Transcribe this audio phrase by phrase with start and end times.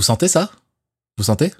[0.00, 0.50] Vous sentez ça?
[1.18, 1.52] Vous sentez?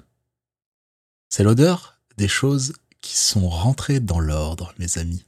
[1.29, 5.23] C'est l'odeur des choses qui sont rentrées dans l'ordre, mes amis.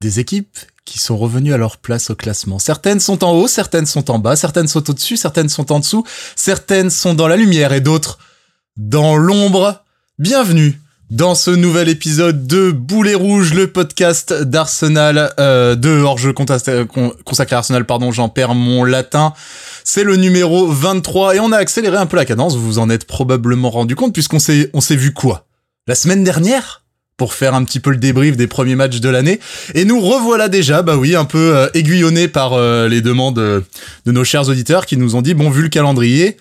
[0.00, 0.56] Des équipes
[0.86, 2.58] qui sont revenues à leur place au classement.
[2.58, 6.02] Certaines sont en haut, certaines sont en bas, certaines sont au-dessus, certaines sont en dessous,
[6.34, 8.18] certaines sont dans la lumière et d'autres
[8.78, 9.84] dans l'ombre.
[10.18, 10.80] Bienvenue
[11.10, 17.58] dans ce nouvel épisode de Boulet Rouge, le podcast d'Arsenal, euh, de hors-jeu consacré à
[17.58, 19.34] Arsenal, pardon, j'en perds mon latin.
[19.82, 22.88] C'est le numéro 23 et on a accéléré un peu la cadence, vous vous en
[22.90, 25.46] êtes probablement rendu compte puisqu'on s'est, on s'est vu quoi?
[25.88, 26.80] La semaine dernière?
[27.20, 29.40] pour faire un petit peu le débrief des premiers matchs de l'année.
[29.74, 33.60] Et nous revoilà déjà, bah oui, un peu euh, aiguillonnés par euh, les demandes euh,
[34.06, 36.38] de nos chers auditeurs qui nous ont dit, bon, vu le calendrier,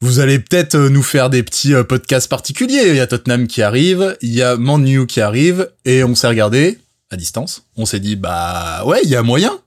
[0.00, 2.88] vous allez peut-être euh, nous faire des petits euh, podcasts particuliers.
[2.88, 6.28] Il y a Tottenham qui arrive, il y a Man qui arrive, et on s'est
[6.28, 6.78] regardé
[7.10, 7.62] à distance.
[7.76, 9.58] On s'est dit, bah ouais, il y a moyen.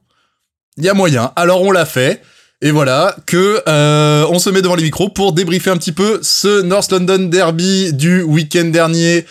[0.78, 1.32] Il y a moyen.
[1.36, 2.22] Alors on l'a fait.
[2.62, 6.20] Et voilà que euh, on se met devant les micros pour débriefer un petit peu
[6.22, 9.26] ce North London Derby du week-end dernier.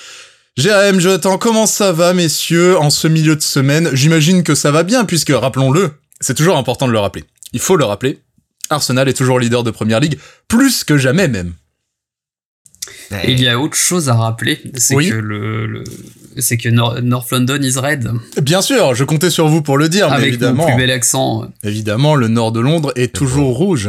[0.56, 3.90] Jérém, Jonathan, comment ça va, messieurs, en ce milieu de semaine?
[3.92, 7.24] J'imagine que ça va bien, puisque, rappelons-le, c'est toujours important de le rappeler.
[7.52, 8.18] Il faut le rappeler,
[8.70, 11.54] Arsenal est toujours leader de Première Ligue, plus que jamais même.
[13.24, 15.84] Et il y a autre chose à rappeler, c'est que le,
[16.38, 18.10] c'est que North London is red.
[18.42, 20.64] Bien sûr, je comptais sur vous pour le dire, Avec mais évidemment.
[20.64, 21.50] Mon plus bel accent.
[21.62, 23.88] Évidemment, le nord de Londres est toujours rouge.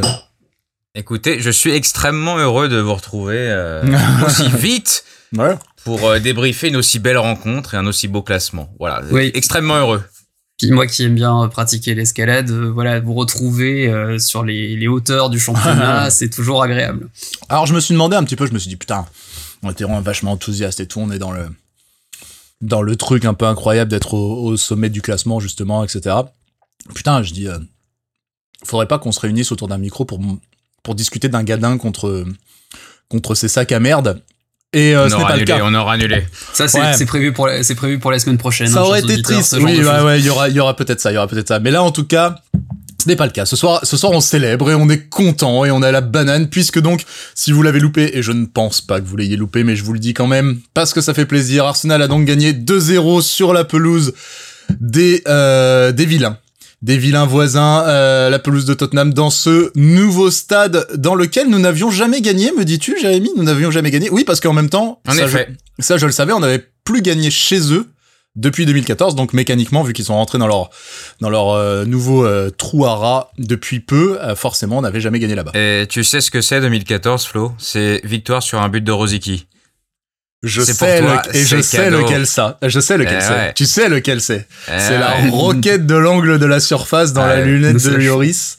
[0.95, 3.83] Écoutez, je suis extrêmement heureux de vous retrouver euh,
[4.25, 5.03] aussi vite
[5.38, 5.55] ouais.
[5.83, 8.69] pour euh, débriefer une aussi belle rencontre et un aussi beau classement.
[8.80, 9.31] Voilà, oui.
[9.33, 10.03] extrêmement heureux.
[10.60, 14.88] Puis moi qui aime bien pratiquer l'escalade, euh, voilà, vous retrouver euh, sur les, les,
[14.90, 17.10] hauteurs du championnat, c'est toujours agréable.
[17.48, 19.06] Alors je me suis demandé un petit peu, je me suis dit putain,
[19.64, 21.48] on était vraiment vachement enthousiaste et tout, on est dans le
[22.60, 26.18] dans le truc un peu incroyable d'être au, au, sommet du classement justement, etc.
[26.94, 27.58] Putain, je dis, euh,
[28.66, 30.20] faudrait pas qu'on se réunisse autour d'un micro pour
[30.84, 32.26] pour discuter d'un gadin contre
[33.08, 34.22] contre ces sacs à merde
[34.74, 35.59] et euh, on ce n'est pas annulé, le cas.
[35.63, 36.25] On aura annulé.
[36.53, 37.06] Ça, c'est Ouais.
[37.06, 38.68] prévu pour la, c'est prévu pour la semaine prochaine.
[38.68, 39.56] Ça hein, aurait chers été triste.
[39.59, 41.59] Oui, ouais, il y aura, il y aura peut-être ça, il y aura peut-être ça.
[41.59, 42.35] Mais là, en tout cas,
[43.02, 43.46] ce n'est pas le cas.
[43.46, 46.50] Ce soir, ce soir, on célèbre et on est content et on a la banane
[46.50, 47.03] puisque donc,
[47.34, 49.84] si vous l'avez loupé, et je ne pense pas que vous l'ayez loupé, mais je
[49.84, 53.22] vous le dis quand même, parce que ça fait plaisir, Arsenal a donc gagné 2-0
[53.22, 54.13] sur la pelouse
[54.80, 56.38] des, euh, des vilains.
[56.81, 61.59] Des vilains voisins, euh, la pelouse de Tottenham dans ce nouveau stade dans lequel nous
[61.59, 63.29] n'avions jamais gagné, me dis-tu, Jérémy?
[63.35, 64.09] Nous n'avions jamais gagné.
[64.09, 65.50] Oui, parce qu'en même temps, En ça, effet.
[65.78, 67.85] je, ça je le savais, on n'avait plus gagné chez eux
[68.35, 70.69] depuis 2014, donc mécaniquement, vu qu'ils sont rentrés dans leur
[71.19, 75.19] dans leur euh, nouveau euh, trou à rats depuis peu, euh, forcément, on n'avait jamais
[75.19, 75.51] gagné là-bas.
[75.56, 77.51] Et tu sais ce que c'est 2014, Flo?
[77.57, 79.47] C'est victoire sur un but de Rosicky.
[80.41, 82.57] Je sais toi, et je sais lequel ça.
[82.66, 83.29] Je sais lequel Eh c'est.
[83.33, 83.53] ouais.
[83.55, 84.47] Tu sais lequel c'est.
[84.69, 87.89] Eh c'est la roquette de l'angle de la surface dans la Ouais, lunette de.
[87.97, 88.55] Lloris.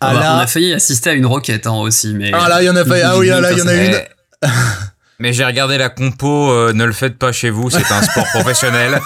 [0.00, 2.30] Ah Ah là, On a failli assister à une roquette hein, aussi, mais.
[2.32, 2.82] ah là, il y en a.
[3.04, 4.00] Ah oui, ah là, il y en a une.
[5.22, 8.26] Mais j'ai regardé la compo, euh, ne le faites pas chez vous, c'est un sport
[8.34, 9.00] professionnel.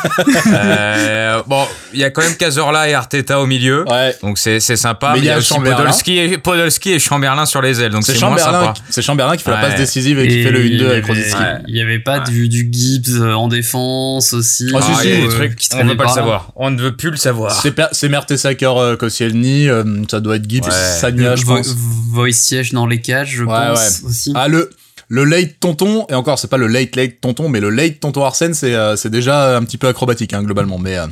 [0.47, 1.62] Euh, bon,
[1.93, 3.84] il y a quand même Cazorla et Arteta au milieu.
[3.87, 4.16] Ouais.
[4.22, 5.53] Donc c'est c'est sympa, Mais mais il y a aussi.
[5.53, 8.72] Podolski et, Podolski et Chamberlain sur les ailes, donc C'est moins Chamberlain, sympa.
[8.76, 9.69] qui- c'est Chamberlain qui fait la Ouais.
[9.69, 11.34] passe décisive et qui fait le il y 1-2 avec Rosicky.
[11.37, 11.55] Ouais.
[11.69, 14.71] Il y avait pas du, du Gibbs euh, en défense aussi.
[14.75, 16.50] Ah, si, Ah, si, trucs, qui on traînaient veut pas le savoir.
[16.56, 17.62] On ne veut plus le savoir.
[17.93, 20.71] C'est Mertesacker Koscielny, euh, ça doit être Gibbs, Ouais.
[20.72, 21.75] Sagna, je pense.
[22.15, 24.32] Wojciech dans les cages, je Ouais, pense aussi.
[24.34, 24.71] Ah le
[25.09, 28.25] le late tonton et encore c'est pas le late late tonton mais le late tonton
[28.25, 31.06] Arsène c'est euh, c'est déjà un petit peu acrobatique hein, globalement mais euh,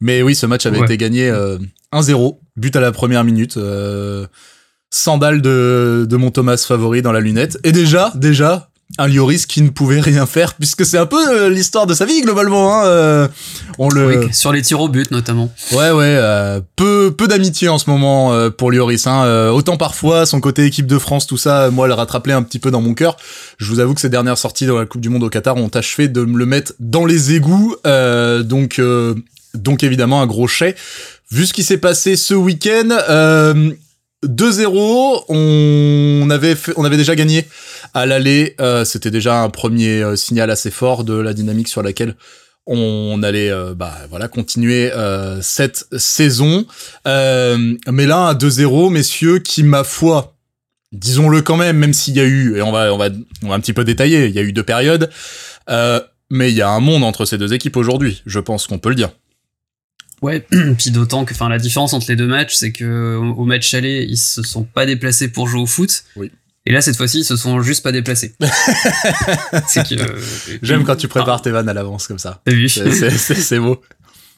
[0.00, 0.84] mais oui ce match avait Ouais.
[0.84, 1.58] été gagné euh,
[1.92, 4.26] 1-0 but à la première minute euh,
[4.90, 9.62] sandale de de mon Thomas favori dans la lunette et déjà déjà un Lloris qui
[9.62, 12.86] ne pouvait rien faire puisque c'est un peu euh, l'histoire de sa vie globalement hein,
[12.86, 13.28] euh,
[13.78, 15.52] on le Oui, sur les tirs au but notamment.
[15.72, 19.06] Ouais, ouais, euh, peu, peu d'amitié en ce moment euh, pour Lloris.
[19.06, 19.24] Hein.
[19.24, 22.58] Euh, autant parfois, son côté équipe de France, tout ça, moi, le rattrapait un petit
[22.58, 23.16] peu dans mon cœur.
[23.58, 25.68] Je vous avoue que ces dernières sorties dans la Coupe du Monde au Qatar ont
[25.68, 27.76] achevé de me le mettre dans les égouts.
[27.86, 29.14] Euh, donc, euh,
[29.54, 30.74] donc évidemment, un gros chais.
[31.30, 33.70] Vu ce qui s'est passé ce week-end, euh,
[34.26, 37.46] 2-0, on avait, fait- on avait déjà gagné
[37.94, 38.54] à l'aller.
[38.60, 42.14] Euh, C'était déjà un premier euh, signal assez fort de la dynamique sur laquelle
[42.70, 46.66] on allait euh, bah voilà continuer euh, cette saison
[47.06, 50.36] Euh, mais là un 2-0 messieurs qui ma foi
[50.92, 53.08] disons-le quand même même s'il y a eu et on va on va
[53.42, 55.08] on va un petit peu détailler il y a eu deux périodes
[56.30, 58.90] mais il y a un monde entre ces deux équipes aujourd'hui je pense qu'on peut
[58.90, 59.12] le dire
[60.20, 60.44] Ouais,
[60.78, 63.72] puis d'autant que enfin la différence entre les deux matchs, c'est que au au match
[63.74, 66.02] aller, ils se sont pas déplacés pour jouer au foot.
[66.16, 66.32] Oui.
[66.66, 68.34] Et là cette fois-ci, ils se sont juste pas déplacés.
[68.40, 70.20] que euh,
[70.62, 73.80] j'aime quand tu prépares tes vannes à l'avance comme ça vu c'est beau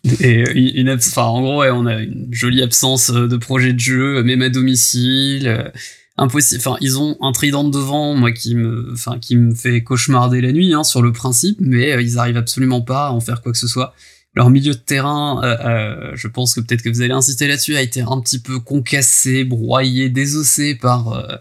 [0.21, 3.73] Et euh, une, une en gros, ouais, on a une jolie absence euh, de projet
[3.73, 5.73] de jeu, même à domicile.
[6.17, 6.63] impossible.
[6.65, 10.41] Enfin, ils ont un trident de devant, moi qui me, enfin, qui me fait cauchemarder
[10.41, 13.43] la nuit hein, sur le principe, mais euh, ils arrivent absolument pas à en faire
[13.43, 13.95] quoi que ce soit.
[14.35, 17.83] Leur milieu de terrain, euh, je pense que peut-être que vous allez insister là-dessus, a
[17.83, 21.37] été un petit peu concassé, broyé, désossé par euh,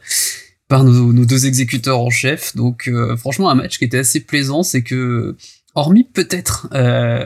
[0.69, 2.55] par nos, nos, deux exécuteurs en chef.
[2.55, 5.35] Donc, franchement, un match qui était assez plaisant, c'est que
[5.75, 6.67] hormis peut-être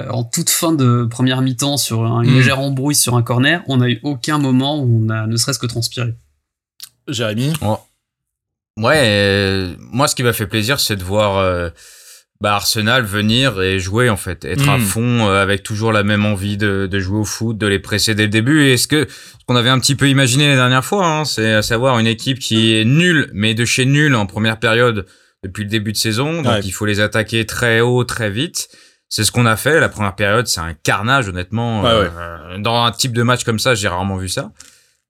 [0.10, 2.36] en toute fin de première mi-temps sur un, une Mm.
[2.36, 5.60] légère embrouille sur un corner, on n'a eu aucun moment où on a ne serait-ce
[5.60, 6.16] que transpiré.
[7.07, 7.54] Jérémy?
[8.78, 11.69] Ouais, euh, moi ce qui m'a fait plaisir, c'est de voir euh,
[12.41, 14.81] bah, Arsenal venir et jouer en fait, être à Mm.
[14.81, 18.15] fond euh, avec toujours la même envie de, de jouer au foot, de les presser
[18.15, 18.63] dès le début.
[18.65, 21.53] Et ce que ce qu'on avait un petit peu imaginé la dernière fois, hein, c'est
[21.53, 25.06] à savoir une équipe qui est nulle, mais de chez nulle en première période
[25.44, 26.41] depuis le début de saison.
[26.41, 26.59] Donc Ouais.
[26.63, 28.68] il faut les attaquer très haut, très vite.
[29.09, 29.80] C'est ce qu'on a fait.
[29.80, 31.83] La première période, c'est un carnage, honnêtement.
[31.83, 32.09] Ouais, ouais.
[32.18, 34.51] Euh, dans un type de match comme ça, j'ai rarement vu ça.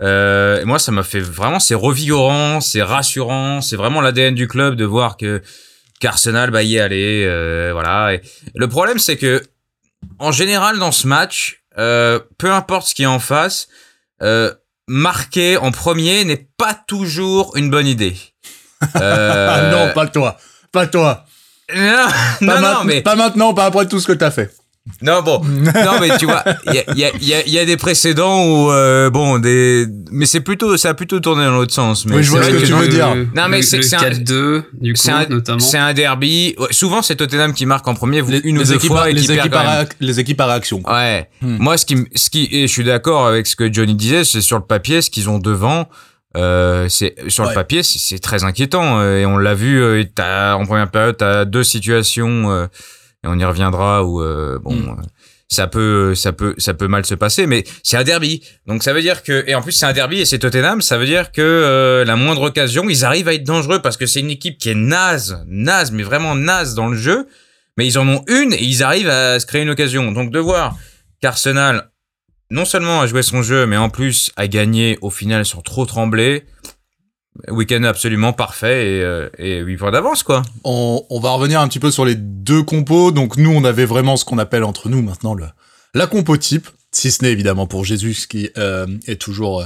[0.01, 4.47] Euh, et moi, ça m'a fait vraiment, c'est revigorant, c'est rassurant, c'est vraiment l'ADN du
[4.47, 5.41] club de voir que
[5.99, 8.13] qu'Arsenal bah, y est allé, euh, voilà.
[8.13, 8.21] Et
[8.55, 9.41] le problème, c'est que
[10.19, 13.67] en général dans ce match, euh, peu importe ce qui est en face,
[14.21, 14.53] euh,
[14.87, 18.15] marquer en premier n'est pas toujours une bonne idée.
[18.97, 20.37] Euh, Ah non, pas toi.
[20.73, 21.25] Pas toi.
[21.73, 21.83] non,
[22.41, 24.53] Pas, non, non, mais pas maintenant, pas après tout ce que t'as fait.
[25.01, 25.39] Non, bon.
[25.45, 27.59] non, mais tu vois, il y a, il y, a, il y, a, il y
[27.59, 29.85] a des précédents où, euh, bon, des.
[30.11, 32.05] Mais c'est plutôt, ça a plutôt tourné dans l'autre sens.
[32.05, 33.15] Mais Oui, je vois ce vrai que tu veux le- dire.
[33.35, 35.59] Non, mais c'est- un- 4-2 du coup C'est un, notamment.
[35.59, 36.53] c'est un derby.
[36.57, 39.03] Ouais, souvent, c'est Tottenham qui marque en premier, Les, une ou les deux équipes, fois,
[39.03, 40.81] à, et qui les, perd équipes quand à les équipes à réaction.
[40.85, 41.29] Ouais.
[41.41, 41.57] Hmm.
[41.59, 44.41] Moi, ce qui, ce qui, et je suis d'accord avec ce que Johnny disait, c'est
[44.41, 45.87] sur le papier, ce qu'ils ont devant.
[46.35, 47.51] Euh, c'est sur Ouais.
[47.51, 49.81] le papier, c'est c'est très inquiétant euh, et on l'a vu.
[49.81, 52.65] Euh, t'as- en première période, t'as deux situations euh,
[53.23, 54.89] et on y reviendra où euh, bon, Mm.
[54.89, 55.03] euh,
[55.49, 58.41] ça peut, ça peut, ça peut mal se passer, mais c'est un derby.
[58.65, 60.97] Donc ça veut dire que et en plus c'est un derby et c'est Tottenham, ça
[60.97, 64.19] veut dire que euh, la moindre occasion, ils arrivent à être dangereux parce que c'est
[64.21, 67.27] une équipe qui est naze, naze, mais vraiment naze dans le jeu.
[67.77, 70.11] Mais ils en ont une et ils arrivent à se créer une occasion.
[70.11, 70.75] Donc de voir
[71.21, 71.89] qu'Arsenal
[72.51, 75.85] non seulement a joué son jeu, mais en plus a gagné au final sur trop
[75.85, 76.45] tremblé.
[77.49, 80.43] Week-end absolument parfait et, euh, et 8 points d'avance, quoi.
[80.63, 83.11] On, va revenir un petit peu sur les deux compos.
[83.11, 85.45] Donc nous, on avait vraiment ce qu'on appelle entre nous maintenant le,
[85.95, 89.65] la compo type, si ce n'est évidemment pour Jésus qui euh, est toujours euh,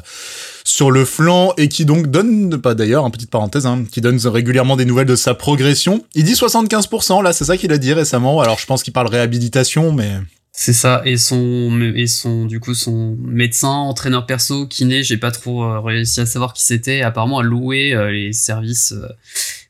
[0.63, 4.17] sur le flanc et qui donc donne, pas d'ailleurs, une petite parenthèse, hein, qui donne
[4.25, 6.05] régulièrement des nouvelles de sa progression.
[6.15, 8.39] Il dit 75%, là, c'est ça qu'il a dit récemment.
[8.39, 10.11] Alors je pense qu'il parle réhabilitation, mais...
[10.59, 15.29] C'est ça, et son, et son, du coup, son médecin, entraîneur perso, kiné, j'ai pas
[15.29, 19.07] trop euh, réussi à savoir qui c'était, apparemment a loué euh, les services, euh,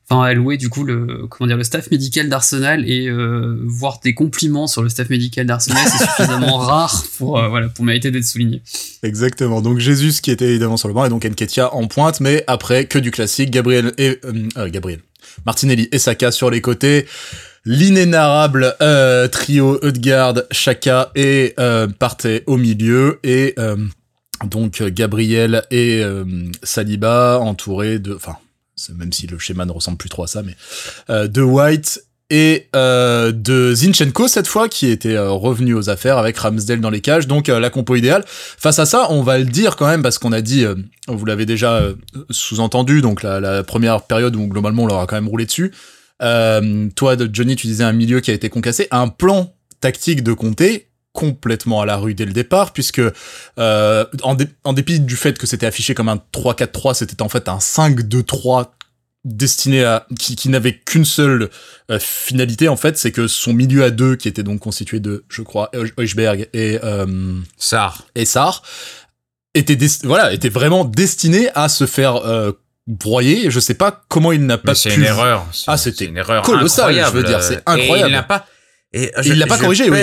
[0.10, 4.00] enfin, a loué, du coup, le, comment dire, le staff médical d'Arsenal, et euh, voir
[4.02, 8.10] des compliments sur le staff médical d'Arsenal, c'est suffisamment rare pour, euh, voilà, pour mériter
[8.10, 8.62] d'être souligné.
[9.04, 9.62] Exactement.
[9.62, 12.86] Donc Jésus qui était évidemment sur le banc et donc Enketia en pointe, mais après
[12.86, 15.02] que du classique, Gabriel et euh, Gabriel,
[15.46, 17.06] Martinelli et Saka sur les côtés,
[17.68, 23.76] l'inénarrable euh, trio Eudgard, Chaka et euh, Partey au milieu et euh,
[24.46, 26.24] donc Gabriel et euh,
[26.64, 28.38] Saliba entourés de, enfin
[28.96, 30.56] même si le schéma ne ressemble plus trop à ça, mais
[31.10, 36.38] euh, de White et euh, de Zinchenko cette fois qui était revenu aux affaires avec
[36.38, 37.28] Ramsdale dans les cages.
[37.28, 38.24] Donc la compo idéale.
[38.26, 40.64] Face à ça on va le dire quand même parce qu'on a dit
[41.10, 41.82] vous l'avez déjà
[42.30, 45.74] sous-entendu donc la, la première période où globalement on leur a quand même roulé dessus
[46.22, 50.24] euh, toi de Johnny tu disais un milieu qui a été concassé un plan tactique
[50.24, 53.02] de Comté complètement à la rue dès le départ puisque
[53.60, 57.30] euh, en, dé- en dépit du fait que c'était affiché comme un 3-4-3 c'était en
[57.30, 58.68] fait un 5-2-3
[59.26, 61.50] destiné à qui, qui n'avait qu'une seule
[61.92, 65.26] euh, finalité en fait c'est que son milieu à deux qui était donc constitué de
[65.28, 68.06] je crois Heuchberg et euh, Sar.
[68.16, 68.62] et Sar
[69.54, 72.16] était voilà était vraiment destiné à se faire
[72.88, 75.46] broyer et je sais pas comment il n'a pas Mais c'est pu une erreur.
[75.68, 78.10] Ah, c'était une erreur colossal, je veux dire, c'est Et incroyable.
[78.10, 78.46] il l'a pas.
[78.94, 80.00] Et il l'a pas corrigé, oui.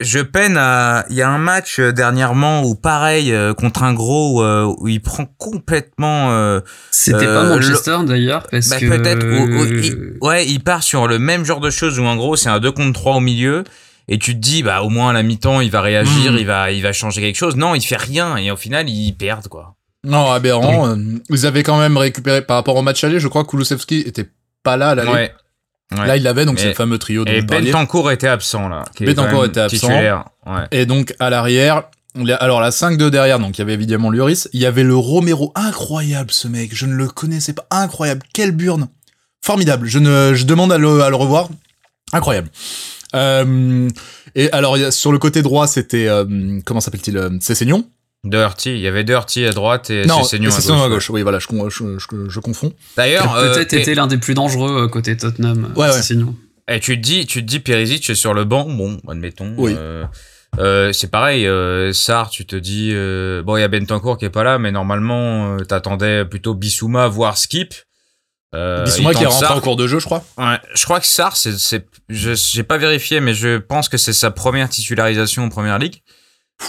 [0.00, 1.04] Je peine à.
[1.10, 4.86] Il y a un match euh, dernièrement où pareil euh, contre un gros euh, où
[4.86, 6.30] il prend complètement.
[6.30, 6.60] euh,
[6.92, 8.86] C'était Euh, pas Manchester d'ailleurs, parce bah, que.
[8.86, 9.26] peut-être.
[9.26, 12.60] il- ouais, il part sur le même genre de choses où en gros c'est un
[12.60, 13.64] 2 contre 3 au milieu.
[14.06, 16.38] Et tu te dis, bah, au moins à la mi-temps, il va réagir, Mm.
[16.38, 17.56] il va, il va changer quelque chose.
[17.56, 18.36] Non, il fait rien.
[18.38, 19.74] Et au final, ils perdent, quoi.
[20.08, 20.96] Non aberrant euh,
[21.30, 24.28] ils avaient quand même récupéré par rapport au match aller je crois que Kulusevski était
[24.62, 25.10] pas là à l'aller.
[25.10, 25.32] Ouais.
[25.96, 26.06] Ouais.
[26.06, 27.46] là il l'avait donc c'est le fameux trio dont Et vous.
[27.46, 28.84] Bentancourt était absent, là.
[29.00, 29.88] Bentancourt était absent.
[29.88, 30.22] Ouais.
[30.70, 31.84] Et donc à l'arrière,
[32.14, 34.96] la- alors la 5-2 derrière, donc il y avait évidemment Lloris, il y avait le
[34.96, 38.88] Romero, incroyable ce mec, je ne le connaissais pas, incroyable, quelle burne,
[39.42, 41.48] formidable, je, ne, je demande à le, à le revoir,
[42.12, 42.48] incroyable.
[43.14, 43.88] Euh,
[44.34, 47.84] et alors sur le côté droit, c'était, euh, comment s'appelle-t-il, Cessignon,
[48.24, 50.80] Dirty, il y avait Dirty à droite et Non, Sessegnon à c'est gauche.
[50.84, 51.10] à gauche.
[51.10, 52.72] Oui, voilà, je, je, je- je confonds.
[52.96, 55.72] D'ailleurs, euh, Peut-être et- été l'un des plus dangereux euh, côté Tottenham.
[55.76, 55.92] Ouais, euh, ouais.
[55.96, 56.34] Sessegnon.
[56.70, 59.54] Et tu te dis, tu te dis Perisic est sur le banc, bon, admettons.
[59.56, 59.74] Oui.
[59.78, 60.04] Euh,
[60.58, 64.24] euh, c'est pareil, euh, Sarr, tu te dis, euh, bon, il y a Bentancur qui
[64.24, 67.72] est pas là, mais normalement, euh, t'attendais plutôt Bissouma, voire Skip.
[68.54, 69.56] Euh, Bissouma qui est rentré Sarr.
[69.56, 70.24] en cours de jeu, je crois.
[70.38, 73.96] Ouais, je crois que Sarr, c'est, c'est, je, j'ai pas vérifié, mais je pense que
[73.96, 76.02] c'est sa première titularisation en première ligue.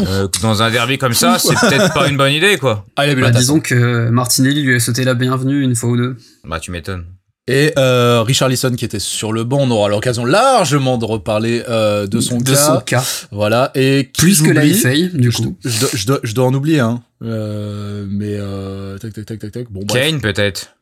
[0.01, 2.86] Euh, dans un derby comme ça, c'est peut-être pas une bonne idée, quoi.
[2.96, 6.17] Ah, Bah, disons que Martinelli lui a sauté la bienvenue une fois ou deux.
[6.46, 7.05] Bah, tu m'étonnes.
[7.48, 12.05] Et euh, Richarlison qui était sur le banc, on aura l'occasion largement de reparler euh,
[12.05, 12.55] de son de cas.
[12.55, 13.03] son cas.
[13.31, 13.72] Voilà.
[13.74, 15.58] Et qui Plus que la FA, du je, coup.
[15.65, 17.01] je dois, je, dois, je dois en oublier, hein.
[17.24, 19.72] Euh, mais euh, tac, tac, tac, tac, tac.
[19.72, 20.00] Bon, bref.
[20.12, 20.75] Kane, peut-être.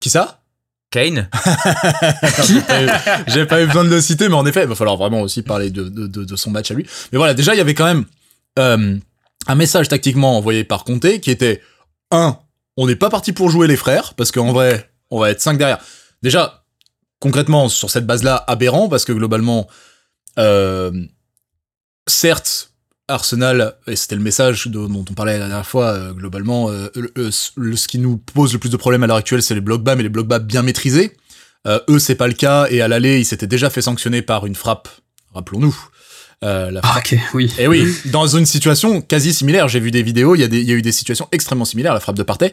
[0.00, 0.40] Qui ça?
[0.90, 1.28] Kane?
[2.46, 2.88] J'ai pas eu-
[3.26, 5.42] J'ai pas eu besoin de le citer, mais en effet, il va falloir vraiment aussi
[5.42, 6.86] parler de, de, de, de son match à lui.
[7.12, 8.06] Mais voilà, déjà, il y avait quand même
[8.58, 8.96] euh,
[9.46, 11.60] un message tactiquement envoyé par Conte qui était
[12.10, 12.38] un,
[12.76, 15.58] on n'est pas parti pour jouer les frères, parce qu'en vrai, on va être cinq
[15.58, 15.78] derrière.
[16.22, 16.64] Déjà,
[17.20, 19.66] concrètement, sur cette base-là, aberrant, parce que globalement,
[20.38, 20.90] euh,
[22.08, 22.72] certes,
[23.08, 27.30] Arsenal, et c'était le message dont on parlait la dernière fois, euh, globalement, le- le-
[27.56, 29.82] le- ce qui nous pose le plus de problèmes à l'heure actuelle, c'est les blocs
[29.84, 31.16] bas, mais les blocs bas bien maîtrisés.
[31.88, 34.54] Eux, c'est pas le cas, et à l'aller, ils s'étaient déjà fait sanctionner par une
[34.54, 34.88] frappe,
[35.34, 35.76] rappelons-nous.
[36.44, 37.50] Euh, la Ah, ok, oui.
[37.58, 40.60] et oui, dans une situation quasi similaire, j'ai vu des vidéos, il y, a des-
[40.60, 42.52] il y a eu des situations extrêmement similaires, la frappe de Partey,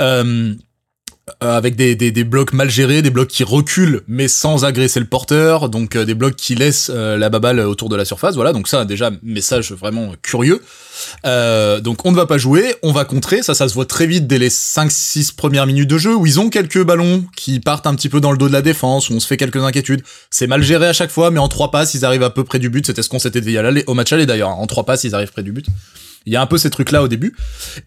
[0.00, 0.54] euh,
[1.42, 5.00] euh, avec des, des, des blocs mal gérés, des blocs qui reculent mais sans agresser
[5.00, 8.34] le porteur, donc euh, des blocs qui laissent euh, la baballe autour de la surface,
[8.34, 10.60] voilà, donc ça déjà, message vraiment curieux.
[11.24, 14.06] Euh, donc on ne va pas jouer, on va contrer, ça ça se voit très
[14.06, 17.86] vite dès les 5-6 premières minutes de jeu, où ils ont quelques ballons qui partent
[17.86, 20.02] un petit peu dans le dos de la défense, où on se fait quelques inquiétudes.
[20.30, 22.58] C'est mal géré à chaque fois, mais en trois passes, ils arrivent à peu près
[22.58, 22.86] du but.
[22.86, 24.50] C'était ce qu'on s'était dit à au match aller d'ailleurs.
[24.50, 25.66] En trois passes, ils arrivent près du but.
[26.26, 27.36] Il y a un peu ces trucs-là au début.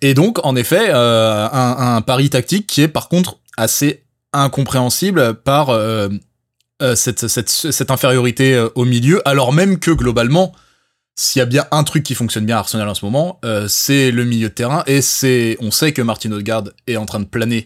[0.01, 4.03] Et donc, en effet, euh, un, un pari tactique qui est par contre assez
[4.33, 6.09] incompréhensible par euh,
[6.81, 10.53] euh, cette, cette, cette infériorité au milieu, alors même que globalement,
[11.15, 13.65] s'il y a bien un truc qui fonctionne bien à Arsenal en ce moment, euh,
[13.67, 14.83] c'est le milieu de terrain.
[14.85, 17.65] Et c'est, on sait que Martin Odegaard est en train de planer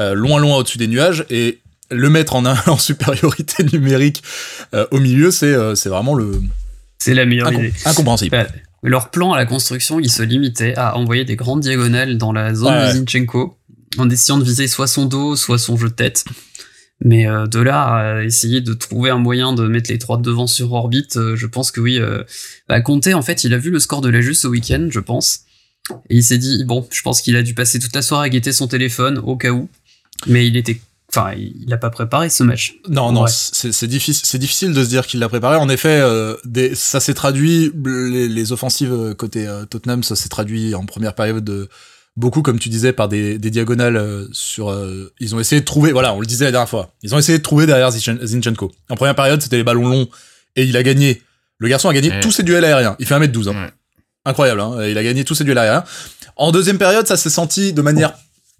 [0.00, 1.24] euh, loin, loin au-dessus des nuages.
[1.30, 1.60] Et
[1.92, 4.22] le mettre en, un, en supériorité numérique
[4.74, 6.42] euh, au milieu, c'est c'est vraiment le
[6.98, 7.72] C'est la meilleure incom- idée.
[7.84, 8.36] incompréhensible.
[8.82, 12.54] Leur plan à la construction, il se limitait à envoyer des grandes diagonales dans la
[12.54, 12.88] zone Ouais.
[12.92, 13.58] de Zinchenko,
[13.98, 16.24] en essayant de viser soit son dos, soit son jeu de tête.
[17.00, 17.82] Mais euh, de là
[18.18, 21.36] à essayer de trouver un moyen de mettre les trois de devant sur orbite, euh,
[21.36, 21.98] je pense que oui.
[21.98, 22.24] Euh,
[22.68, 25.00] bah, Conte, en fait, il a vu le score de la Juve ce week-end, je
[25.00, 25.40] pense.
[26.10, 28.28] Et il s'est dit, bon, je pense qu'il a dû passer toute la soirée à
[28.28, 29.68] guetter son téléphone, au cas où.
[30.26, 30.80] Mais il était...
[31.10, 32.74] Enfin, il a pas préparé ce match.
[32.88, 35.56] Non, non, c'est c'est difficile, c'est difficile de se dire qu'il l'a préparé.
[35.56, 40.16] En effet, euh, des, ça s'est traduit, les, les offensives euh, côté euh, Tottenham, ça
[40.16, 41.68] s'est traduit en première période de
[42.16, 44.68] beaucoup, comme tu disais, par des, des diagonales sur.
[44.70, 47.18] euh, ils ont essayé de trouver, voilà, on le disait la dernière fois, ils ont
[47.18, 48.70] essayé de trouver derrière Zinchen- Zinchenko.
[48.90, 50.08] En première période, c'était les ballons longs
[50.56, 51.22] et il a gagné.
[51.58, 52.20] Le garçon a gagné Ouais.
[52.20, 52.96] tous ses duels aériens.
[52.98, 53.48] Il fait 1m12.
[53.48, 53.52] Hein.
[53.64, 53.70] Ouais.
[54.26, 54.84] Incroyable, hein.
[54.86, 55.84] Il a gagné tous ses duels aériens.
[56.36, 58.12] En deuxième période, ça s'est senti de manière.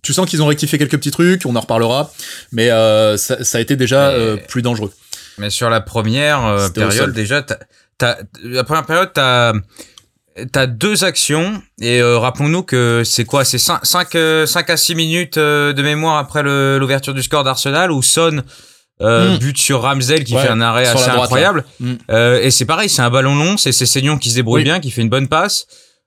[0.02, 2.10] Tu sens qu'ils ont rectifié quelques petits trucs, on en reparlera,
[2.52, 4.92] mais euh, ça, ça a été déjà Mais- euh, plus dangereux.
[5.38, 7.44] Mais sur la première euh, période, déjà,
[8.42, 9.52] la première période, t'as,
[10.52, 11.62] t'as deux actions.
[11.80, 13.44] Et rappelons-nous que c'est quoi?
[13.44, 18.42] C'est 5, 5, à 6 minutes de mémoire après l'ouverture du score d'Arsenal où Son
[19.00, 19.38] euh, Mm.
[19.38, 21.64] bute sur Ramsel qui Ouais, fait un arrêt assez droite, incroyable.
[21.78, 21.92] Mm.
[22.10, 24.64] Euh, et c'est pareil, c'est un ballon long, c'est Sessegnon qui se débrouille Oui.
[24.64, 25.66] bien, qui fait une bonne passe.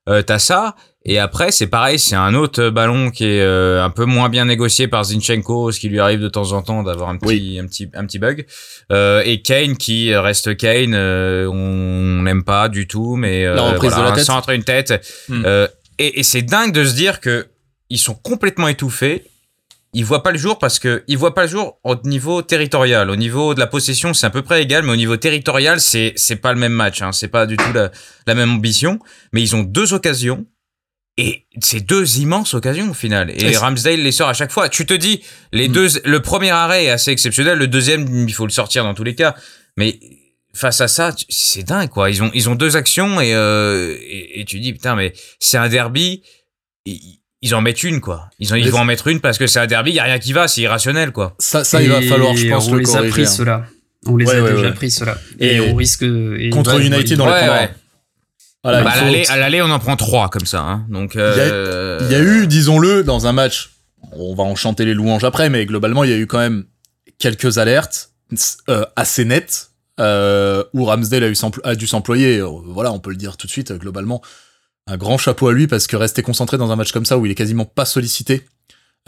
[0.10, 0.75] Euh, t'as ça.
[1.03, 4.46] Et après, c'est pareil, c'est un autre ballon qui est euh, un peu moins bien
[4.46, 7.60] négocié par Zinchenko, ce qui lui arrive de temps en temps d'avoir un petit, Oui.
[7.60, 8.46] un petit, un petit bug.
[8.91, 13.62] Euh, et Kane qui reste Kane, euh, on n'aime pas du tout, mais euh, La
[13.63, 14.25] reprise voilà, de la un tête.
[14.25, 14.93] centre, une tête.
[15.27, 15.43] Mm.
[15.46, 15.67] Euh,
[15.98, 17.48] et et c'est dingue de se dire que
[17.89, 19.25] ils sont complètement étouffés.
[19.93, 23.10] Ils voient pas le jour parce que ils voient pas le jour au niveau territorial.
[23.10, 26.13] Au niveau de la possession, c'est à peu près égal, mais au niveau territorial, c'est
[26.15, 27.01] c'est pas le même match.
[27.01, 27.12] Hein.
[27.12, 27.91] C'est pas du tout la,
[28.27, 29.00] la même ambition.
[29.34, 30.46] Mais ils ont deux occasions
[31.18, 33.32] et c'est deux immenses occasions au final.
[33.36, 34.70] Et, Ramsdale les sort à chaque fois.
[34.70, 35.72] Tu te dis, les Mm.
[35.74, 37.58] deux, le premier arrêt est assez exceptionnel.
[37.58, 39.36] Le deuxième, il faut le sortir dans tous les cas.
[39.77, 40.00] Mais
[40.53, 42.10] face à ça, c'est dingue quoi.
[42.10, 45.58] Ils ont ils ont deux actions et euh, et, et tu dis putain mais c'est
[45.58, 46.24] un derby.
[46.86, 48.30] Ils, ils en mettent une quoi.
[48.39, 49.91] Ils, en, ils vont en mettre une parce que c'est un derby.
[49.91, 50.48] Il y a rien qui va.
[50.48, 51.36] C'est irrationnel quoi.
[51.39, 53.25] Ça, ça il va falloir, je pense, on le les a pris hein.
[53.25, 53.65] ceux-là.
[54.06, 54.74] On les Ouais, a ouais, déjà ouais.
[54.74, 55.18] pris ceux-là.
[55.39, 56.03] Et, Et on risque.
[56.03, 57.62] et- contre ouais, United, on ouais, les Ouais, prendra.
[57.63, 57.70] ouais.
[58.63, 60.62] Voilà, Bah, il à l'aller- à l'aller, on en prend trois comme ça.
[60.62, 60.86] Hein.
[60.89, 63.72] Donc euh, Il y a eu, disons-le, dans un match,
[64.13, 66.65] on va en chanter les louanges après, mais globalement, il y a eu quand même
[67.18, 68.12] quelques alertes
[68.70, 72.41] euh, assez nettes euh, où Ramsdale a, eu a dû s'employer.
[72.65, 74.22] Voilà, on peut le dire tout de suite, globalement.
[74.88, 77.25] un grand chapeau à lui parce que rester concentré dans un match comme ça où
[77.25, 78.46] il est quasiment pas sollicité,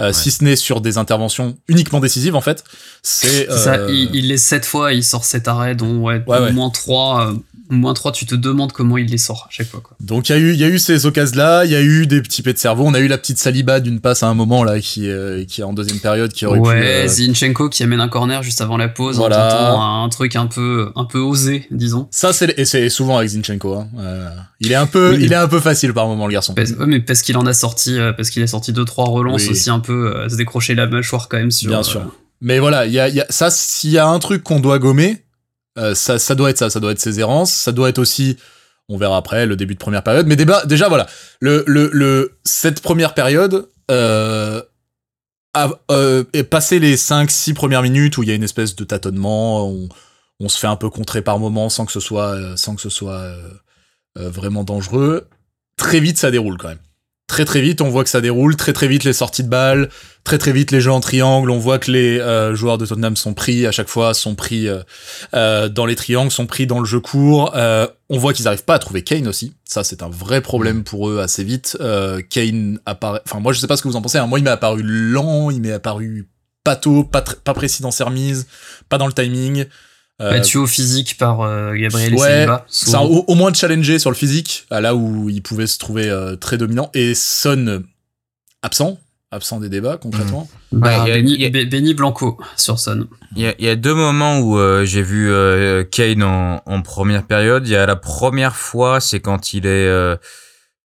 [0.02, 2.64] euh, si ce n'est sur des interventions uniquement décisives en fait,
[3.02, 3.48] c'est.
[3.52, 6.42] Ça, euh, il, il les 7 fois, il sort 7 arrêts, dont ouais, Ouais, au
[6.44, 6.52] ouais.
[6.52, 7.34] moins 3.
[7.70, 9.82] moins 3, tu te demandes comment il les sort à chaque fois.
[9.82, 9.96] Quoi.
[10.00, 12.06] Donc il y a eu, il y a eu ces occasions-là, il y a eu
[12.08, 14.34] des petits pets de cerveau, on a eu la petite saliba d'une passe à un
[14.36, 16.68] moment là qui, euh, qui est en deuxième période qui aurait pu.
[16.68, 19.46] Ouais, euh, Zinchenko qui amène un corner juste avant la pause Voilà.
[19.46, 22.08] en tentant un truc un peu, un peu osé, disons.
[22.12, 23.76] Ça c'est et c'est souvent avec Zinchenko.
[23.76, 23.88] Hein.
[24.00, 25.20] Euh, il est un peu, Oui.
[25.22, 26.54] il est un peu facile par moment le garçon.
[26.54, 29.06] Parce, ouais, mais parce qu'il en a sorti, euh, parce qu'il a sorti deux trois
[29.06, 29.50] relances Oui.
[29.52, 31.70] aussi un peu, euh, se décrocher la mâchoire quand même sur.
[31.70, 32.16] Bien euh, sûr.
[32.42, 34.80] Mais voilà, il y a, y a ça s'il y a un truc qu'on doit
[34.80, 35.24] gommer,
[35.78, 38.38] euh, ça, ça doit être ça, ça doit être ses errances, ça doit être aussi,
[38.90, 40.26] on verra après le début de première période.
[40.26, 41.06] Mais débat, déjà voilà,
[41.40, 43.70] le, le, le cette première période.
[43.92, 44.64] Euh,
[45.92, 49.68] euh, est passé les 5-6 premières minutes où il y a une espèce de tâtonnement,
[49.68, 49.88] on,
[50.40, 52.82] on se fait un peu contrer par moment sans que ce soit, euh, sans que
[52.82, 53.20] ce soit
[54.18, 55.28] euh, vraiment dangereux.
[55.78, 56.80] Très vite, ça déroule quand même.
[57.28, 58.56] Très très vite, on voit que ça déroule.
[58.58, 59.90] Très très vite, les sorties de balles.
[60.24, 61.50] Très très vite, les jeux en triangle.
[61.50, 64.68] On voit que les euh, joueurs de Tottenham sont pris à chaque fois, sont pris
[64.68, 64.84] euh,
[65.34, 67.54] euh, dans les triangles, sont pris dans le jeu court.
[67.56, 69.54] Euh, on voit qu'ils n'arrivent pas à trouver Kane aussi.
[69.64, 71.78] Ça, c'est un vrai problème pour eux assez vite.
[72.30, 73.22] Kane apparaît.
[73.26, 74.18] Enfin, moi, je sais pas ce que vous en pensez.
[74.20, 74.28] hein.
[74.28, 76.28] Moi, il m'est apparu lent, il m'est apparu
[76.64, 78.48] pas, tr- pas précis dans ses remises,
[78.90, 79.66] pas dans le timing.
[80.24, 82.66] Euh, Battu au physique par euh, Gabriel Ouais, Saliba.
[82.70, 83.06] ça, souvent.
[83.06, 86.36] au, au moins challenger sur le physique, à là où il pouvait se trouver euh,
[86.36, 86.90] très dominant.
[86.94, 87.80] Et Son euh,
[88.62, 88.98] absent,
[89.32, 90.48] absent des débats concrètement.
[90.72, 93.08] Bah, Ouais, y a- Benny, a- Blanco sur Son.
[93.36, 96.62] Il y a, il y a deux moments où euh, j'ai vu euh, Kane en,
[96.66, 97.68] en première période.
[97.68, 100.16] Il y a la première fois, c'est quand il est, euh,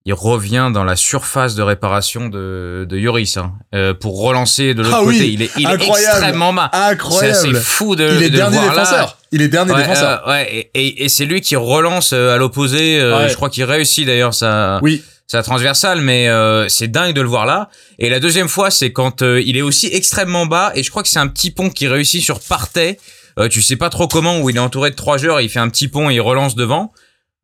[0.09, 4.83] il revient dans la surface de réparation de, de Yoris hein, euh, pour relancer de
[4.83, 5.19] l'autre Ah côté.
[5.19, 6.71] oui, il est, il est extrêmement bas.
[6.73, 7.37] C'est Incroyable.
[7.37, 8.83] assez fou de, il est de dernier le voir là.
[8.85, 9.19] défenseur.
[9.33, 10.27] Il est dernier Ouais, défenseur.
[10.27, 12.99] euh, ouais, et, et- et c'est lui qui relance euh, à l'opposé.
[12.99, 13.29] euh, Ouais.
[13.29, 17.29] Je crois qu'il réussit d'ailleurs sa, Oui, sa transversale, mais euh, c'est dingue de le
[17.29, 17.69] voir là.
[17.99, 21.03] Et la deuxième fois, c'est quand euh, il est aussi extrêmement bas, et je crois
[21.03, 22.99] que c'est un petit pont qui réussit sur Partey.
[23.39, 25.61] Euh, tu sais pas trop comment, où il est entouré de trois joueurs, il fait
[25.61, 26.93] un petit pont et il relance devant.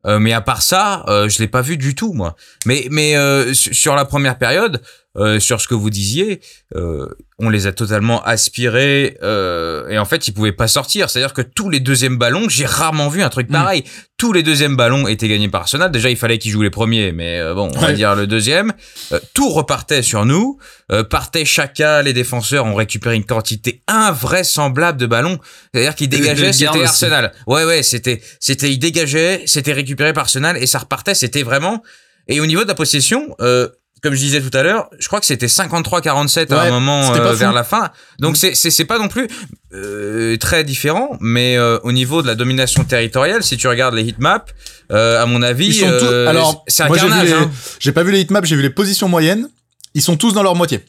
[0.05, 2.35] Euh, mais à part ça, euh, je l'ai pas vu du tout, moi.
[2.65, 4.81] Mais mais euh, su- sur la première période,
[5.17, 6.41] euh, sur ce que vous disiez,
[6.75, 7.07] euh,
[7.39, 11.09] on les a totalement aspirés euh, et en fait ils pouvaient pas sortir.
[11.09, 13.53] C'est-à-dire que tous les deuxièmes ballons, j'ai rarement vu un truc Mm.
[13.53, 13.83] pareil.
[14.17, 15.91] Tous les deuxièmes ballons étaient gagnés par Arsenal.
[15.91, 17.93] Déjà il fallait qu'ils jouent les premiers, mais euh, bon, on va Ouais.
[17.93, 18.73] dire le deuxième.
[19.11, 20.57] Euh, tout repartait sur nous.
[20.91, 25.39] Euh, partait Chaka, les défenseurs ont récupéré une quantité invraisemblable de ballons.
[25.73, 26.83] C'est-à-dire qu'ils dégageaient, c'était.
[26.83, 27.31] Arsenal.
[27.47, 31.15] Ouais ouais, c'était c'était ils dégageaient, c'était récupéré par Arsenal et ça repartait.
[31.15, 31.83] C'était vraiment.
[32.27, 33.35] Et au niveau de la possession.
[33.41, 33.69] Euh,
[34.05, 37.33] comme je disais tout à l'heure, je crois que c'était 53-47 à un moment euh,
[37.33, 37.89] vers la fin.
[38.19, 38.51] Donc Mhm.
[38.53, 39.27] c'est c'est pas non plus
[39.73, 44.03] euh, très différent, mais euh, au niveau de la domination territoriale, si tu regardes les
[44.07, 44.53] heatmaps,
[44.91, 47.51] euh, à mon avis, Ils sont tous- euh, alors, c'est un j'ai hein.
[47.79, 49.49] j'ai pas vu les hitmaps, j'ai vu les positions moyennes.
[49.95, 50.85] Ils sont tous dans leur moitié.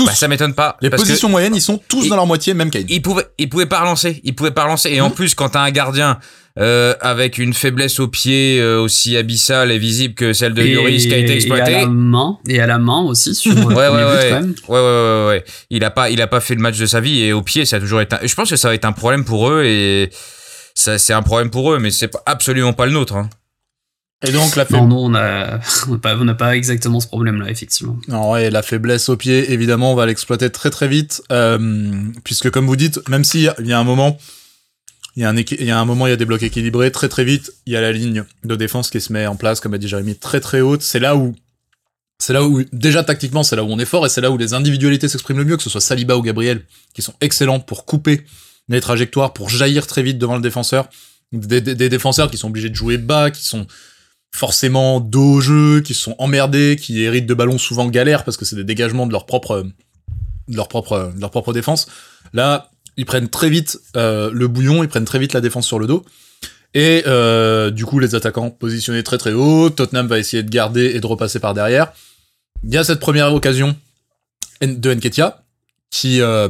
[0.00, 0.06] Tous.
[0.06, 0.76] Bah, ça m'étonne pas.
[0.80, 2.84] les parce que positions moyennes, ils sont tous il- dans leur moitié, même Kane.
[2.88, 4.90] il pouvait, il pouvait pas relancer, il pouvait pas relancer.
[4.90, 5.14] Et en Mhm.
[5.14, 6.18] plus, quand t'as un gardien
[6.58, 11.06] euh, avec une faiblesse au pied euh, aussi abyssale et visible que celle de Lloris
[11.06, 13.60] qui a été Et à exploitée, la main, et à la main aussi sur le
[13.66, 14.30] Ouais, ouais, but, ouais.
[14.32, 14.54] même.
[14.68, 15.44] Ouais, ouais, ouais, ouais.
[15.70, 17.64] Il a pas, il a pas fait le match de sa vie et au pied,
[17.64, 18.16] ça a toujours été.
[18.16, 20.10] un- Je pense que ça va être un problème pour eux et
[20.74, 23.14] ça, c'est un problème pour eux, mais c'est absolument pas le nôtre.
[23.14, 23.30] Hein.
[24.26, 25.60] Et donc la, Non, faib- non, on n'a
[26.02, 27.98] pas, on n'a pas exactement ce problème-là, effectivement.
[28.08, 31.90] Non, ouais, la faiblesse au pied, évidemment, on va l'exploiter très très vite, euh,
[32.24, 34.18] puisque comme vous dites, même s'il y a- il y a un moment,
[35.16, 36.92] il y a un, il y a un moment, il y a des blocs équilibrés,
[36.92, 39.58] très très vite, il y a la ligne de défense qui se met en place,
[39.60, 40.82] comme a dit Jérémy, très très haute.
[40.82, 41.34] C'est là où,
[42.18, 44.36] c'est là où, déjà tactiquement, c'est là où on est fort, et c'est là où
[44.36, 47.86] les individualités s'expriment le mieux, que ce soit Saliba ou Gabriel, qui sont excellents pour
[47.86, 48.22] couper
[48.68, 50.88] les trajectoires, pour jaillir très vite devant le défenseur.
[51.32, 53.66] Des, des- des défenseurs qui sont obligés de jouer bas, qui sont
[54.32, 58.44] forcément dos au jeu, qui sont emmerdés, qui héritent de ballons souvent galères parce que
[58.44, 59.64] c'est des dégagements de leur propre,
[60.48, 61.88] de leur propre, de leur propre défense.
[62.32, 65.78] Là, ils prennent très vite euh, le bouillon, ils prennent très vite la défense sur
[65.78, 66.04] le dos.
[66.74, 70.92] Et euh, du coup, les attaquants positionnés très très haut, Tottenham va essayer de garder
[70.94, 71.92] et de repasser par derrière.
[72.62, 73.76] Il y a cette première occasion
[74.60, 75.42] de Nketia
[75.90, 76.48] qui, euh,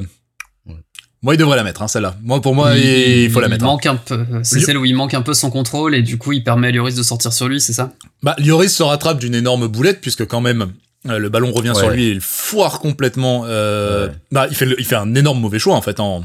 [1.23, 2.17] moi, il devrait la mettre, hein, celle-là.
[2.23, 3.65] Moi, pour moi, il, faut la mettre.
[3.65, 3.69] hein.
[3.69, 4.25] manque un peu.
[4.43, 6.69] C'est Lyo- celle où il manque un peu son contrôle et du coup, il permet
[6.69, 7.93] à Lloris de sortir sur lui, c'est ça?
[8.23, 10.73] Bah, Lloris se rattrape d'une énorme boulette puisque quand même
[11.09, 11.75] euh, le ballon revient Ouais.
[11.79, 13.45] sur lui et il foire complètement.
[13.47, 14.13] euh, Ouais.
[14.33, 16.23] Bah, il fait, le- il fait un énorme mauvais choix en fait en,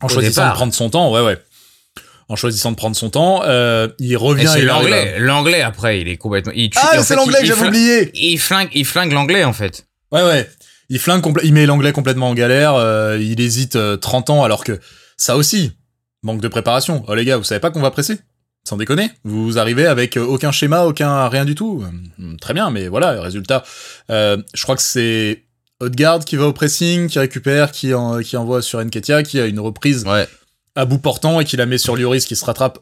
[0.00, 0.52] en Au choisissant départ.
[0.52, 1.12] de prendre son temps.
[1.12, 1.38] Ouais, ouais.
[2.30, 4.46] En choisissant de prendre son temps, euh, il Et revient.
[4.50, 5.18] c'est il arrive à- l'anglais.
[5.18, 6.52] L'anglais après, il est complètement.
[6.56, 8.10] Il tue- Ah, c'est fait, l'anglais il- que il j'avais oublié.
[8.14, 9.86] Il flingue, il flingue l'anglais en fait.
[10.10, 10.48] Ouais, ouais.
[10.88, 12.74] Il flingue il met l'anglais complètement en galère.
[12.74, 14.78] euh, il hésite euh, 30 ans alors que
[15.16, 15.72] ça aussi
[16.22, 17.04] manque de préparation.
[17.08, 18.18] Oh les gars, vous savez pas qu'on va presser?
[18.66, 19.10] Sans déconner.
[19.24, 21.84] Vous arrivez avec aucun schéma, aucun rien du tout.
[22.18, 23.62] Hum, Très bien, mais voilà, résultat.
[24.10, 25.44] Euh, je crois que c'est
[25.80, 29.44] Odegaard qui va au pressing, qui récupère, qui, en- qui envoie sur Enketia, qui a
[29.46, 30.26] une reprise Ouais.
[30.76, 32.78] à bout portant et qui la met sur Lloris qui se rattrape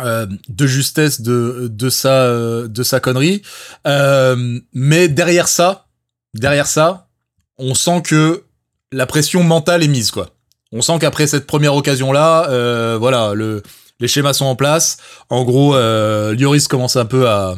[0.00, 3.42] euh, de justesse de, de, sa, euh, de sa connerie.
[3.86, 5.88] Euh, mais derrière ça,
[6.32, 7.08] derrière ça,
[7.58, 8.44] on sent que
[8.92, 10.30] la pression mentale est mise, quoi.
[10.72, 13.62] On sent qu'après cette première occasion-là, euh, voilà, le,
[14.00, 14.96] les schémas sont en place.
[15.30, 17.56] En gros, euh, Lloris commence un peu à,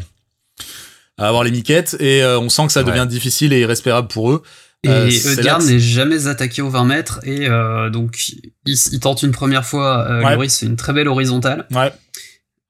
[1.18, 2.90] à avoir les miquettes et euh, on sent que ça Ouais.
[2.90, 4.42] devient difficile et irrespirable pour eux.
[4.82, 5.08] Et Euh,
[5.60, 10.06] n'est jamais attaqué aux 20 mètres et euh, donc il, il tente une première fois,
[10.10, 10.34] euh, Ouais.
[10.34, 11.90] Lloris fait une très belle horizontale, Ouais,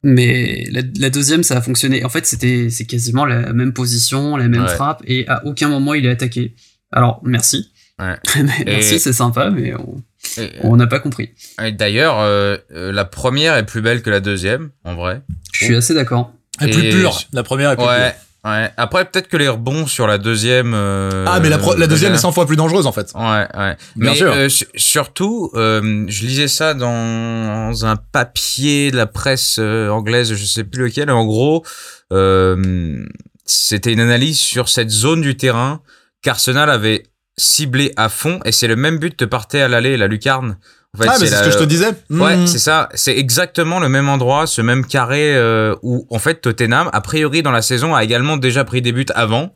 [0.03, 2.05] mais la, la deuxième ça a fonctionné.
[2.05, 4.69] En fait c'était c'est quasiment la même position, la même Ouais.
[4.75, 6.55] frappe et à aucun moment il est attaqué.
[6.95, 8.17] Alors merci, Ouais.
[8.67, 10.03] Merci Et- c'est sympa mais on
[10.41, 11.31] Et- on n'a pas compris.
[11.63, 15.21] Et d'ailleurs, euh, euh, la première est plus belle que la deuxième, en vrai.
[15.53, 16.33] Je suis assez d'accord.
[16.61, 17.17] elle est plus pure.
[17.33, 18.11] La première est plus Ouais,
[18.43, 18.51] pure.
[18.51, 18.71] ouais.
[18.77, 20.73] Après, peut-être que les rebonds sur la deuxième.
[20.75, 23.13] euh, Ah, mais la, deuxième est 100 fois plus dangereuse en fait.
[23.15, 23.77] Ouais, ouais.
[23.95, 24.33] Bien mais sûr.
[24.33, 30.35] euh, su- surtout, euh, je lisais ça dans un papier de la presse euh, anglaise,
[30.35, 31.11] je sais plus lequel.
[31.13, 31.65] En gros,
[32.13, 33.05] euh,
[33.45, 35.81] c'était une analyse sur cette zone du terrain
[36.25, 37.05] qu'Arsenal avait
[37.37, 40.57] ciblée à fond, et c'est le même but que partait à l'aller, la lucarne.
[40.97, 41.91] En fait, ah, mais c'est ce que je te disais.
[42.11, 42.47] Ouais, Mmh.
[42.47, 42.89] c'est ça.
[42.95, 47.43] C'est exactement le même endroit, ce même carré euh, où, en fait, Tottenham, a priori,
[47.43, 49.53] dans la saison, a également déjà pris des buts avant.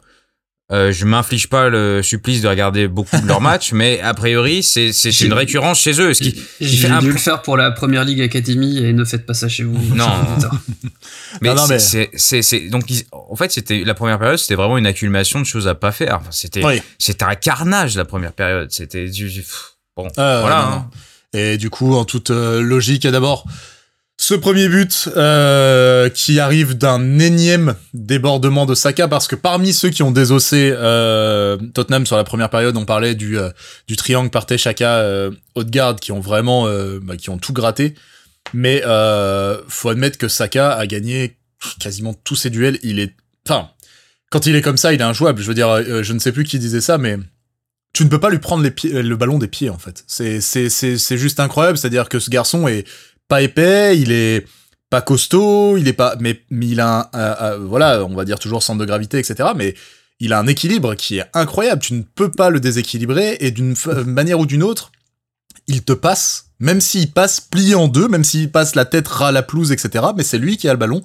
[0.70, 4.62] Euh, je m'inflige pas le supplice de regarder beaucoup de leurs matchs, mais a priori,
[4.62, 4.90] c'est
[5.22, 6.12] une récurrence chez eux.
[6.12, 8.92] Ce qui, J'ai fait un dû peu- le faire pour la première ligue Academy et
[8.92, 9.78] ne faites pas ça chez vous.
[9.94, 10.06] Non.
[11.40, 14.18] mais Non, non, c'est- mais- c'est c'est c'est- donc ils- en fait c'était la première
[14.18, 16.16] période, c'était vraiment une accumulation de choses à pas faire.
[16.20, 16.82] Enfin, c'était Oui.
[16.98, 18.70] c'était un carnage la première période.
[18.70, 19.30] C'était du
[19.96, 20.08] bon.
[20.18, 20.56] Euh, voilà.
[20.62, 20.90] non, hein.
[21.34, 21.40] non.
[21.40, 23.44] Et du coup, en toute euh, logique, d'abord
[24.20, 29.90] ce premier but euh, qui arrive d'un énième débordement de Saka parce que parmi ceux
[29.90, 33.50] qui ont désossé euh, Tottenham sur la première période, on parlait du euh,
[33.86, 37.94] du triangle Partey, Chaka, euh, Odegaard qui ont vraiment euh, bah, qui ont tout gratté.
[38.52, 41.38] Mais euh, faut admettre que Saka a gagné
[41.78, 42.80] quasiment tous ses duels.
[42.82, 43.14] Il est,
[43.46, 43.70] enfin,
[44.30, 45.40] quand il est comme ça, il est injouable.
[45.42, 47.18] Je veux dire, je ne sais plus qui disait ça, mais
[47.92, 50.02] tu ne peux pas lui prendre les pieds, le ballon des pieds en fait.
[50.08, 51.78] C'est c'est c'est c'est juste incroyable.
[51.78, 52.84] C'est-à-dire que ce garçon est
[53.28, 54.44] pas épais, il est
[54.90, 58.38] pas costaud, il est pas, mais, il a un, un- un- voilà, on va dire
[58.38, 59.50] toujours centre de gravité, etc.
[59.54, 59.74] Mais
[60.18, 61.82] il a un équilibre qui est incroyable.
[61.82, 64.90] Tu ne peux pas le déséquilibrer et d'une fa- manière ou d'une autre,
[65.66, 66.46] il te passe.
[66.60, 70.06] Même s'il passe plié en deux, même s'il passe la tête ras la pelouse, etc.
[70.16, 71.02] Mais c'est lui qui a le ballon.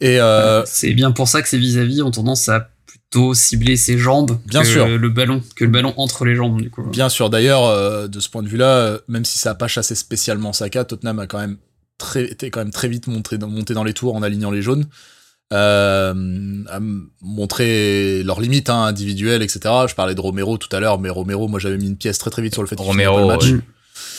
[0.00, 2.70] Et euh, C'est bien pour ça que ses vis-à-vis ont tendance à
[3.16, 4.86] plutôt cibler ses jambes Bien que sûr.
[4.86, 6.82] le ballon, que le ballon entre les jambes du coup.
[6.82, 9.68] Bien sûr, d'ailleurs, euh, de ce point de vue-là, euh, même si ça a pas
[9.68, 11.56] chassé spécialement Saka, Tottenham a quand même
[11.98, 14.62] très, était quand même très vite monté dans, monté dans les tours en alignant les
[14.62, 14.86] jaunes,
[15.52, 16.78] euh, à
[17.22, 19.60] montrer leurs limites hein, individuelles, etc.
[19.88, 22.30] Je parlais de Romero tout à l'heure, mais Romero, moi j'avais mis une pièce très
[22.30, 23.62] très vite sur le fait qu'il Romero, pas le match.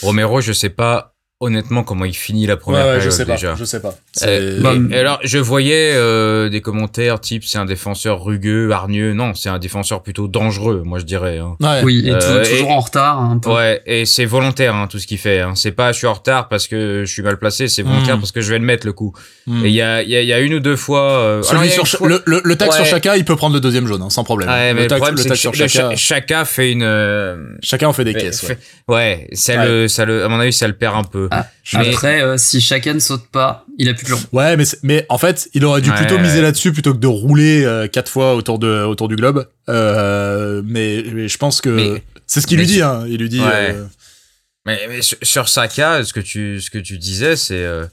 [0.02, 3.36] Romero, je sais pas honnêtement comment il finit la première ouais, période je sais pas,
[3.36, 3.94] je sais pas.
[4.24, 8.72] Euh, Bah, et- et alors, je voyais euh, des commentaires type c'est un défenseur rugueux,
[8.72, 9.12] hargneux.
[9.12, 11.38] Non, c'est un défenseur plutôt dangereux, moi je dirais.
[11.38, 11.56] hein.
[11.60, 11.82] Ouais.
[11.84, 13.50] Oui, et Euh, tou- toujours et- en retard un peu.
[13.50, 15.40] Ouais, et c'est volontaire hein, tout ce qu'il fait.
[15.40, 15.52] Hein.
[15.54, 18.20] C'est pas je suis en retard parce que je suis mal placé, c'est volontaire Mm.
[18.20, 19.12] parce que je vais le mettre le coup.
[19.46, 19.64] Hmm.
[19.64, 21.02] Et il y a, il y, a, il y a une ou deux fois.
[21.20, 22.76] euh, alors, sur fois- le, le, le tac Ouais.
[22.76, 24.48] sur Chaka, il peut prendre le deuxième jaune, hein, sans problème.
[24.48, 26.82] Ouais, mais le tac, problème le tac sur Chaka, chacun fait une.
[26.82, 28.44] euh, chacun en fait des caisses.
[28.88, 29.28] ouais.
[29.34, 31.27] ça le, ça le, à mon avis, ça le perd un peu.
[31.30, 34.20] Ah, Mais- Après, euh, si chacun ne saute pas, il a plus de jambes.
[34.32, 36.22] Ouais, mais, mais en fait, il aurait dû Ouais, plutôt ouais.
[36.22, 39.46] miser là-dessus plutôt que de rouler euh, quatre fois autour, de, autour du globe.
[39.68, 42.82] Euh, mais, mais je pense que c'est ce qu'il lui dit.
[42.82, 43.04] Hein.
[43.08, 43.40] Il lui dit.
[43.40, 43.74] Ouais.
[43.74, 43.84] euh,
[44.66, 47.86] Mais, mais sur, Saka, ce que tu, ce que tu disais, c'est euh,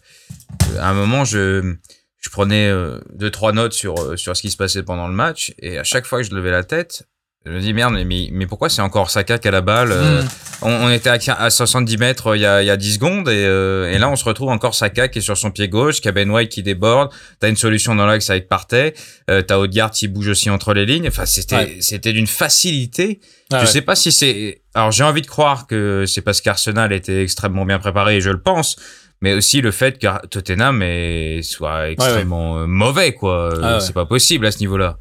[0.79, 1.75] à un moment, je,
[2.21, 5.53] je prenais euh, deux trois notes sur sur ce qui se passait pendant le match,
[5.59, 7.03] et à chaque fois que je levais la tête,
[7.45, 10.21] je me dis merde, mais, mais pourquoi c'est encore Saka qui a la balle euh,
[10.23, 10.27] hmm.
[10.63, 12.95] on, on était à, à 70 mètres euh, il y a, il y a 10
[12.95, 15.67] secondes, et, euh, et là on se retrouve encore Saka qui est sur son pied
[15.69, 18.93] gauche, qui a Ben White qui déborde, t'as une solution dans l'axe avec Partey,
[19.29, 21.77] euh, t'as Odegaard qui bouge aussi entre les lignes, enfin c'était Ouais.
[21.81, 23.19] c'était d'une facilité.
[23.51, 23.71] Ah je ouais.
[23.71, 24.61] sais pas si c'est.
[24.73, 28.31] Alors j'ai envie de croire que c'est parce qu'Arsenal était extrêmement bien préparé, et je
[28.31, 28.75] le pense,
[29.21, 31.41] mais aussi le fait que Tottenham est...
[31.43, 33.53] soit extrêmement euh, mauvais, quoi.
[33.61, 33.79] Ah ouais.
[33.81, 34.97] C'est pas possible à ce niveau-là.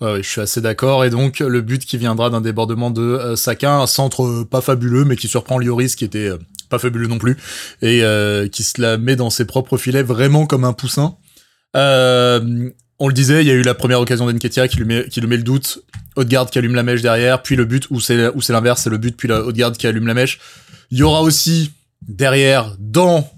[0.00, 1.04] Ouais, je suis assez d'accord.
[1.04, 4.60] Et donc, le but qui viendra d'un débordement de euh, Saka, un centre euh, pas
[4.60, 7.36] fabuleux, mais qui surprend Lloris, qui était euh, pas fabuleux non plus,
[7.82, 11.16] et euh, qui se la met dans ses propres filets vraiment comme un poussin.
[11.76, 15.06] Euh, on le disait, il y a eu la première occasion d'Enketia qui lui met,
[15.14, 15.84] le doute.
[16.16, 18.16] Odegaard qui allume la mèche derrière, puis le but, ou c'est,
[18.48, 20.38] l'inverse, c'est le but, puis la, qui allume la mèche.
[20.90, 21.72] Il y aura aussi,
[22.08, 23.30] derrière, dans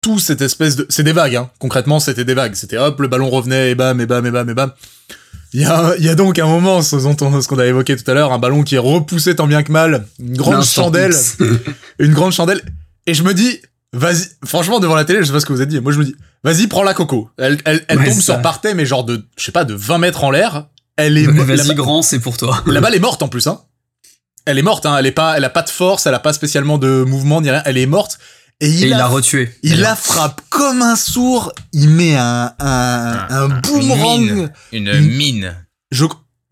[0.00, 0.86] tout cette espèce de...
[0.88, 1.50] C'est des vagues, hein.
[1.60, 2.54] Concrètement, c'était des vagues.
[2.54, 4.72] C'était hop, le ballon revenait, et bam, et bam, et bam, et bam.
[5.54, 7.64] Il y a, il y a donc un moment, ce, dont on- ce qu'on a
[7.66, 10.64] évoqué tout à l'heure, un ballon qui est repoussé tant bien que mal, une grande
[10.64, 11.14] chandelle,
[11.98, 12.60] une grande chandelle,
[13.06, 13.60] et je me dis,
[13.92, 15.98] vas-y, franchement, devant la télé, je sais pas ce que vous avez dit, moi je
[15.98, 17.30] me dis, vas-y, prends la coco.
[17.38, 19.98] Elle, elle, elle Ouais, tombe sur parté, mais genre de, je sais pas, de 20
[19.98, 20.66] mètres en l'air.
[20.96, 22.60] Elle est, la, Vas-y, grand, c'est pour toi.
[22.66, 23.60] la balle est morte en plus, hein.
[24.46, 24.96] Elle est morte, hein.
[24.98, 27.50] Elle est pas, elle a pas de force, elle a pas spécialement de mouvement ni
[27.50, 27.62] rien.
[27.64, 28.18] Elle est morte.
[28.60, 29.52] Et il, Et il la, l'a retué.
[29.62, 31.52] il la frappe comme un sourd.
[31.72, 34.20] Il met un, un, un boomerang.
[34.20, 34.52] mine.
[34.72, 35.66] Une Une- mine.
[35.90, 36.04] Je,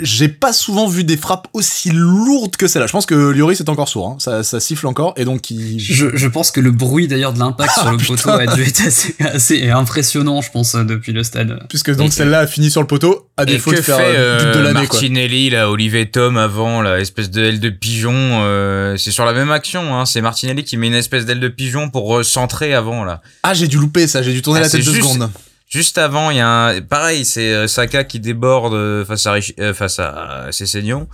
[0.03, 2.87] j'ai pas souvent vu des frappes aussi lourdes que celle-là.
[2.87, 4.17] Je pense que Lloris est encore sourd, hein.
[4.19, 5.79] ça, ça siffle encore, et donc il.
[5.81, 8.15] Je, je pense que le bruit d'ailleurs de l'impact sur le putain.
[8.15, 11.59] poteau a dû être assez, assez impressionnant, je pense, euh, depuis le stade.
[11.69, 14.59] Puisque donc celle-là a fini sur le poteau, à défaut de faire fait euh, de
[14.59, 14.83] euh, quoi.
[14.83, 19.33] Martinelli, là, Olivier Tom avant, là, espèce de aile de pigeon, euh, c'est sur la
[19.33, 20.07] même action, hein.
[20.07, 23.21] C'est Martinelli qui met une espèce d'aile de pigeon pour centrer avant, là.
[23.43, 25.31] Ah, j'ai dû louper ça, j'ai dû tourner Ah, la tête deux juste- secondes.
[25.73, 29.33] Juste avant, il y a un, pareil, c'est euh, Saka qui déborde euh, face à
[29.33, 31.09] Rich- euh, face à euh, Cessignon.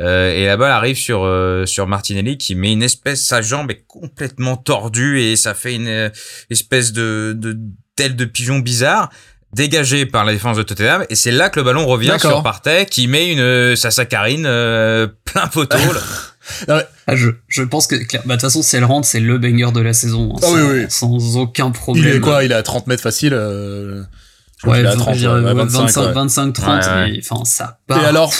[0.00, 3.70] Euh, et la balle arrive sur euh, sur Martinelli qui met une espèce sa jambe
[3.70, 6.08] est complètement tordue et ça fait une euh,
[6.48, 7.56] espèce de de
[7.98, 9.10] d'aile de pigeon bizarre
[9.52, 12.86] dégagée par la défense de Tottenham et c'est là que le ballon revient sur Partey
[12.86, 15.76] qui met une sa saccharine euh, plein poteau
[16.68, 19.38] Ah, je, je pense que, clair- bah, de toute façon, si elle rentre, c'est le
[19.38, 20.32] banger de la saison.
[20.34, 20.86] hein, Ah sans, oui, oui.
[20.88, 22.04] sans aucun problème.
[22.06, 23.32] Il est quoi Il est à 30 mètres facile.
[23.34, 24.02] euh,
[24.64, 26.12] Ouais, à je 30, dirais, ouais, ouais, 25, 25, ouais.
[26.12, 27.14] 25, 30, Ouais, ouais.
[27.14, 28.30] et enfin, ça Et alors,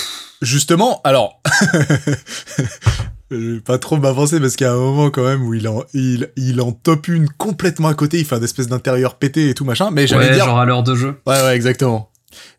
[0.42, 1.40] justement, alors,
[3.30, 5.66] je vais pas trop m'avancer parce qu'il y a un moment quand même où il
[5.68, 9.48] en, il, il en top une complètement à côté, il fait un espèce d'intérieur pété
[9.48, 11.20] et tout machin, mais j'allais ouais, dire, genre à l'heure de jeu.
[11.26, 12.10] ouais, ouais, exactement.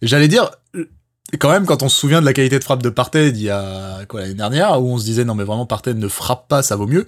[0.02, 0.50] J'allais dire,
[1.38, 3.50] quand même, quand on se souvient de la qualité de frappe de Partey d'il y
[3.50, 6.62] a, quoi, l'année dernière, où on se disait, non mais vraiment, Partey ne frappe pas,
[6.64, 7.06] ça vaut mieux,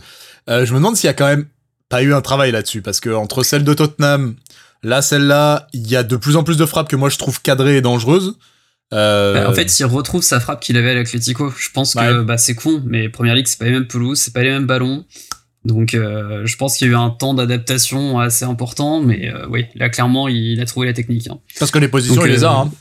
[0.49, 1.45] euh, je me demande s'il y a quand même
[1.89, 4.35] pas eu un travail là-dessus, parce que entre celle de Tottenham,
[4.83, 7.41] là, celle-là, il y a de plus en plus de frappes que moi je trouve
[7.41, 8.35] cadrées et dangereuses.
[8.93, 11.51] Euh, Bah, En fait, il retrouve sa frappe qu'il avait à l'Atlético.
[11.57, 12.23] Je pense que Ouais.
[12.23, 14.67] bah, c'est con, mais Première Ligue, c'est pas les mêmes pelouses, c'est pas les mêmes
[14.67, 15.05] ballons.
[15.65, 19.47] Donc, euh, je pense qu'il y a eu un temps d'adaptation assez important, mais euh,
[19.49, 21.27] oui, là, clairement, il a trouvé la technique.
[21.27, 21.39] hein.
[21.57, 22.71] parce que les positions, Donc, il les a, hein.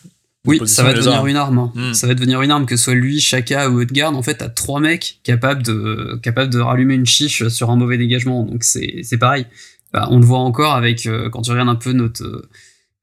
[0.45, 1.59] Oui, ça va devenir une arme.
[1.59, 1.73] hein.
[1.75, 1.95] Hmm.
[1.95, 4.17] Ça va devenir une arme, que ce soit lui, Chaka ou Odegaard.
[4.17, 7.97] En fait, t'as trois mecs capables de, capables de rallumer une chiche sur un mauvais
[7.97, 8.43] dégagement.
[8.45, 9.47] Donc, c'est c'est pareil.
[9.93, 12.49] Bah, on le voit encore avec, euh, quand tu regardes un peu notre euh,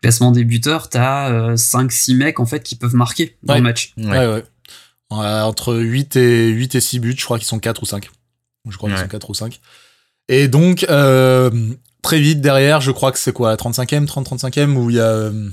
[0.02, 3.60] classement des buteurs, t'as 5-6 mecs, en fait, qui peuvent marquer dans Ouais.
[3.60, 3.93] le match.
[3.97, 4.06] Ouais.
[4.10, 4.43] Ouais, ouais.
[5.12, 8.10] Euh, entre 8 et, 8 et 6 buts, je crois qu'ils sont 4 ou 5.
[8.69, 9.60] Je crois qu'ils sont 4 ou 5.
[10.28, 11.49] Et donc, euh,
[12.02, 15.49] très vite derrière, je crois que c'est quoi, 35e, 30-35e, où il y a euh,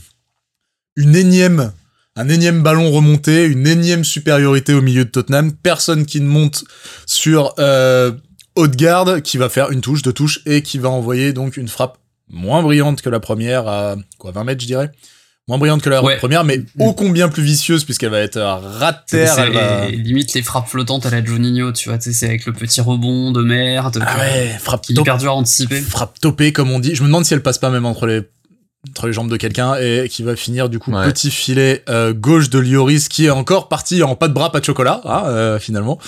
[0.96, 1.72] une énième,
[2.16, 6.64] un énième ballon remonté, une énième supériorité au milieu de Tottenham, personne qui ne monte
[7.06, 8.12] sur euh,
[8.54, 11.98] Haute-Garde, qui va faire une touche, deux touches, et qui va envoyer donc une frappe
[12.30, 14.90] moins brillante que la première, à quoi, 20 mètres, je dirais?
[15.48, 16.16] Moins brillante que la Ouais.
[16.16, 16.82] première, mais Mm.
[16.82, 19.32] ô combien plus vicieuse, puisqu'elle va être à terre.
[19.32, 22.52] C'est elle va- limite les frappes flottantes à la Juninho, tu vois, c'est avec le
[22.52, 25.80] petit rebond de merde, Ah ouais, frappe qui hyper à anticiper.
[25.80, 26.96] frappe topée comme on dit.
[26.96, 28.22] Je me demande si elle passe pas même entre les
[28.90, 31.04] entre les jambes de quelqu'un et qui va finir du coup Ouais.
[31.06, 34.60] petit filet euh, gauche de Lloris qui est encore parti en pas de bras pas
[34.60, 35.98] de chocolat hein, euh, finalement.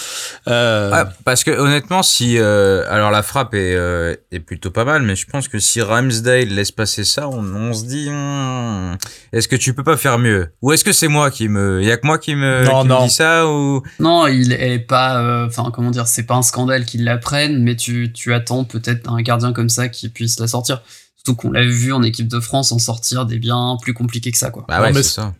[0.49, 4.85] Euh, Ah, parce que honnêtement, si euh, alors la frappe est, euh, est plutôt pas
[4.85, 8.97] mal, mais je pense que si Ramsdale laisse passer ça, on, on se dit, hmm,
[9.33, 10.49] est-ce que tu peux pas faire mieux?
[10.63, 12.89] Ou est-ce que c'est moi qui me, y a que moi qui me, Non, qui
[12.89, 13.05] me non.
[13.05, 13.83] dit ça ou?
[14.01, 17.63] Non, il est pas, euh, enfin comment dire, c'est pas un scandale qu'ils la prennent,
[17.63, 20.83] mais tu, tu attends peut-être un gardien comme ça qui puisse la sortir.
[21.25, 24.39] Surtout qu'on l'a vu en équipe de France en sortir des biens plus compliqués que
[24.39, 24.65] ça, quoi.
[24.69, 25.35] Bah ouais, c'est ça.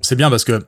[0.00, 0.60] c'est bien parce que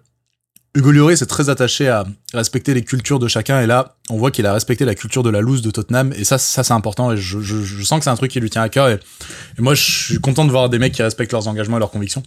[0.75, 4.31] Hugo Lloris est très attaché à respecter les cultures de chacun et là on voit
[4.31, 7.13] qu'il a respecté la culture de la loose de Tottenham et ça ça c'est important
[7.13, 8.95] et je, je, je sens que c'est un truc qui lui tient à cœur et,
[8.95, 11.91] et moi je suis content de voir des mecs qui respectent leurs engagements et leurs
[11.91, 12.23] convictions.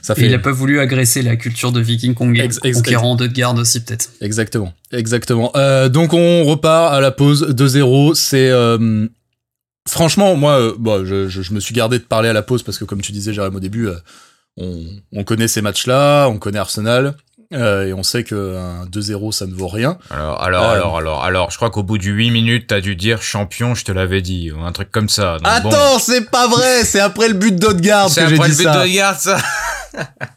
[0.00, 3.16] Ça Et fait il a pas voulu agresser la culture de Viking Ex- ex- conquérant
[3.16, 4.08] de garde aussi peut-être.
[4.22, 5.52] Exactement, exactement.
[5.56, 8.14] Euh, donc on repart à la pause 2-0.
[8.14, 9.08] C'est euh,
[9.90, 12.62] franchement moi, euh, bon, je, je, je me suis gardé de parler à la pause
[12.62, 13.96] parce que comme tu disais, Jérôme au début, euh,
[14.56, 17.14] on, on connaît ces matchs-là, on connaît Arsenal.
[17.52, 19.98] euh, et on sait que un 2-0 ça ne vaut rien.
[20.10, 23.22] Alors, alors, alors, alors, alors, je crois qu'au bout du 8 minutes, t'as dû dire
[23.22, 25.38] champion, je te l'avais dit, ou un truc comme ça.
[25.38, 25.68] Donc, bon.
[25.70, 28.64] Attends, c'est pas vrai, c'est après le but d'Odegaard que j'ai après dit le but
[28.64, 28.82] ça.
[28.86, 29.38] de garde, ça.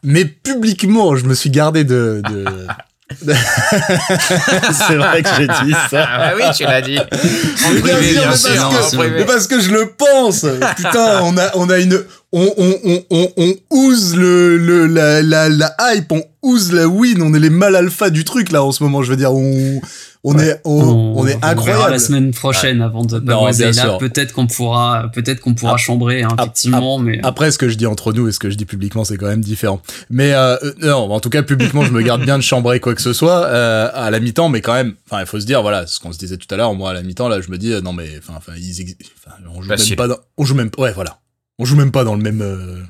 [0.03, 2.21] Mais publiquement, je me suis gardé de.
[2.29, 2.45] de...
[4.87, 6.07] c'est vrai que j'ai dit ça.
[6.09, 6.97] Ah bah oui, tu l'as dit.
[6.99, 9.15] En Mais privé, bien sûr, bien mais sûr, parce que- privé.
[9.19, 10.45] Mais parce que je le pense.
[10.77, 15.21] Putain, on a, on a une, on, on, on, on, on ouse le, le, la,
[15.21, 18.63] la, la hype, on ouse la win, on est les mal alpha du truc là
[18.63, 19.79] en ce moment, je veux dire, on,
[20.25, 20.81] on est, on,
[21.15, 21.91] on, est verra incroyable.
[21.91, 23.35] la semaine prochaine avant de bien
[23.73, 27.57] Là, peut-être qu'on pourra, peut-être qu'on pourra Ah, chambrer, hein, ah, effectivement, mais Après, ce
[27.57, 29.81] que je dis entre nous et ce que je dis publiquement, c'est quand même différent.
[30.09, 32.95] Mais euh, euh, non, en tout cas, publiquement, je me garde bien de chambrer quoi
[32.95, 35.61] que ce soit euh, à la mi-temps, mais quand même, enfin, il faut se dire,
[35.61, 37.57] voilà, ce qu'on se disait tout à l'heure, moi à la mi-temps, là, je me
[37.57, 39.91] dis, euh, non mais, enfin, enfin, ils, enfin, on joue Facile.
[39.91, 41.17] même pas, dans, on joue même, ouais, voilà,
[41.59, 42.81] on joue même pas dans le même, euh,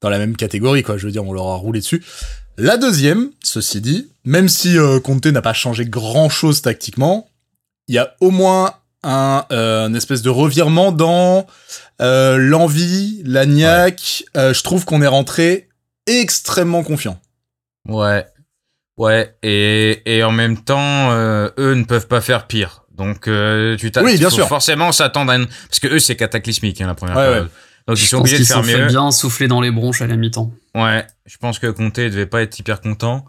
[0.00, 0.96] dans la même catégorie, quoi.
[0.98, 2.02] Je veux dire, on leur a roulé dessus.
[2.58, 7.28] La deuxième, ceci dit, même si euh, Conte n'a pas changé grand-chose tactiquement,
[7.88, 11.46] il y a au moins un, euh, un espèce de revirement dans
[12.00, 14.24] euh, l'envie, la niaque.
[14.36, 15.68] Euh, je trouve qu'on est rentré
[16.06, 17.20] extrêmement confiant.
[17.88, 18.24] Ouais.
[18.96, 19.36] Ouais.
[19.42, 22.84] Et, et en même temps, eux ne peuvent pas faire pire.
[22.96, 24.48] Donc, euh, tu t'as- Oui, bien faut sûr.
[24.48, 25.46] forcément s'attendre à une...
[25.68, 27.48] Parce que eux, c'est cataclysmique, hein, la première Ouais, période.
[27.86, 28.86] Donc, ils je sont pense obligés de faire sont fait mieux.
[28.86, 30.50] bien souffler dans les bronches à la mi-temps.
[30.74, 33.24] Ouais, je pense que Conte devait pas être hyper content.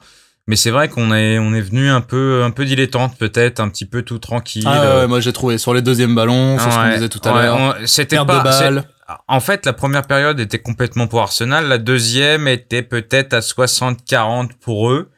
[0.50, 3.68] Mais c'est vrai qu'on est, on est venu un peu, un peu dilettante, peut-être, un
[3.68, 4.64] petit peu tout tranquille.
[4.66, 7.10] Ah ouais, ouais, moi j'ai trouvé sur les deuxièmes ballons, sur ce qu'on Ouais, disait
[7.10, 7.78] tout à ouais, l'heure.
[7.86, 8.44] C'était pas.
[8.44, 8.88] de c'est-.
[9.28, 11.68] En fait, la première période était complètement pour Arsenal.
[11.68, 15.12] La deuxième était peut-être à 60-40 pour eux.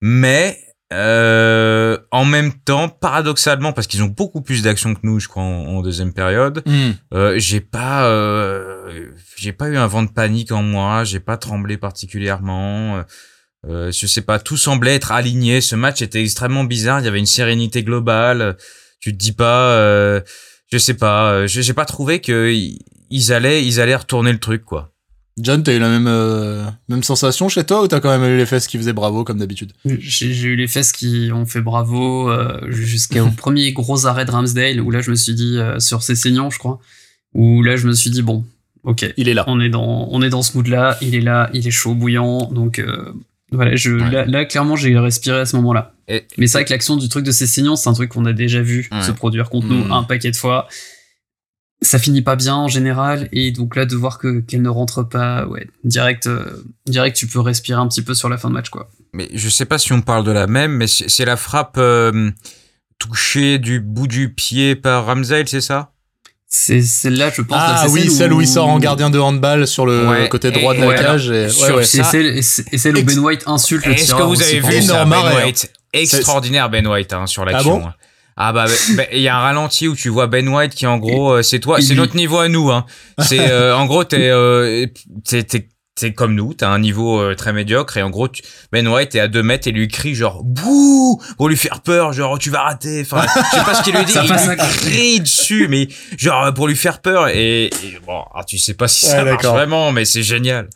[0.00, 0.58] Mais
[0.92, 5.42] euh, en même temps, paradoxalement, parce qu'ils ont beaucoup plus d'action que nous, je crois,
[5.42, 6.92] en, en deuxième période, Hmm.
[7.14, 11.04] euh, j'ai pas, euh, j'ai pas eu un vent de panique en moi.
[11.04, 12.98] J'ai pas tremblé particulièrement.
[12.98, 13.02] Euh,
[13.66, 15.60] euh, je sais pas, tout semblait être aligné.
[15.60, 17.00] Ce match était extrêmement bizarre.
[17.00, 18.56] Il y avait une sérénité globale.
[19.00, 20.20] Tu te dis pas, euh,
[20.70, 22.52] je sais pas, j'ai pas trouvé que
[23.10, 24.93] ils allaient, ils allaient retourner le truc quoi.
[25.36, 28.36] John, t'as eu la même, euh, même sensation chez toi ou t'as quand même eu
[28.36, 29.72] les fesses qui faisaient bravo comme d'habitude?
[29.84, 34.30] J'ai j'ai eu les fesses qui ont fait bravo euh, jusqu'au premier gros arrêt de
[34.30, 36.78] Ramsdale où là je me suis dit euh, sur ses saignants je crois
[37.34, 38.44] où là je me suis dit bon
[38.84, 39.44] ok Il est là.
[39.48, 41.94] on est dans on est dans ce mood là il est là il est chaud
[41.94, 43.12] bouillant donc euh,
[43.50, 44.10] voilà je Ouais.
[44.12, 46.96] là, là, clairement j'ai respiré à ce moment là Et, mais c'est vrai que l'action
[46.96, 49.02] du truc de ses saignants c'est un truc qu'on a déjà vu Ouais.
[49.02, 49.90] se produire contre nous Mm.
[49.92, 50.68] un paquet de fois
[51.84, 55.02] ça finit pas bien en général et donc là de voir que qu'elle ne rentre
[55.02, 58.54] pas ouais direct euh, direct tu peux respirer un petit peu sur la fin de
[58.54, 61.36] match quoi mais je sais pas si on parle de la même, mais c'est la
[61.36, 62.32] frappe euh,
[62.98, 65.92] touchée du bout du pied par Ramsdale, c'est ça?
[66.48, 67.56] C'est celle-là, je pense.
[67.60, 70.48] Ah c'est oui, celle où il sort en gardien de handball sur le Ouais, côté
[70.48, 71.28] et- droit de la ouais, cage.
[71.30, 71.84] Et, ouais, ouais.
[71.84, 74.60] C'est ça- celle, et celle où Ex- Ben White insulte le Est-ce que vous avez
[74.60, 75.44] vu Énorme Ben hein.
[75.44, 75.72] White?
[75.92, 77.78] Extraordinaire Ben White hein, sur l'action.
[77.80, 77.86] bon?
[77.88, 77.94] hein.
[78.36, 78.66] Ah bah
[78.96, 81.42] ben- il y a un ralenti où tu vois Ben White qui en gros euh,
[81.42, 82.70] c'est toi, c'est notre niveau à nous.
[82.70, 82.84] Hein.
[83.20, 84.86] C'est euh, en gros t'es euh,
[85.96, 88.42] t'es comme nous, t'as un niveau euh, très médiocre et en gros tu-
[88.72, 92.12] Ben White est à 2 mètres et lui crie genre bouh pour lui faire peur
[92.12, 93.02] genre tu vas rater.
[93.02, 95.86] Enfin je sais pas ce qu'il lui dit, Ça il lui crie dessus mais
[96.18, 97.70] genre pour lui faire peur et, et
[98.04, 99.54] bon ah, tu sais pas si ça Ouais, marche d'accord.
[99.54, 100.68] vraiment mais c'est génial.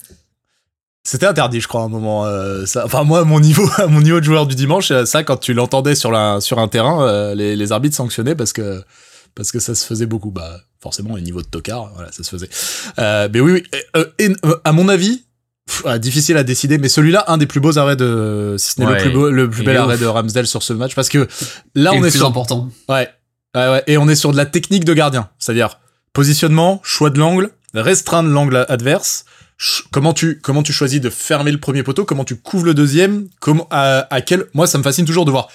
[1.11, 2.27] C'était interdit, je crois, à un moment.
[2.27, 2.85] euh, ça...
[2.85, 5.55] Enfin, moi, à mon niveau, mon niveau de joueur du dimanche, euh, ça, quand tu
[5.55, 8.83] l'entendais sur, la, sur un terrain, euh, les, les arbitres sanctionnaient parce que,
[9.35, 10.31] parce que ça se faisait beaucoup.
[10.31, 12.51] Bah, forcément, les niveaux de tocard, voilà, ça se faisait.
[12.99, 13.63] Euh, mais oui, oui.
[14.19, 14.33] et, et,
[14.65, 15.25] à mon avis,
[15.67, 18.81] pff, ah, difficile à décider, mais celui-là, un des plus beaux arrêts de, si ce
[18.83, 21.27] n'est le plus beau, le plus bel arrêt de Ramsdale sur ce match, parce que
[21.75, 22.69] là, Et on est sur, important.
[22.91, 23.09] Ouais.
[23.57, 23.83] ouais, ouais.
[23.87, 25.31] Et on est sur de la technique de gardien.
[25.39, 25.79] C'est-à-dire
[26.13, 29.25] positionnement, choix de l'angle, restreindre l'angle adverse.
[29.91, 33.29] Comment tu, comment tu choisis de fermer le premier poteau, comment tu couvres le deuxième,
[33.41, 35.49] comment, à, à quel, moi ça me fascine toujours de voir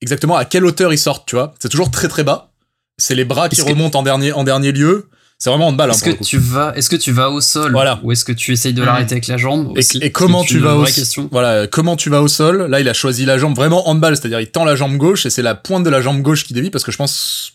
[0.00, 1.54] exactement à quelle hauteur ils sortent, tu vois.
[1.60, 2.50] C'est toujours très très bas.
[2.98, 5.08] C'est les bras qui que- remontent en dernier, en dernier lieu.
[5.38, 7.72] C'est vraiment en balle, hein, Est-ce que tu vas, est-ce que tu vas au sol
[7.72, 8.00] Voilà.
[8.02, 8.86] ou est-ce que tu essayes de Mhm.
[8.86, 11.28] l'arrêter avec la jambe Et, aussi et comment tu vas au question.
[11.30, 12.66] voilà comment tu vas au sol?
[12.66, 15.30] Là il a choisi la jambe vraiment handball c'est-à-dire il tend la jambe gauche et
[15.30, 17.52] c'est la pointe de la jambe gauche qui dévie parce que je pense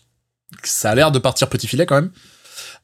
[0.62, 2.10] que ça a l'air de partir petit filet quand même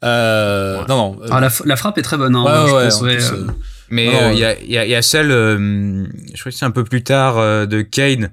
[0.05, 0.85] euh, Ouais.
[0.89, 2.35] non non euh, Ah, la, la frappe est très bonne.
[2.37, 3.47] Hein, ouais, je ouais, pense, en ouais, plus, euh,
[3.91, 6.05] Mais euh, il y, a, il y, a, il y a celle, euh,
[6.35, 8.31] je crois que c'est un peu plus tard, euh, de Kane,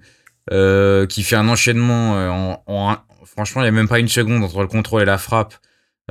[0.52, 2.18] euh, qui fait un enchaînement.
[2.18, 5.02] euh, en, en un- franchement, il n'y a même pas une seconde entre le contrôle
[5.02, 5.56] et la frappe,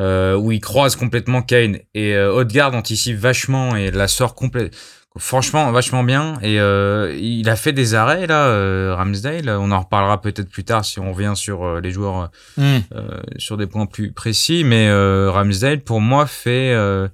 [0.00, 1.78] euh, où il croise complètement Kane.
[1.94, 4.76] Et euh, Odegaard anticipe vachement et la sort complètement.
[5.18, 6.38] Franchement, vachement bien.
[6.42, 9.48] Et euh, il a fait des arrêts, là, euh, Ramsdale.
[9.50, 12.78] On en reparlera peut-être plus tard si on revient sur euh, les joueurs hmm.
[12.94, 17.08] euh, sur des points plus précis, mais euh, Ramsdale, pour moi, fait euh,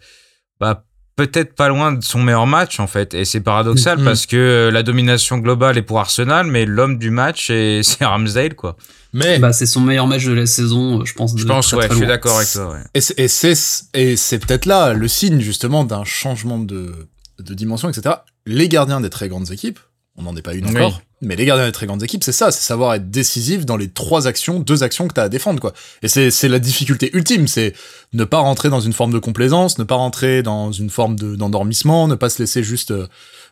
[0.61, 0.85] bah,
[1.17, 3.15] peut-être pas loin de son meilleur match, en fait.
[3.15, 4.05] Et c'est paradoxal Mhm.
[4.05, 8.05] parce que euh, la domination globale est pour Arsenal, mais l'homme du match, est- c'est
[8.05, 8.77] Ramsdale, quoi.
[9.13, 11.37] mais bah, c'est son meilleur match de la saison, je pense.
[11.37, 12.85] Je de pense, très, ouais, très je suis d'accord avec toi, ouais.
[12.94, 16.92] et c'est peut-être là le signe justement d'un changement de
[17.39, 18.17] de dimension etc
[18.47, 19.79] les gardiens des très grandes équipes
[20.17, 20.71] on n'en est pas une Oui.
[20.77, 23.77] encore Mais les gardiens des très grandes équipes, c'est ça, c'est savoir être décisif dans
[23.77, 25.73] les trois actions, deux actions que t'as à défendre, quoi.
[26.03, 27.73] Et c'est, c'est la difficulté ultime, c'est
[28.15, 31.37] ne pas rentrer dans une forme de complaisance, ne pas rentrer dans une forme de,
[31.37, 33.07] d'endormissement, ne pas se laisser juste, euh,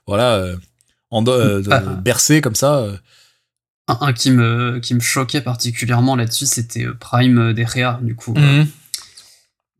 [0.09, 0.57] voilà, euh,
[1.13, 1.79] euh, de- Ah.
[2.05, 2.79] bercer comme ça.
[2.79, 2.97] euh.
[3.87, 8.35] Un, un qui me qui me choquait particulièrement là-dessus, c'était Prime Derrea, du coup.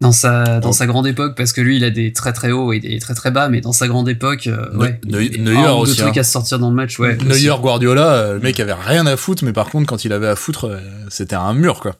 [0.03, 0.73] Dans sa, dans Oh.
[0.73, 3.15] sa grande époque, parce que lui, il a des très très hauts et des très
[3.15, 5.01] très bas, mais dans sa grande époque, euh, Ne- ouais.
[5.39, 6.21] Neuer aussi, trucs hein.
[6.21, 7.17] à sortir dans le match, ouais.
[7.25, 10.27] Neuer, Guardiola, euh, le mec avait rien à foutre, mais par contre, quand il avait
[10.29, 10.79] à foutre, euh,
[11.09, 11.97] c'était un mur, quoi.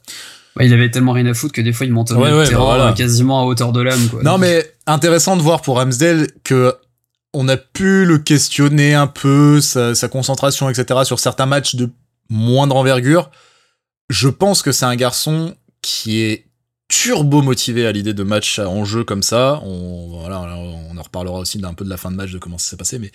[0.59, 2.65] Ouais, il avait tellement rien à foutre que des fois, il montait Ouais, terrain, bah
[2.67, 2.87] voilà.
[2.89, 4.23] euh, quasiment à hauteur de l'âme, quoi.
[4.23, 6.75] Non, mais intéressant de voir pour Ramsdale que
[7.33, 11.89] on a pu le questionner un peu, sa, sa concentration, etc., sur certains matchs de
[12.29, 13.31] moindre envergure.
[14.11, 16.47] Je pense que c'est un garçon qui est
[16.89, 19.61] turbo motivé à l'idée de match en jeu comme ça.
[19.65, 22.59] On, voilà, on en reparlera aussi d'un peu de la fin de match, de comment
[22.59, 23.11] ça s'est passé, mais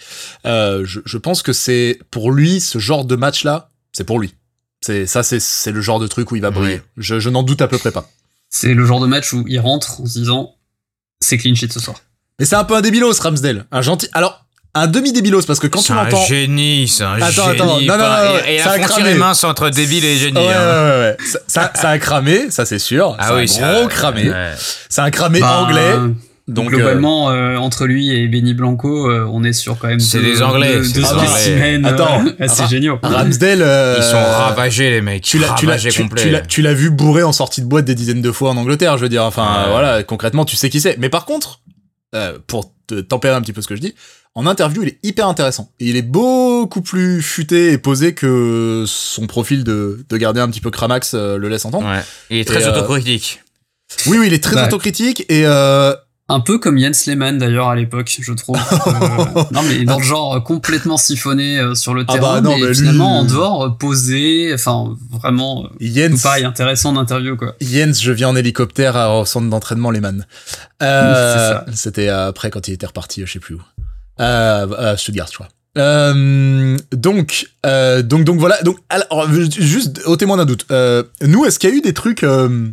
[0.46, 4.34] euh, je, je pense que c'est pour lui, ce genre de match-là, c'est pour lui.
[4.82, 6.82] C'est ça, c'est c'est le genre de truc où il va briller.
[6.98, 8.10] Je, je n'en doute à peu près pas.
[8.50, 10.56] C'est le genre de match où il rentre en se disant,
[11.20, 11.98] c'est clean sheet ce soir.
[12.40, 13.68] Mais c'est un peu un débilos, Ramsdale.
[13.72, 14.08] Un gentil.
[14.14, 16.26] Alors, un demi-débilos, parce que quand tu c'est un l'entends.
[16.26, 17.50] génie, c'est un Attends, génie.
[17.62, 19.10] attends, non, non, non, non, et et ça la a cramé.
[19.10, 20.38] est mince entre débile et génie.
[20.38, 20.84] Ouais, ouais, hein.
[20.90, 21.18] ouais, ouais.
[21.26, 23.16] Ça, ça, ça a cramé, ça c'est sûr.
[23.20, 24.30] Ah c'est oui, un ça- gros cramé.
[24.30, 24.52] ouais.
[24.90, 25.94] C'est un cramé Bah, anglais.
[26.48, 30.18] Donc, globalement, euh, entre lui et Benny Blanco, euh, on est sur quand même C'est
[30.20, 31.28] deux, des Anglais, deux, c'est deux des Anglais.
[31.28, 33.00] spécimens, euh, Attends, assez géniaux.
[33.06, 33.62] euh, Ramsdale.
[33.62, 35.22] euh, Ils sont ravagés, les mecs.
[35.24, 37.86] Tu l'as, tu l'as, ravagés tu, l'as, tu l'as vu bourré en sortie de boîte
[37.86, 39.24] des dizaines de fois en Angleterre, je veux dire.
[39.24, 40.98] Enfin, euh, voilà, concrètement, tu sais qui c'est.
[41.00, 41.61] Mais par contre,
[42.16, 43.96] euh, pour te tempérer un petit peu ce que je dis,
[44.34, 45.72] en interview, il est hyper intéressant.
[45.80, 50.50] Et il est beaucoup plus futé et posé que son profil de, de gardien un
[50.50, 51.90] petit peu cramax euh, le laisse entendre.
[51.90, 52.02] Ouais.
[52.30, 53.42] Il est très Et, euh, autocritique.
[54.08, 55.94] Oui, oui, il est très autocritique et euh,
[56.34, 58.58] Un peu comme Jens Lehmann d'ailleurs à l'époque, je trouve.
[58.88, 62.56] Euh, non mais dans le genre complètement siphonné euh, sur le Ah terrain, bah non,
[62.56, 67.56] mais mais lui- finalement en dehors euh, posé, enfin vraiment Jens, pareil intéressant d'interview quoi.
[67.62, 70.26] Jens, je viens en hélicoptère au centre d'entraînement Lehmann.
[70.82, 73.62] Euh, C'était après quand il était reparti, je sais plus où.
[74.20, 75.48] Euh, à Stuttgart, je crois.
[75.78, 78.62] Euh, donc, euh, donc, donc voilà.
[78.64, 80.66] Donc, alors, juste au témoin d'un doute.
[80.72, 82.68] Euh, nous, est-ce qu'il y a eu des trucs euh,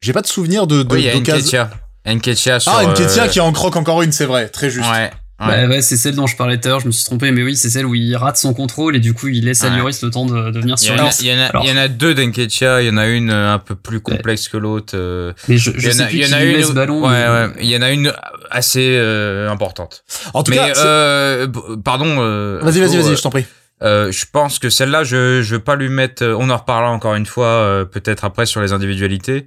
[0.00, 1.68] J'ai pas de souvenir de, de Oui, il y a d'occasion-
[2.06, 2.72] Nketiah sur...
[2.72, 4.90] Ah, une Ketia euh, qui en croque encore une, c'est vrai, très juste.
[4.90, 5.10] Ouais.
[5.38, 5.66] Bah ouais.
[5.68, 7.56] ouais, c'est celle dont je parlais tout à l'heure, je me suis trompé, mais oui,
[7.56, 9.78] c'est celle où il rate son contrôle et du coup il laisse à Ouais.
[9.78, 11.20] Lloris le temps de, de venir Il y, sur en a, l'axe.
[11.22, 13.06] il, y en a, Alors- il y en a deux d'Enketia, il y en a
[13.06, 14.92] une euh, un peu plus complexe que l'autre.
[14.94, 16.40] euh, Mais je, Il je y en sais a, plus il y qui en a
[16.44, 17.02] lui une, ballon.
[17.02, 18.12] ouais, mais- ouais, il y en a une
[18.50, 20.04] assez euh, importante.
[20.34, 21.46] En tout Mais cas, euh,
[21.86, 22.16] pardon.
[22.18, 23.46] euh, vas-y, vas-y, vas-y, euh, je t'en prie.
[23.82, 26.22] Euh, je pense que celle-là, je je veux pas lui mettre.
[26.22, 29.46] euh, On en reparlera encore une fois, euh, peut-être après sur les individualités.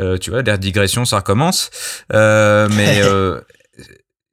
[0.00, 1.70] Euh, tu vois, des digressions, ça recommence.
[2.12, 3.40] Euh, mais euh,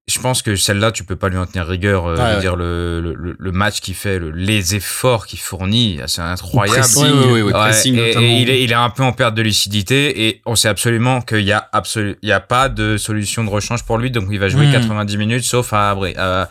[0.07, 2.07] je pense que celle-là, tu peux pas lui en tenir rigueur.
[2.07, 2.41] euh, Ouais, je veux ouais.
[2.41, 6.79] dire le, le le match qu'il fait, le- les efforts qu'il fournit, c'est incroyable.
[6.79, 10.27] pressing, Ouais, pressing et, et il, est, il est un peu en perte de lucidité
[10.27, 13.49] et on sait absolument qu'il y a absolu, il y a pas de solution de
[13.51, 14.71] rechange pour lui, donc il va jouer Hmm.
[14.71, 16.49] 90 minutes sauf à, abri- à,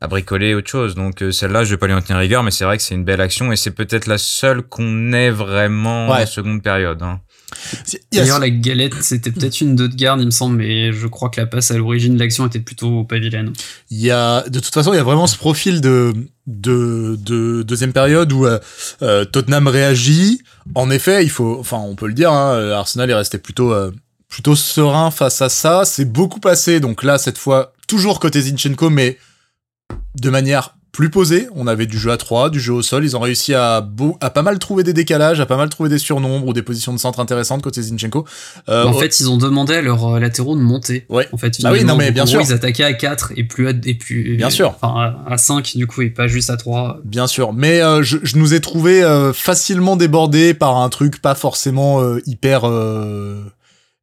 [0.00, 0.94] à bricoler autre chose.
[0.94, 2.94] Donc euh, celle-là, je vais pas lui en tenir rigueur, mais c'est vrai que c'est
[2.94, 6.22] une belle action et c'est peut-être la seule qu'on ait vraiment Ouais.
[6.22, 7.02] en seconde période.
[7.02, 7.20] hein.
[8.12, 11.30] D'ailleurs, la galette, c'était peut-être une deux de garde, il me semble, mais je crois
[11.30, 13.52] que la passe à l'origine de l'action était plutôt pas vilaine.
[13.90, 16.12] Il y a, de toute façon, il y a vraiment ce profil de,
[16.46, 18.58] de, de deuxième période où euh,
[19.02, 20.42] euh, Tottenham réagit.
[20.74, 23.92] En effet, il faut, enfin, on peut le dire, hein, Arsenal est resté plutôt, euh,
[24.28, 25.84] plutôt serein face à ça.
[25.84, 29.18] C'est beaucoup passé, donc là, cette fois, toujours côté Zinchenko, mais
[30.20, 31.46] de manière plus posée.
[31.54, 33.04] On avait du jeu à 3, du jeu au sol.
[33.04, 35.90] Ils ont réussi à, beau, à pas mal trouver des décalages, à pas mal trouver
[35.90, 38.24] des surnombres ou des positions de centre intéressantes côté Zinchenko.
[38.70, 41.04] Euh, en au- fait, ils ont demandé à leurs euh, latéraux de monter.
[41.10, 41.28] Ouais.
[41.32, 42.40] En fait, Bah oui, non, mais bien en gros, sûr.
[42.40, 44.74] Ils attaquaient à 4 et plus à, et plus, Bien sûr.
[44.80, 44.94] Enfin,
[45.28, 47.00] à, à 5, du coup, et pas juste à 3.
[47.04, 51.20] Bien sûr, mais euh, je, je nous ai trouvé euh, facilement débordés par un truc
[51.20, 52.64] pas forcément hyper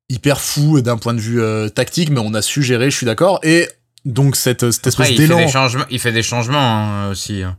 [0.10, 3.40] hyper fou d'un point de vue tactique, mais on a su gérer, je suis d'accord.
[3.42, 3.68] Et
[4.06, 7.44] donc cette, cette espèce Après, il fait des changements, il fait des changements hein, aussi.
[7.44, 7.58] hein.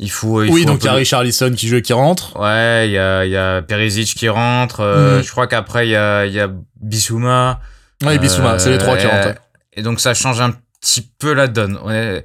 [0.00, 0.42] Il faut.
[0.44, 2.38] Il Oui, faut donc il y a peu- Richarlison qui joue et qui rentre.
[2.38, 4.80] Ouais, il y a, il y a Perisic qui rentre.
[4.80, 5.24] euh, Mhm.
[5.24, 6.48] Je crois qu'après il y a, il y a
[6.80, 7.60] Bissouma.
[8.04, 9.28] Ouais, Bissouma, Euh, c'est les trois qui et- rentrent.
[9.28, 9.38] ouais.
[9.72, 11.78] Et donc ça change un petit peu la donne.
[11.84, 12.22] Ouais.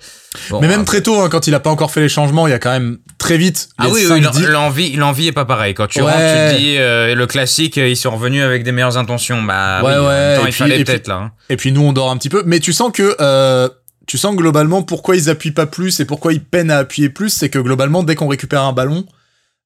[0.50, 2.52] Bon, mais même très tôt, hein, quand il a pas encore fait les changements, il
[2.52, 3.70] y a quand même très vite.
[3.78, 4.06] Ah oui,
[4.52, 5.74] l'envie, l'envie est pas pareil.
[5.74, 6.12] Quand tu Ouais.
[6.12, 9.42] rentres, tu te dis euh, le classique, euh, ils sont revenus avec des meilleures intentions.
[9.42, 11.16] Bah Ouais, oui, ouais, même temps, et il puis- fallait et puis- peut-être là.
[11.16, 11.32] hein.
[11.50, 12.44] Et puis nous, on dort un petit peu.
[12.46, 13.70] Mais tu sens que, euh,
[14.06, 17.30] tu sens globalement pourquoi ils appuient pas plus et pourquoi ils peinent à appuyer plus,
[17.30, 19.06] c'est que globalement, dès qu'on récupère un ballon,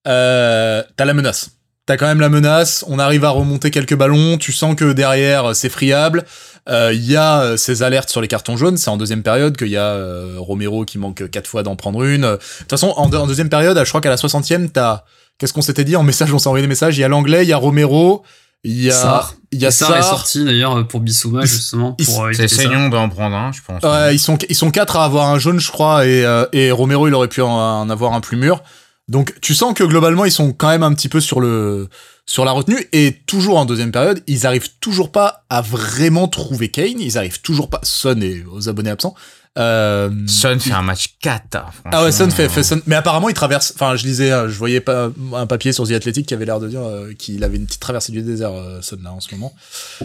[0.08, 1.52] euh, t'as la menace.
[1.86, 5.56] t'as quand même la menace, on arrive à remonter quelques ballons, tu sens que derrière
[5.56, 6.26] c'est friable.
[6.70, 9.56] Euh, Il y a euh, ces alertes sur les cartons jaunes, c'est en deuxième période
[9.58, 12.22] qu'il y a euh, Romero qui manque quatre fois d'en prendre une.
[12.24, 15.04] De toute façon, en, deux- en deuxième période, je crois qu'à la 60e, t'as...
[15.38, 16.34] Qu'est-ce qu'on s'était dit en message?
[16.34, 16.98] On s'est envoyé des messages.
[16.98, 18.24] Il y a l'anglais, il y a Romero,
[18.64, 18.94] il y a...
[18.94, 19.36] Sarr.
[19.52, 23.36] Il y a Sarr est sorti d'ailleurs pour Bissouma justement pour C'est saignant d'en prendre
[23.36, 23.82] un, je pense.
[23.84, 26.72] Ouais, ils sont ils sont quatre à avoir un jaune, je crois, et, euh, et
[26.72, 28.62] Romero il aurait pu en, en avoir un plus mûr.
[29.08, 31.88] Donc tu sens que globalement ils sont quand même un petit peu sur le
[32.28, 36.70] sur la retenue et toujours en deuxième période ils arrivent toujours pas à vraiment trouver
[36.70, 39.16] Kane, ils arrivent toujours pas Son et aux abonnés absents.
[39.58, 41.68] Euh, Son fait un match cata.
[41.86, 42.80] ah ouais, Son fait, fait Son.
[42.86, 43.74] Mais apparemment, il traverse.
[43.76, 46.60] Enfin, je lisais, euh, je voyais pas un papier sur The Athletic qui avait l'air
[46.60, 49.34] de dire euh, qu'il avait une petite traversée du désert, euh, Son là en ce
[49.34, 49.54] moment.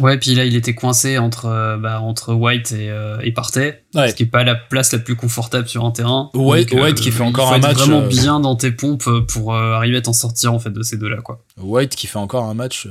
[0.01, 3.85] Ouais, puis là il était coincé entre euh, bah, entre White et, euh, et Partey,
[3.95, 4.11] Ouais.
[4.11, 6.31] ce qui est pas la place la plus confortable sur un terrain.
[6.35, 9.55] White- Donc, White qui fait encore un match, vraiment euh, bien dans tes pompes pour
[9.55, 11.45] euh, arriver à t'en sortir en fait de ces deux là quoi.
[11.61, 12.89] White qui fait encore un match.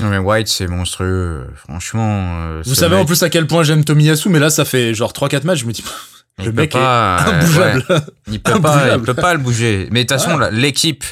[0.00, 1.46] Euh, Non, mais White, c'est monstrueux.
[1.56, 2.38] Franchement.
[2.42, 5.12] euh, Vous savez en plus à quel point j'aime Tomiyasu, mais là ça fait genre
[5.12, 5.84] 3-4 matchs, je me dis
[6.38, 7.84] il le peut mec pas, est euh, imbougeable.
[7.88, 7.96] ouais,
[8.28, 9.88] il peut pas, il peut pas le bouger.
[9.90, 10.50] Mais de toute façon, Ouais.
[10.52, 11.04] l'équipe,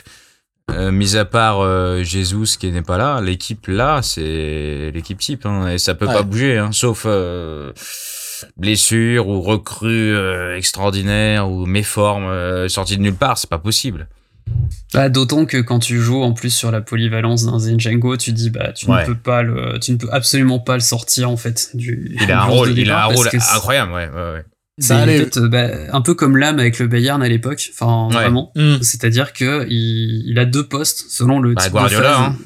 [0.71, 5.47] euh, mis à part euh, Jesus qui n'est pas là, l'équipe là, c'est l'équipe type,
[5.47, 6.13] hein, et ça peut Ouais.
[6.15, 7.73] pas bouger, hein, sauf euh,
[8.57, 14.09] blessure ou recrue euh, extraordinaire ou méforme euh, sortie de nulle part, c'est pas possible.
[14.93, 18.51] Bah, D'autant que quand tu joues en plus sur la polyvalence d'un Zinchenko, tu dis
[18.51, 19.01] bah tu Ouais.
[19.03, 22.17] ne peux pas le, tu ne peux absolument pas le sortir en fait du.
[22.21, 24.45] Il a un rôle, de il a un départ rôle incroyable, ouais, ouais, ouais.
[24.79, 25.19] C'est Ça allait.
[25.19, 28.15] fait, euh, bah, un peu comme l'âme avec le Bayern à l'époque, enfin Ouais.
[28.15, 28.51] vraiment.
[28.57, 28.77] Hmm.
[28.83, 32.23] C'est-à-dire que il, il a deux postes selon le Bah, type Guardiola, de phase.
[32.25, 32.37] hein.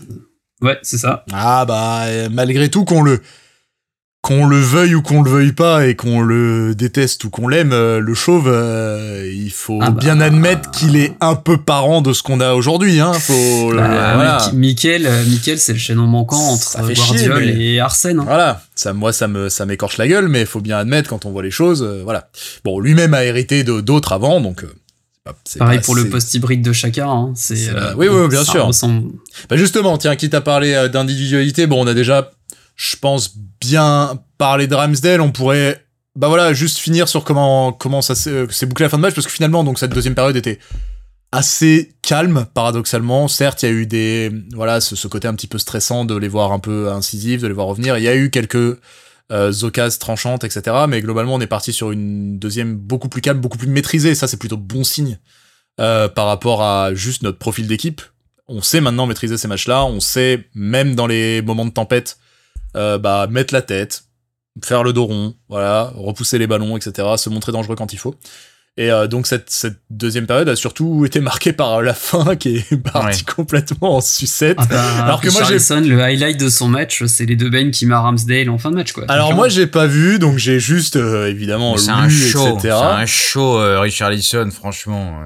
[0.61, 1.25] Ouais, c'est ça.
[1.33, 3.21] Ah bah euh, malgré tout qu'on le
[4.21, 7.73] qu'on le veuille ou qu'on le veuille pas et qu'on le déteste ou qu'on l'aime,
[7.73, 10.01] euh, le chauve, euh, il faut Ah bah.
[10.01, 12.99] bien admettre qu'il est un peu parent de ce qu'on a aujourd'hui.
[13.01, 13.13] Hein.
[13.15, 14.51] Faut, Bah, voilà.
[14.55, 18.19] Mikel, euh, Mikel, c'est le chaînon manquant entre mais- et Arsène.
[18.19, 18.25] hein.
[18.27, 21.25] Voilà, ça, moi ça me ça m'écorche la gueule, mais il faut bien admettre quand
[21.25, 22.29] on voit les choses, euh, voilà.
[22.65, 24.65] Bon, lui-même a hérité de d'autres avant, donc.
[24.65, 24.73] euh,
[25.59, 27.09] Pareil pas- pour le poste hybride de chacun.
[27.09, 27.33] hein.
[27.37, 28.67] C'est, euh, oui, oui, bien sûr.
[28.67, 29.13] ressemble-
[29.51, 32.31] Bah justement, tiens, quitte à parler d'individualité, bon, on a déjà,
[32.79, 35.21] je pense, bien parlé de Ramsdale.
[35.21, 35.85] On pourrait,
[36.17, 39.03] bah voilà, juste finir sur comment comment ça s'est euh, s'est bouclé la fin de
[39.03, 40.61] match, parce que finalement, donc cette deuxième période était
[41.33, 43.27] assez calme, paradoxalement.
[43.27, 46.29] Certes, il y a eu des, voilà, ce, côté un petit peu stressant de les
[46.29, 47.99] voir un peu incisifs, de les voir revenir.
[47.99, 48.79] Il y a eu quelques
[49.33, 50.77] euh, occasions tranchantes, etc.
[50.89, 54.15] Mais globalement, on est parti sur une deuxième beaucoup plus calme, beaucoup plus maîtrisée.
[54.15, 55.19] Ça, c'est plutôt bon signe
[55.81, 58.01] euh, par rapport à juste notre profil d'équipe.
[58.47, 59.85] On sait maintenant maîtriser ces matchs-là.
[59.85, 62.19] On sait, même dans les moments de tempête,
[62.77, 64.05] euh, bah, mettre la tête,
[64.65, 68.15] faire le dos rond, voilà, repousser les ballons, etc., se montrer dangereux quand il faut.
[68.77, 72.59] Et euh, donc cette, cette deuxième période a surtout été marquée par la fin qui
[72.59, 74.57] est partie complètement en sucette.
[74.61, 77.73] Ah bah, Alors que moi, j'ai- le highlight de son match, c'est les deux beignes
[77.73, 78.93] qui marrent Ramsdale en fin de match.
[78.93, 79.05] Quoi.
[79.09, 82.61] Alors moi j'ai pas vu, donc j'ai juste euh, évidemment lu, C'est un show, etc.
[82.63, 85.23] c'est un show, euh, Richarlison, franchement.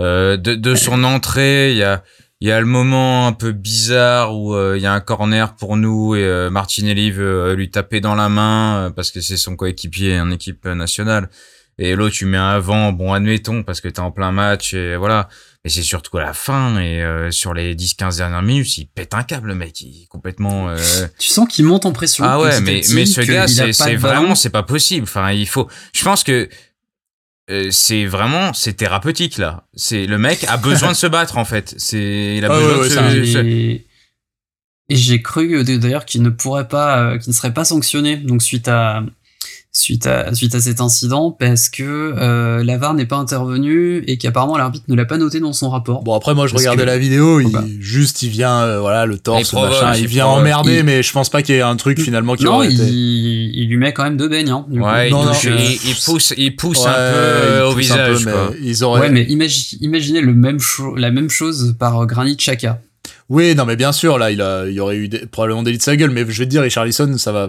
[0.00, 2.02] Euh, de, de son entrée, il y a,
[2.42, 5.54] il y a le moment un peu bizarre où euh, il y a un corner
[5.54, 9.20] pour nous et euh, Martinelli veut euh, lui taper dans la main euh, parce que
[9.20, 11.30] c'est son coéquipier en équipe nationale.
[11.78, 14.96] Et l'autre, tu mets un avant, bon, admettons, parce que t'es en plein match et
[14.96, 15.28] voilà.
[15.64, 19.14] Mais c'est surtout à la fin et euh, sur les 10-15 dernières minutes, il pète
[19.14, 19.80] un câble, le mec.
[19.80, 20.68] Il est complètement...
[20.68, 20.76] euh,
[21.20, 22.24] Tu sens qu'il monte en pression.
[22.26, 25.04] ah ouais, mais, mais ce gars, c'est vraiment, c'est pas possible.
[25.04, 25.68] Enfin, il faut.
[25.94, 26.46] Je pense que euh,
[27.70, 29.66] c'est vraiment, c'est thérapeutique là.
[29.74, 31.74] C'est le mec a besoin de se battre en fait.
[31.78, 33.86] C'est, il a Ah besoin ouais, de se- Et,
[34.88, 38.16] et j'ai cru euh, d'ailleurs qu'il ne pourrait pas, euh, qu'il ne serait pas sanctionné.
[38.16, 39.02] Donc suite à
[39.74, 44.58] suite à suite à cet incident, parce que euh, Lavar n'est pas intervenu et qu'apparemment
[44.58, 46.02] l'arbitre ne l'a pas noté dans son rapport.
[46.02, 47.48] Bon après moi je Parce regardais que- la vidéo, il,
[47.80, 50.42] juste il vient euh, voilà le torse Il provoque, machin, il vient provoque.
[50.42, 52.68] emmerder, Il- mais je pense pas qu'il y ait un truc finalement qui non, aurait
[52.68, 52.90] il, été.
[52.92, 54.50] il lui met quand même deux beignes.
[54.50, 54.84] Hein, du coup.
[54.86, 58.26] Ouais, Non, il, non, il, il pousse, il pousse un peu euh, au peu, visage.
[58.26, 58.50] mais quoi.
[58.62, 59.00] ils auraient.
[59.00, 62.78] Ouais, mais imagi- imaginez le même cho- la même chose par euh, Granit Xhaka.
[63.30, 65.72] Oui, non mais bien sûr là il a, il y aurait eu des- probablement des
[65.72, 67.48] lits de sa gueule, mais je vais te dire Richarlison ça va.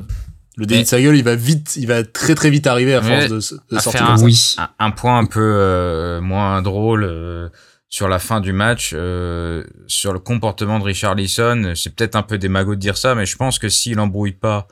[0.57, 3.01] Le délit de sa gueule, il va vite, il va très très vite arriver à
[3.01, 4.23] force de, s- de à sortir faire comme ça.
[4.25, 4.55] Oui.
[4.79, 7.49] un, un point un peu euh, moins drôle euh,
[7.89, 11.73] sur la fin du match, euh, sur le comportement de Richarlison.
[11.75, 14.67] C'est peut-être un peu démago de dire ça, mais je pense que s'il embrouille pas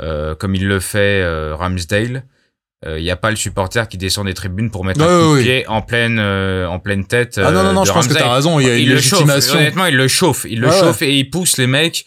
[0.00, 2.22] euh, comme il le fait euh, Ramsdale,
[2.86, 5.42] il n'y a pas le supporter qui descend des tribunes pour mettre un coup de
[5.42, 7.36] pied en pleine euh, en pleine tête.
[7.42, 8.88] Ah non non euh, non, je pense que t'as raison, il y a une il
[8.90, 9.26] le chauffe.
[9.56, 10.46] Honnêtement, il le chauffe.
[10.48, 12.04] Il le chauffe et il pousse les mecs.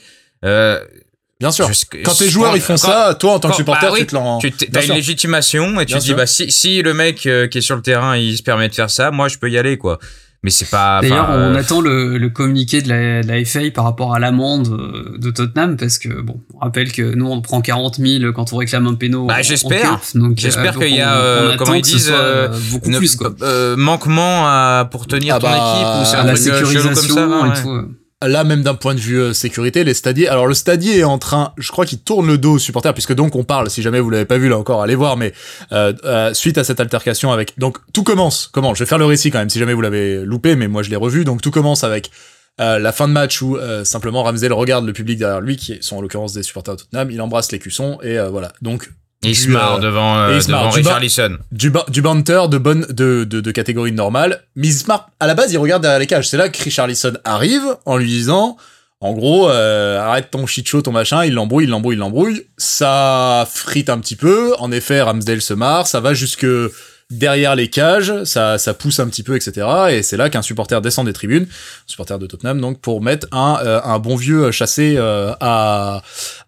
[1.41, 1.69] Euh, Bien sûr.
[1.73, 3.99] je- Quand tes joueurs ils font quand- ça, toi en tant que supporter, bah oui,
[4.01, 4.37] tu te l'en.
[4.37, 6.15] tu t'as une légitimation et tu Bien te dis sûr.
[6.17, 8.73] bah si si le mec euh, qui est sur le terrain il se permet de
[8.75, 9.99] faire ça moi je peux y aller quoi
[10.43, 11.01] mais c'est pas.
[11.03, 14.19] D'ailleurs, on euh, attend le, le communiqué de la, de la FA par rapport à
[14.19, 18.31] l'amende euh, de Tottenham parce que bon, on rappelle que nous on prend 40 000
[18.33, 19.27] quand on réclame un péno.
[19.27, 19.99] Bah, j'espère.
[20.15, 22.47] donc, J'espère euh, qu'il y a, on- euh, on attend comment ils disent, soit, euh,
[22.51, 23.35] euh, beaucoup ne- plus quoi.
[23.43, 26.35] euh, manquement à, pour tenir Ah ton bah, équipe ou c'est À un la euh,
[26.35, 27.27] chelou comme sécurisation ça.
[27.27, 27.49] ouais.
[27.49, 27.91] et tout.
[28.24, 30.28] Là, même d'un point de vue euh, sécurité, les stadiers.
[30.28, 33.13] Alors, le stadier est en train, je crois qu'il tourne le dos aux supporters, puisque
[33.13, 33.69] donc on parle.
[33.69, 35.17] Si jamais vous l'avez pas vu là encore, allez voir.
[35.17, 35.34] Mais
[35.72, 38.49] euh, euh, suite à cette altercation avec, donc tout commence.
[38.51, 40.84] Comment Je vais faire le récit quand même, si jamais vous l'avez loupé, mais moi
[40.84, 41.26] je l'ai revu.
[41.26, 42.11] Donc tout commence avec
[42.59, 45.78] euh, la fin de match où euh, simplement Ramsdale regarde le public derrière lui, qui
[45.82, 47.09] sont en l'occurrence des supporters de Tottenham.
[47.09, 48.51] Il embrasse les cuissons et euh, voilà.
[48.61, 48.91] Donc
[49.24, 50.61] il se Du, marre euh, devant, euh, il marre.
[50.63, 51.38] devant Du Richarlison.
[51.51, 54.41] du, ba- du banter de bonne de, de, de catégorie normale.
[54.55, 56.28] Mais Smart, à la base, il regarde derrière les cages.
[56.28, 58.57] C'est là que Richarlison arrive en lui disant,
[58.99, 61.24] en gros, euh, arrête ton shit show, ton machin.
[61.26, 62.45] Il l'embrouille, il l'embrouille, il l'embrouille.
[62.57, 64.53] Ça frite un petit peu.
[64.59, 65.88] En effet, Ramsdale se marre.
[65.88, 66.45] Ça va jusque
[67.12, 68.24] derrière les cages.
[68.24, 69.68] Ça, ça pousse un petit peu, etc.
[69.91, 73.28] Et c'est là qu'un supporter descend des tribunes, un supporter de Tottenham, donc pour mettre
[73.32, 76.01] un, euh, un bon vieux chassé euh, à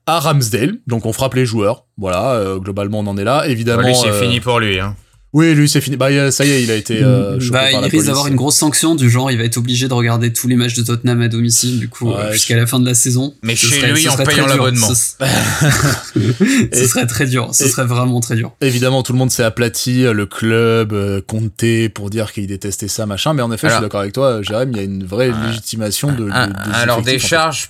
[0.05, 0.76] à Ramsdale.
[0.88, 1.86] Donc on frappe les joueurs.
[1.97, 3.47] Voilà, euh, globalement on en est là.
[3.47, 3.84] Évidemment.
[3.84, 4.80] lui, c'est euh, fini pour lui.
[4.80, 4.95] Hein.
[5.34, 5.97] Oui, lui, c'est fini.
[5.97, 8.27] Bah, ça y est, il a été euh, chopé Bah, par il la risque d'avoir
[8.27, 10.84] une grosse sanction du genre, il va être obligé de regarder tous les matchs de
[10.84, 13.34] Tottenham à domicile, du coup, Ouais, euh, jusqu'à la fin de la saison.
[13.41, 14.89] Mais Ce chez serait- lui, en payant l'abonnement.
[14.93, 17.49] Ce, serait très dur.
[17.53, 18.51] Ce et- serait vraiment très dur.
[18.61, 21.63] Évidemment, tout le monde s'est aplati, euh, le club, euh, Conte,
[21.93, 23.34] pour dire qu'il détestait ça, machin.
[23.34, 25.31] Mais en effet, je suis d'accord avec toi, euh, Jérém, il y a une vraie
[25.34, 25.47] Ah.
[25.47, 26.25] légitimation de.
[26.25, 27.67] de- Ah, des alors des en fait.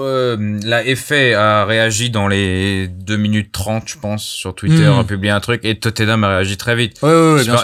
[0.00, 5.00] Euh, la FA a réagi dans les 2 minutes 30, je pense, sur Twitter, Hmm.
[5.00, 6.98] a publié un truc, et Tottenham a réagi très vite.
[7.02, 7.62] Ouais, ouais, ouais, C'est dans- Bah,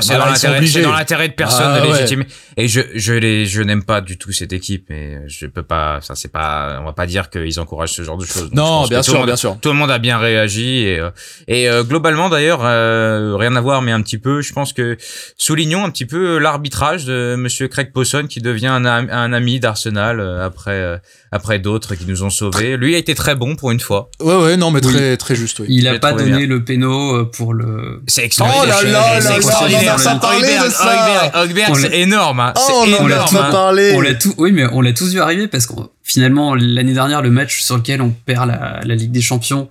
[0.82, 2.26] dans l'intérêt- de personne Ah, de légitimer.
[2.56, 6.00] Et je, je les, je n'aime pas du tout cette équipe, et je peux pas,
[6.02, 8.50] ça c'est pas, on va pas dire qu'ils encouragent ce genre de choses.
[8.52, 9.56] Non, bien sûr, monde- bien sûr.
[9.60, 11.10] Tout le monde a bien réagi et, euh,
[11.48, 14.96] et euh, globalement d'ailleurs euh, rien à voir mais un petit peu je pense que
[15.36, 20.20] soulignons un petit peu l'arbitrage de monsieur Craig Posson qui devient un, un ami d'Arsenal
[20.20, 20.98] euh, après euh,
[21.30, 24.34] après d'autres qui nous ont sauvés lui a été très bon pour une fois Ouais,
[24.36, 24.92] ouais, non, mais Oui.
[24.92, 25.66] très, très juste, oui.
[25.68, 28.02] Il a pas donné le péno euh, pour le.
[28.06, 31.32] c'est Oh extraordinaire là là C'est là on a parlé de ça.
[31.74, 32.52] C'est énorme hein.
[32.56, 33.50] Oh, on en a énorme pas hein.
[33.50, 33.92] parlé.
[33.94, 37.22] On l'a tout, oui, mais on l'a tous vu arriver parce que finalement l'année dernière
[37.22, 39.68] le match sur lequel on perd la, la Ligue des Champions,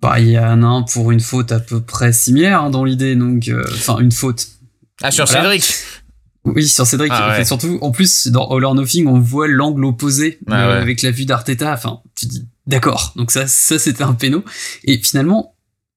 [0.00, 2.84] bah il y en a un pour une faute à peu près similaire hein, dans
[2.84, 4.48] l'idée, donc euh, enfin une faute.
[5.02, 5.42] ah sur Voilà.
[5.42, 5.74] Cédric
[6.44, 7.12] Oui, sur Cédric.
[7.14, 10.64] Ah en fait, surtout, en plus, dans All or Nothing, on voit l'angle opposé Ah
[10.64, 10.80] euh, ouais.
[10.80, 11.72] avec la vue d'Arteta.
[11.72, 13.12] Enfin, tu dis, d'accord.
[13.16, 14.44] Donc ça, ça c'était un péno.
[14.84, 15.54] Et finalement,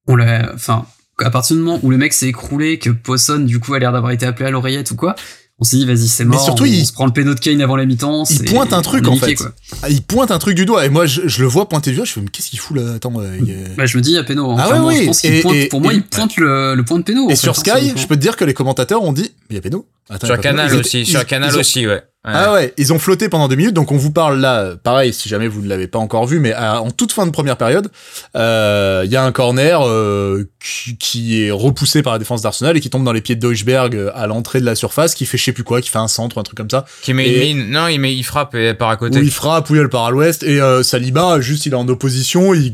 [0.08, 0.86] on l'a, enfin,
[1.20, 3.91] à partir du moment où le mec s'est écroulé, que Posson, du coup, a l'air
[3.91, 5.16] d'avoir été appelé à l'oreillette ou quoi,
[5.60, 6.43] on s'est dit, vas-y, c'est Mais mort.
[6.43, 8.24] surtout, on, il- on se prend le péno de Kane avant la mi-temps.
[8.30, 9.36] il pointe un truc, en fait.
[9.36, 9.51] quoi.
[9.84, 11.95] Ah, il pointe un truc du doigt, et moi, je, je le vois pointer du
[11.97, 12.95] doigt, je fais, mais qu'est-ce qu'il fout là?
[12.95, 13.38] Attends, euh,
[13.78, 14.51] Bah, je me dis, il y a péno.
[14.51, 14.56] hein.
[14.60, 14.99] Ah ouais, Clairement, oui.
[15.01, 17.03] Je pense qu'il Et- pointe, et- pour moi, et- il pointe le, le point de
[17.03, 17.30] péno.
[17.30, 19.32] Et en sur fait, hein, Sky, je peux te dire que les commentateurs ont dit,
[19.49, 19.86] mais il y a péno.
[20.10, 20.39] Attends, sur.
[20.39, 22.03] Canal aussi ils- sur Canal aussi Ouais.
[22.28, 25.30] Ah ouais, ils ont flotté pendant deux minutes, donc on vous parle là, pareil, si
[25.30, 27.90] jamais vous ne l'avez pas encore vu, mais à- en toute fin de première période,
[28.36, 32.76] euh, il y a un corner euh, qui, qui est repoussé par la défense d'Arsenal
[32.76, 35.26] et qui tombe dans les pieds de Deutschberg euh, à l'entrée de la surface, qui
[35.26, 37.14] fait je sais plus quoi, qui fait un centre ou un truc comme ça, qui
[37.14, 37.70] met Et- une mine.
[37.72, 40.06] Non il met il frappe et part à où côté il frappe, où il part
[40.06, 42.74] à l'ouest, et euh, Saliba, juste il est en opposition, il,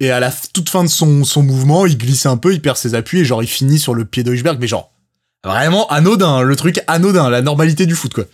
[0.00, 2.76] et à la toute fin de son, son mouvement, il glisse un peu, il perd
[2.76, 4.90] ses appuis, et genre il finit sur le pied de Deutschberg, mais genre...
[5.44, 8.24] Vraiment anodin, le truc anodin, la normalité du foot quoi.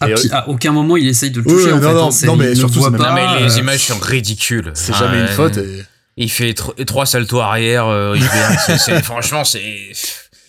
[0.00, 1.66] À, Et, à aucun moment il essaye de le toucher.
[1.66, 3.54] oui, en non, fait, non, hein, non, mais surtout, c'est même- non pas, mais les
[3.56, 5.58] euh, images sont ridicules C'est jamais une euh, faute.
[5.58, 5.84] Et...
[6.16, 8.56] Il fait tro- trois saltos arrière, euh, Rivera.
[8.66, 9.62] C'est- c'est- franchement, c'est.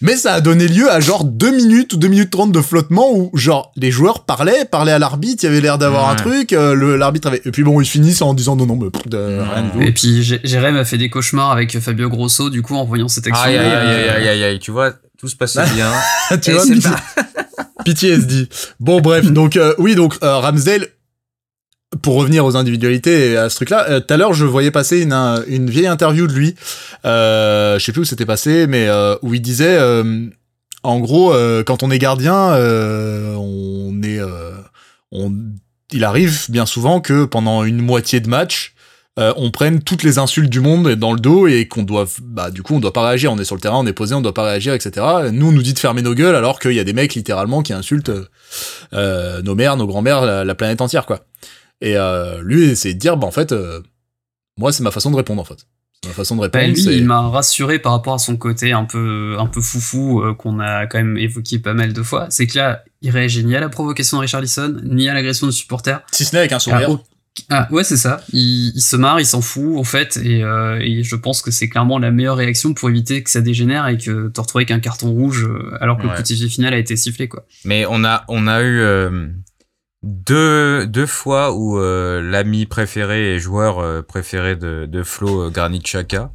[0.02, 3.12] Mais ça a donné lieu à genre 2 minutes ou 2 minutes 30 de flottement
[3.14, 6.54] où genre les joueurs parlaient, parlaient à l'arbitre, il y avait l'air d'avoir un truc,
[6.54, 7.42] euh, le- l'arbitre avait...
[7.46, 9.82] Et puis bon, ils finissent en disant non, non, mais pff, de, rien du tout.
[9.82, 13.08] Et puis Jé- Jérém a fait des cauchemars avec Fabio Grosso, du coup, en voyant
[13.08, 13.44] cette action.
[13.44, 15.92] Aïe, aïe, aïe, aïe, aïe, aïe, aïe, tu vois, tout se passait bien.
[16.42, 16.74] tu Et vois, c'est
[17.86, 18.50] pitié, PTSD.
[18.80, 20.88] Bon, bref, donc euh, oui, donc euh, Ramsdale,
[22.02, 25.02] pour revenir aux individualités et à ce truc-là, euh, tout à l'heure, je voyais passer
[25.02, 26.56] une, un- une vieille interview de lui,
[27.04, 28.90] je sais plus où c'était passé, mais
[29.22, 29.80] où il disait,
[30.84, 31.34] en gros,
[31.66, 32.56] quand on est gardien,
[33.38, 34.20] on est...
[35.12, 35.34] on,
[35.94, 38.74] il arrive bien souvent que pendant une moitié de match,
[39.18, 42.52] euh, on prenne toutes les insultes du monde dans le dos et qu'on doit, bah,
[42.52, 43.32] du coup, on doit pas réagir.
[43.32, 45.06] On est sur le terrain, on est posé, on doit pas réagir, etc.
[45.32, 47.62] Nous, on nous dit de fermer nos gueules alors qu'il y a des mecs littéralement
[47.62, 48.26] qui insultent euh,
[48.94, 51.22] euh, nos mères, nos grands-mères, la, la planète entière, quoi.
[51.82, 53.54] Et euh, lui, c'est de dire, bah, en fait,
[54.58, 55.66] moi, c'est ma façon de répondre, en fait.
[56.02, 56.74] C'est ma façon de Bah, répondre.
[56.78, 60.34] lui, il m'a rassuré par rapport à son côté un peu, un peu foufou euh,
[60.34, 62.28] qu'on a quand même évoqué pas mal de fois.
[62.30, 65.52] C'est que là, il réagit ni à la provocation de Richarlison, ni à l'agression de
[65.52, 66.02] supporters.
[66.12, 67.00] Si ce n'est avec un sourire.
[67.50, 68.22] Ah ouais, c'est ça.
[68.34, 71.52] Il, il se marre, il s'en fout en fait, et, euh, et je pense que
[71.52, 74.72] c'est clairement la meilleure réaction pour éviter que ça dégénère et que te retrouves avec
[74.72, 76.14] un carton rouge euh, alors que Ouais.
[76.16, 77.46] le petit final a été sifflé quoi.
[77.66, 79.28] Mais on a, on a eu euh,
[80.04, 85.50] deux, deux fois où euh, l'ami préféré et joueur euh, préféré de, de Flo, euh,
[85.50, 86.32] Granit Xhaka,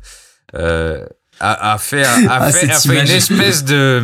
[0.55, 1.07] euh,
[1.41, 4.03] a, a fait, a, a Ah, fait, fait une espèce de,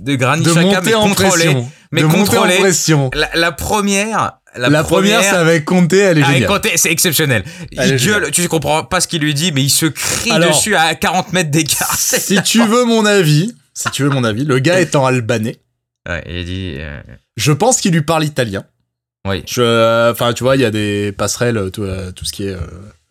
[0.00, 1.30] de Granit De Xhaka, mais monter en contrôlé.
[1.44, 1.70] pression.
[1.92, 2.56] Mais de monter en contrôlé.
[2.58, 3.10] pression.
[3.14, 6.60] La, la première, la, La, première, c'est avec Conte, elle est avec géniale.
[6.76, 7.44] C'est exceptionnel.
[7.72, 10.74] Il gueule, tu comprends pas ce qu'il lui dit, mais il se crie Alors, dessus
[10.74, 11.94] à 40 mètres d'écart.
[11.98, 15.58] Si tu veux mon avis, si tu veux mon avis, le gars étant albanais,
[16.08, 17.00] Ouais, il dit, euh,
[17.36, 18.64] je pense qu'il lui parle italien.
[19.26, 19.44] oui.
[19.58, 22.56] Euh, enfin, tu vois, il y a des passerelles, tout, euh, tout ce qui est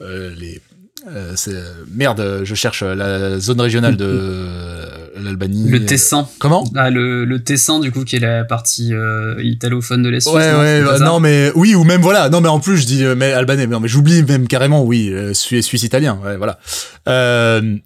[0.01, 0.59] les.
[1.07, 4.85] Euh, c'est- merde, je cherche la zone régionale de
[5.23, 5.69] l'Albanie.
[5.69, 6.27] Le Tessin.
[6.39, 6.63] Comment?
[6.75, 10.27] Ah, le, le Tessin, du coup, qui est la partie euh, italophone de Suisse.
[10.33, 10.59] Ouais, non,
[10.91, 13.31] ouais, non, mais oui, ou même voilà, non, mais en plus, je dis, euh, mais
[13.33, 16.59] albanais, mais, non, mais j'oublie même carrément, oui, euh, Suisse, Suisse italien, ouais, voilà.
[17.07, 17.77] Euh,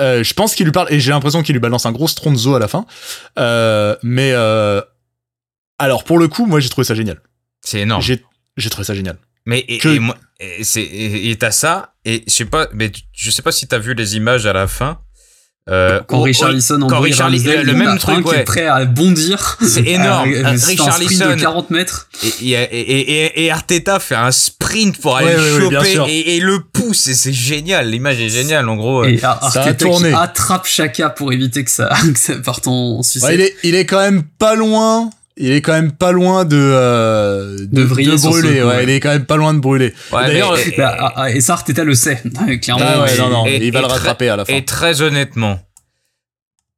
[0.00, 2.54] euh, je pense qu'il lui parle, et j'ai l'impression qu'il lui balance un gros stronzo
[2.54, 2.86] à la fin,
[3.38, 4.80] euh, mais euh,
[5.78, 7.18] alors pour le coup, moi j'ai trouvé ça génial.
[7.64, 8.00] C'est énorme.
[8.02, 8.24] J'ai
[8.56, 9.16] j'ai trouvé ça génial.
[9.48, 12.68] Mais et, Que- et moi, et c'est et et t'as ça et je sais pas,
[12.74, 14.98] mais je sais pas si t'as vu les images à la fin.
[15.70, 18.40] Euh, Quand Richarlison en quand bruit Richarli- Ramsdale, le même a truc, qui ouais.
[18.40, 19.58] est prêt à bondir.
[19.62, 20.30] C'est énorme.
[20.34, 22.08] Euh, Richarlison de 40 mètres.
[22.22, 26.40] et, et, et, et- et Arteta fait un sprint pour aller Ouais, choper et, et
[26.40, 27.90] le pousse et c'est génial.
[27.90, 29.04] L'image est géniale en gros.
[29.04, 30.12] Et ça a qui tourné.
[30.14, 33.28] attrape Chaka pour éviter que ça, que ça parte en sucette.
[33.28, 35.10] Ouais, il est il est quand même pas loin.
[35.40, 38.60] Il est quand même pas loin de euh, De vriller sur ce brûler.
[38.60, 38.82] coup, ouais, ouais.
[38.82, 39.94] il est quand même pas loin de brûler.
[40.12, 42.20] Ouais, D'ailleurs, ah, ah, et ça, Arteta le sait,
[42.60, 42.84] clairement.
[42.86, 44.52] Ah ouais, et- non, non, et- il va et le très- rattraper à la fin.
[44.52, 45.60] Et très honnêtement,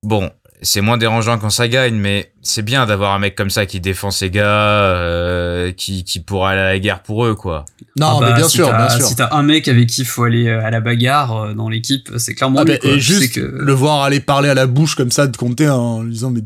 [0.02, 0.30] bon,
[0.62, 3.80] c'est moins dérangeant quand ça gagne, mais c'est bien d'avoir un mec comme ça qui
[3.80, 7.64] défend ses gars, euh, qui, qui pourra aller à la guerre pour eux, quoi.
[7.98, 9.06] Non, Ah bah, mais bien si sûr, bien sûr.
[9.06, 11.68] Si t'as un mec avec qui il faut aller euh, à la bagarre euh, dans
[11.68, 12.72] l'équipe, c'est clairement Ah lui.
[12.72, 12.90] bah, quoi.
[12.90, 13.40] et sais juste que...
[13.40, 16.40] le voir aller parler à la bouche comme ça de compter en lui disant mais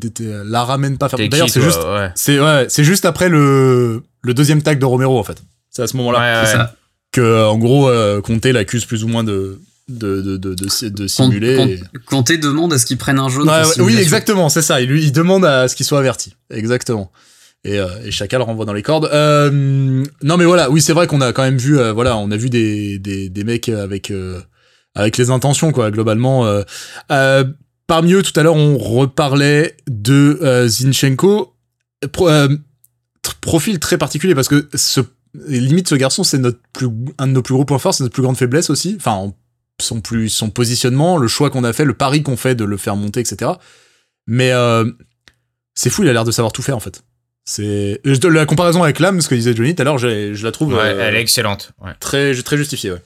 [0.44, 1.18] la ramène pas faire.
[1.18, 2.10] T'es D'ailleurs qui, c'est toi juste ouais.
[2.14, 5.42] c'est ouais c'est juste après le le deuxième tag de Romero en fait.
[5.70, 6.58] C'est à ce moment-là Ouais, c'est ouais.
[6.64, 6.74] ça.
[7.12, 11.06] que en gros euh, Conte l'accuse plus ou moins de de de de, de, de
[11.06, 11.80] simuler.
[12.06, 13.48] Conte demande à ce qu'ils prennent un jaune.
[13.48, 14.80] Ouais, pour ouais, oui exactement c'est ça.
[14.80, 17.10] Il lui il demande à ce qu'il soit averti exactement.
[17.66, 19.08] Et, euh, et Chaka le renvoie dans les cordes.
[19.12, 19.50] Euh,
[20.22, 22.36] non mais voilà, oui c'est vrai qu'on a quand même vu, euh, voilà, on a
[22.36, 24.40] vu des, des, des mecs avec euh,
[24.94, 26.46] avec les intentions quoi, globalement.
[26.46, 26.62] Euh,
[27.10, 27.44] euh,
[27.86, 31.54] parmi eux, tout à l'heure, on reparlait de euh, Zinchenko.
[32.12, 32.54] Pro- euh,
[33.40, 35.00] profil très particulier parce que ce
[35.48, 38.12] limite ce garçon c'est notre plus un de nos plus gros points forts, c'est notre
[38.14, 38.94] plus grande faiblesse aussi.
[38.98, 39.34] Enfin, en-
[39.80, 42.76] son plus son positionnement, le choix qu'on a fait, le pari qu'on fait de le
[42.76, 43.52] faire monter, etc.
[44.26, 44.90] Mais euh,
[45.74, 47.02] c'est fou, il a l'air de savoir tout faire en fait.
[47.44, 50.72] C'est la comparaison avec Lam, ce que disait Johnny tout à l'heure, je la trouve
[50.72, 51.72] Ouais, euh, elle est excellente.
[51.82, 51.92] Ouais.
[52.00, 52.92] très très justifiée.
[52.92, 53.02] Ouais.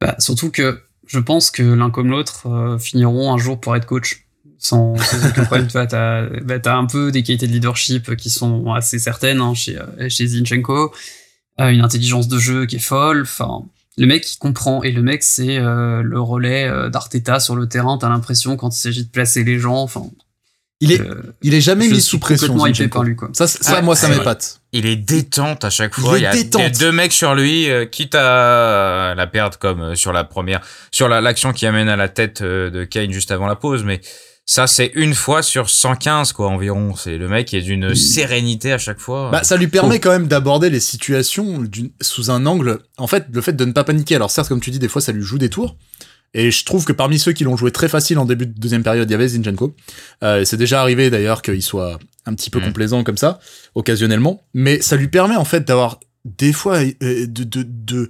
[0.00, 3.86] Bah, surtout que je pense que l'un comme l'autre euh, finiront un jour pour être
[3.86, 4.26] coach.
[4.58, 8.30] Sans, sans aucun problème, tu vois, t'as, bah, un peu des qualités de leadership qui
[8.30, 9.76] sont assez certaines hein, chez,
[10.08, 10.94] chez Zinchenko,
[11.60, 13.64] euh, une intelligence de jeu qui est folle, enfin,
[13.98, 17.68] le mec il comprend, et le mec c'est euh, le relais euh, d'Arteta sur le
[17.68, 20.02] terrain, t'as l'impression quand il s'agit de placer les gens, enfin,
[20.80, 22.48] Il est euh, il est jamais mis sous pression.
[22.48, 23.28] complètement hypé par lui, quoi.
[23.34, 23.46] Ça,
[23.82, 24.16] moi, ça ouais.
[24.16, 24.60] m'épate.
[24.72, 26.16] Il est détente à chaque Il fois.
[26.16, 26.72] est Il y a détente.
[26.80, 31.08] deux mecs sur lui, euh, quitte à la perdre comme euh, sur la première, sur
[31.08, 33.84] la- l'action qui amène à la tête euh, de Kane juste avant la pause.
[33.84, 34.00] Mais
[34.44, 36.94] ça, c'est une fois sur 115 quoi environ.
[36.96, 39.30] C'est le mec qui est d'une sérénité à chaque fois.
[39.30, 41.62] Bah, ça lui permet quand même d'aborder les situations
[42.00, 42.80] sous un angle.
[42.98, 44.16] En fait, le fait de ne pas paniquer.
[44.16, 45.76] Alors certes, comme tu dis, des fois, ça lui joue des tours.
[46.34, 48.82] Et je trouve que parmi ceux qui l'ont joué très facile en début de deuxième
[48.82, 49.76] période, il y avait Zinchenko.
[50.22, 52.64] Euh, c'est déjà arrivé d'ailleurs qu'il soit un petit peu Mhm.
[52.66, 53.38] complaisant comme ça,
[53.74, 54.42] occasionnellement.
[54.54, 58.08] Mais ça lui permet en fait d'avoir des fois euh, de, de, de...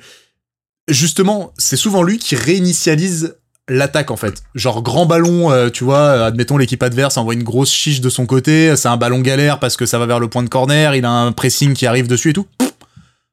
[0.88, 3.36] Justement, c'est souvent lui qui réinitialise
[3.68, 4.42] l'attaque en fait.
[4.54, 8.08] Genre grand ballon, euh, tu vois, euh, admettons l'équipe adverse envoie une grosse chiche de
[8.10, 10.94] son côté, c'est un ballon galère parce que ça va vers le point de corner,
[10.94, 12.46] il a un pressing qui arrive dessus et tout.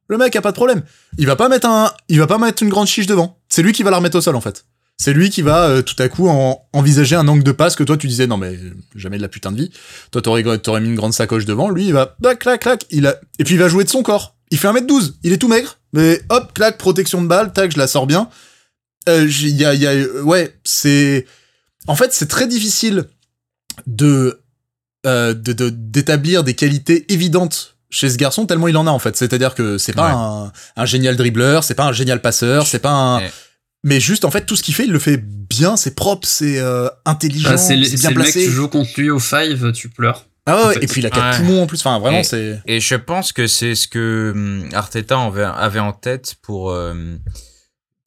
[0.07, 0.81] Le mec a pas de problème.
[1.19, 3.37] Il va pas mettre un, il va pas mettre une grande chiche devant.
[3.47, 4.65] C'est lui qui va la remettre au sol en fait.
[4.97, 7.83] C'est lui qui va euh, tout à coup en- envisager un angle de passe que
[7.83, 8.59] toi tu disais non mais
[8.95, 9.71] jamais de la putain de vie.
[10.11, 13.15] Toi t'aurais mis une grande sacoche devant, lui il va clac clac clac, il a
[13.37, 14.35] et puis il va jouer de son corps.
[14.51, 17.77] Il fait 1m12, il est tout maigre, mais hop clac protection de balle, tac je
[17.77, 18.29] la sors bien.
[19.07, 21.25] Euh, Il y a, il y a, euh, ouais, c'est.
[21.87, 23.05] En fait, c'est très difficile
[23.87, 24.41] de
[25.05, 28.99] euh, de- de- d'établir des qualités évidentes chez ce garçon tellement il en a en
[28.99, 29.15] fait.
[29.15, 32.91] C'est-à-dire que c'est pas un, un génial dribbleur, c'est pas un génial passeur, c'est pas
[32.91, 33.19] un.
[33.19, 33.31] Ouais.
[33.85, 36.59] Mais juste en fait tout ce qu'il fait, il le fait bien, c'est propre, c'est
[36.59, 38.43] euh, intelligent, Bah, c'est bien le mec, placé.
[38.43, 40.25] tu joues contre lui au five, tu pleures.
[40.45, 41.45] Ah ouais, En ouais, fait, et puis il a quatre ouais.
[41.45, 41.79] poumons en plus.
[41.79, 42.59] Enfin, vraiment, Et- c'est.
[42.67, 46.93] Et je pense que c'est ce que hum, Arteta avait, avait en tête pour, euh,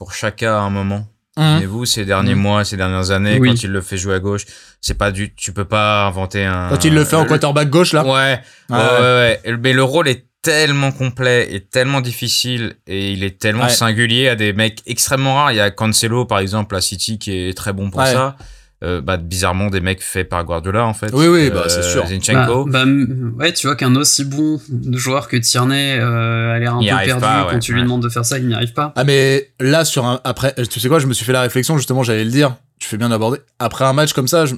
[0.03, 1.07] pour Chaka à un moment.
[1.37, 1.59] Hum.
[1.61, 2.41] Mais vous, ces derniers Mhm.
[2.43, 3.49] mois, ces dernières années, Oui.
[3.51, 4.43] quand il le fait jouer à gauche,
[4.81, 6.69] c'est pas du, tu peux pas inventer un.
[6.71, 8.03] Quand il le fait en quarterback gauche, là.
[8.05, 9.41] Ouais, ouais, Ouais, ouais, ouais.
[9.47, 9.57] ouais.
[9.63, 13.71] Mais le rôle est tellement complet et tellement difficile et il est tellement Ouais.
[13.71, 15.53] singulier à des mecs extrêmement rares.
[15.53, 18.37] Il y a Cancelo, par exemple, à City, qui est très bon pour ça.
[18.83, 21.11] Euh, bah, bizarrement, des mecs faits par Guardiola, en fait.
[21.13, 22.05] Oui, oui, bah, c'est sûr.
[22.07, 22.65] Zinchenko.
[22.65, 22.85] bah,
[23.39, 24.61] ouais, tu vois qu'un aussi bon
[24.91, 27.79] joueur que Tierney euh, a l'air un Il peu perdu pas, quand ouais, tu lui
[27.81, 27.85] ouais.
[27.85, 28.93] demandes de faire ça, il n'y arrive pas.
[28.97, 31.77] Ah mais là sur un après tu sais quoi je me suis fait la réflexion
[31.79, 34.55] justement j'allais le dire tu fais bien d'aborder après un match comme ça je...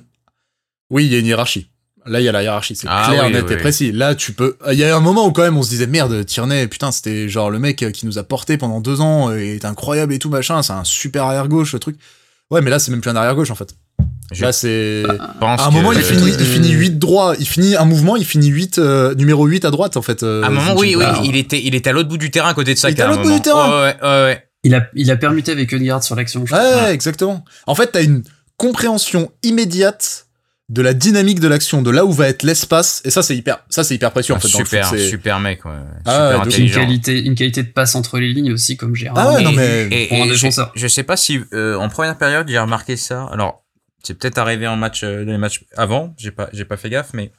[0.91, 1.71] oui il y a une hiérarchie
[2.07, 3.61] là il y a la hiérarchie c'est Ah clair oui, net oui, et oui.
[3.61, 5.87] précis là tu peux il y a un moment où quand même on se disait
[5.87, 9.57] merde Tierney putain c'était genre le mec qui nous a porté pendant deux ans et
[9.57, 11.97] est incroyable et tout machin c'est un super arrière gauche le truc
[12.51, 13.75] ouais mais là c'est même plus un arrière gauche en fait
[14.35, 15.03] Je là c'est
[15.41, 18.17] à un moment que- il finit euh, il finit 8 droit il finit un mouvement
[18.17, 20.95] il finit 8 euh, numéro 8 à droite en fait euh, À un moment, oui,
[20.97, 23.03] oui, il était, il était à l'autre bout du terrain à côté de Il était
[23.03, 23.71] à l'autre bout du terrain.
[23.71, 24.45] Ouais, ouais, ouais, ouais.
[24.65, 26.45] Il a, il a permuté avec Odegaard sur l'action.
[26.51, 27.45] Ouais, exactement.
[27.67, 28.23] En fait, t'as une
[28.57, 30.27] compréhension immédiate
[30.71, 33.59] de la dynamique de l'action, de là où va être l'espace, et ça c'est hyper,
[33.69, 34.49] ça c'est hyper précieux en Un fait.
[34.51, 35.73] dans le super, foot, super mec, ouais.
[36.07, 39.11] Ah super donc Une qualité, une qualité de passe entre les lignes aussi, comme j'ai
[39.15, 42.59] Ah ouais, non, mais- et- je, je sais pas si euh, en première période j'ai
[42.59, 43.29] remarqué ça.
[43.31, 43.63] Alors
[44.05, 46.15] c'est peut-être arrivé en match, euh, les matchs avant.
[46.19, 47.33] J'ai pas, j'ai pas fait gaffe, mais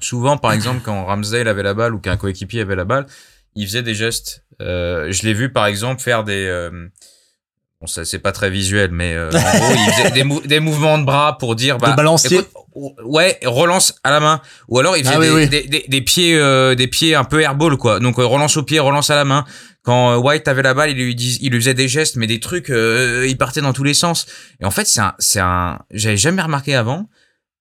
[0.00, 3.06] souvent, par exemple, quand Ramsdale avait la balle ou qu'un coéquipier avait la balle,
[3.54, 4.44] il faisait des gestes.
[4.60, 6.88] Euh, je l'ai vu par exemple faire des euh,
[7.80, 10.96] Bon, ça c'est pas très visuel, mais en gros, il faisait des, mou- des mouvements
[10.96, 12.38] de bras pour dire bah, De balancier.
[12.38, 12.48] écoute,
[13.04, 14.40] ouais, relance à la main.
[14.68, 15.48] Ou alors il faisait Ah oui, des, oui.
[15.48, 18.00] Des, des- des pieds, des pieds un peu airball quoi.
[18.00, 19.44] Donc relance au pied, relance à la main.
[19.86, 22.26] Quand euh, White avait la balle, il lui dis, il lui faisait des gestes, mais
[22.26, 24.26] des trucs, euh, il partait dans tous les sens.
[24.60, 27.08] Et en fait, c'est un, c'est un, j'avais jamais remarqué avant.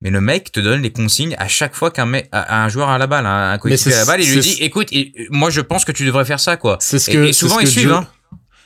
[0.01, 2.67] Mais le mec te donne les consignes à chaque fois qu'un mec, à- à un
[2.69, 4.89] joueur à la balle, un, un coéquipier à la balle, il lui dit, écoute,
[5.29, 6.77] moi je pense que tu devrais faire ça quoi.
[6.81, 8.05] C'est ce Et- que et souvent, ils suivent, hein.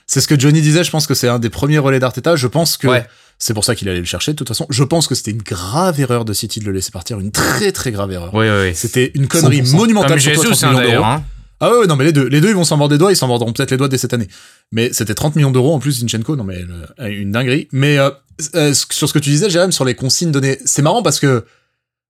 [0.07, 0.83] C'est ce que Johnny disait.
[0.83, 2.35] Je pense que c'est un des premiers relais d'Arteta.
[2.35, 3.05] Je pense que Ouais.
[3.37, 4.31] c'est pour ça qu'il allait le chercher.
[4.31, 6.89] De toute façon, je pense que c'était une grave erreur de City de le laisser
[6.89, 7.19] partir.
[7.19, 8.33] Une très très grave erreur.
[8.33, 8.73] Oui, oui.
[8.73, 9.75] C'était une connerie 100%.
[9.77, 10.09] monumentale.
[10.13, 11.05] Comme surtout à Jésus, 30 c'est un millions.
[11.05, 11.23] Hein.
[11.61, 13.15] Ah ouais, non, mais les deux, les deux, ils vont s'en mordre des doigts, ils
[13.17, 14.27] s'en mordront peut-être les doigts dès cette année.
[14.71, 16.57] Mais c'était 30 millions d'euros en plus, Zinchenko, non mais
[16.99, 17.67] euh, une dinguerie.
[17.71, 18.09] Mais euh,
[18.55, 21.45] euh, sur ce que tu disais, Jérém, sur les consignes données, c'est marrant parce que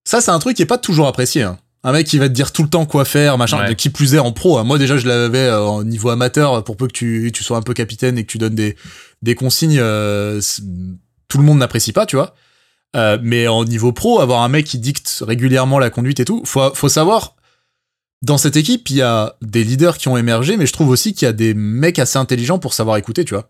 [0.05, 1.43] ça, c'est un truc qui est pas toujours apprécié.
[1.43, 1.57] Hein.
[1.83, 3.69] Un mec qui va te dire tout le temps quoi faire, machin, Ouais.
[3.69, 4.57] de qui plus est en pro.
[4.57, 4.63] hein.
[4.65, 7.61] Moi déjà, je l'avais euh, en niveau amateur, pour peu que tu, tu sois un
[7.61, 8.75] peu capitaine et que tu donnes des,
[9.21, 10.41] des consignes, euh,
[11.27, 12.35] tout le monde n'apprécie pas, tu vois.
[12.95, 16.41] Euh, mais en niveau pro, avoir un mec qui dicte régulièrement la conduite et tout,
[16.45, 17.35] faut, faut savoir
[18.22, 21.13] dans cette équipe, il y a des leaders qui ont émergé, mais je trouve aussi
[21.13, 23.49] qu'il y a des mecs assez intelligents pour savoir écouter, tu vois.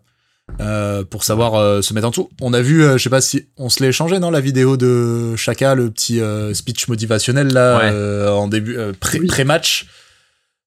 [0.60, 2.28] Euh, pour savoir euh, se mettre en dessous.
[2.40, 4.76] On a vu, euh, je sais pas si on se l'est échangé, non, la vidéo
[4.76, 7.90] de Chaka, le petit euh, speech motivationnel là, Ouais.
[7.92, 9.86] euh, en début euh, pré- pré-match,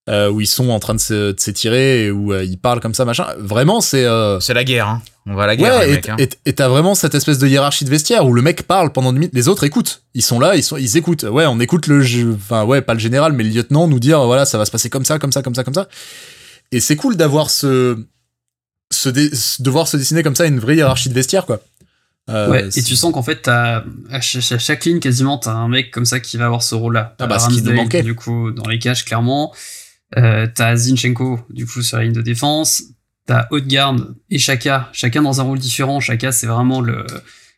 [0.10, 3.06] euh, où ils sont en train de s'étirer et où euh, ils parlent comme ça,
[3.06, 3.28] machin.
[3.40, 5.02] Vraiment, c'est euh, C'est la guerre, hein.
[5.26, 6.10] On va à la guerre, Ouais, les et mecs.
[6.10, 6.18] Hein.
[6.46, 9.20] et- t'as vraiment cette espèce de hiérarchie de vestiaire où le mec parle pendant une
[9.20, 10.02] minute, les autres écoutent.
[10.14, 11.24] Ils sont là, ils sont, ils écoutent.
[11.24, 14.22] Ouais, on écoute le, jeu- enfin ouais, pas le général, mais le lieutenant nous dire
[14.26, 15.88] voilà, ça va se passer comme ça, comme ça, comme ça, comme ça.
[16.74, 17.98] Et c'est cool d'avoir ce,
[18.92, 19.30] ce dé-
[19.60, 21.62] de voir se dessiner comme ça une vraie hiérarchie de vestiaire, quoi.
[22.30, 25.52] Euh, Ouais, et tu sens qu'en fait, t'as, à ch- à chaque ligne, quasiment, t'as
[25.52, 27.16] un mec comme ça qui va avoir ce rôle-là.
[27.20, 28.02] Ah bah, ce qui nous manquait.
[28.04, 29.54] Du coup, dans les cages, clairement.
[30.18, 32.84] Euh, t'as Zinchenko, du coup, sur la ligne de défense.
[33.26, 33.96] T'as Odegaard
[34.30, 36.00] et Chaka, chacun dans un rôle différent.
[36.00, 37.06] Chaka, c'est vraiment le,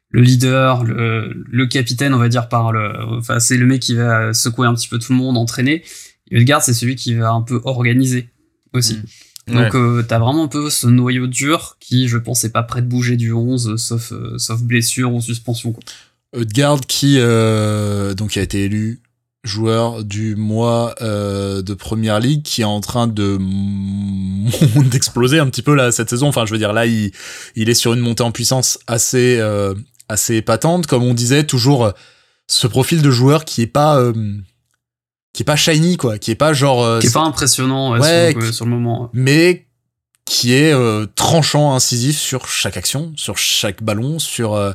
[0.10, 3.96] le leader, le, le capitaine, on va dire, par le, enfin, c'est le mec qui
[3.96, 5.84] va secouer un petit peu tout le monde, entraîner.
[6.30, 8.30] Et Odegaard, c'est celui qui va un peu organiser
[8.74, 9.00] aussi.
[9.48, 9.54] Ouais.
[9.54, 12.82] Donc euh, t'as vraiment un peu ce noyau dur qui, je pense, est pas prêt
[12.82, 15.72] de bouger du 11, euh, sauf, euh, sauf blessure ou suspension.
[15.72, 15.84] Quoi.
[16.34, 19.02] Odegaard qui donc a été élu
[19.46, 23.38] joueur du mois euh, de première ligue qui est en train de
[24.90, 26.28] d'exploser un petit peu là cette saison.
[26.28, 27.12] Enfin je veux dire là il,
[27.56, 29.74] il est sur une montée en puissance assez euh,
[30.10, 30.88] assez épatante.
[30.88, 31.92] Comme on disait toujours euh,
[32.48, 34.14] ce profil de joueur qui est pas euh,
[35.34, 36.18] qui est pas shiny quoi.
[36.18, 39.10] Qui est pas genre euh, Qui est pas impressionnant Ouais, sur, le- sur le moment.
[39.14, 39.68] mais
[40.26, 44.72] qui est euh, tranchant, incisif sur chaque action, sur chaque ballon, sur euh,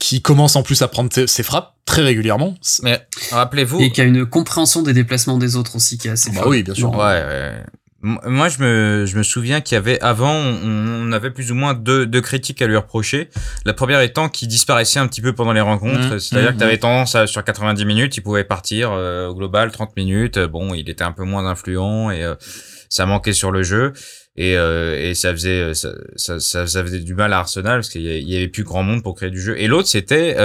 [0.00, 2.54] qui commence en plus à prendre ses frappes très régulièrement.
[2.82, 3.00] Mais
[3.32, 3.80] rappelez-vous.
[3.80, 6.62] Et qui a une compréhension des déplacements des autres aussi qui est assez Bah oui,
[6.62, 6.90] bien sûr.
[6.90, 7.52] Ouais, ouais.
[8.02, 11.54] Moi, je me, je me souviens qu'il y avait avant, on, on avait plus ou
[11.54, 13.28] moins deux, deux critiques à lui reprocher.
[13.66, 16.58] La première étant qu'il disparaissait un petit peu pendant les rencontres, Mmh, c'est-à-dire mmh, que
[16.60, 20.38] tu avais tendance à, sur 90 minutes, il pouvait partir euh, au global 30 minutes.
[20.38, 22.36] Bon, il était un peu moins influent et euh,
[22.88, 23.92] ça manquait sur le jeu.
[24.34, 27.90] et, euh, et ça faisait ça, ça, ça, ça faisait du mal à Arsenal parce
[27.90, 29.58] qu'il y, avait- il y avait plus grand monde pour créer du jeu.
[29.60, 30.36] Et l'autre c'était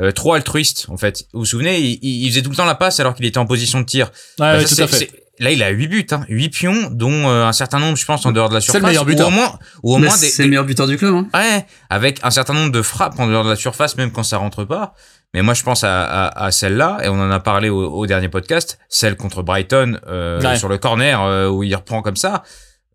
[0.00, 1.24] euh, trop altruiste en fait.
[1.32, 3.46] Vous vous souvenez, il, il faisait tout le temps la passe alors qu'il était en
[3.46, 4.06] position de tir.
[4.06, 5.10] Ouais, Bah, ouais, ça, tout à c'est- fait.
[5.12, 8.04] c'est- Là, il a 8 buts, hein, 8 pions, dont euh, un certain nombre, je
[8.04, 8.82] pense, en dehors de la C'est surface.
[8.82, 9.28] le meilleur buteur.
[9.28, 11.14] Ou au moins, ou au moins des, c'est le meilleur buteur du club.
[11.14, 11.28] Hein.
[11.32, 14.36] Ouais, avec un certain nombre de frappes en dehors de la surface, même quand ça
[14.36, 14.92] rentre pas.
[15.32, 18.06] Mais moi, je pense à, à, à celle-là, et on en a parlé au, au
[18.06, 20.58] dernier podcast, celle contre Brighton euh, Ouais.
[20.58, 22.42] sur le corner euh, où il reprend comme ça.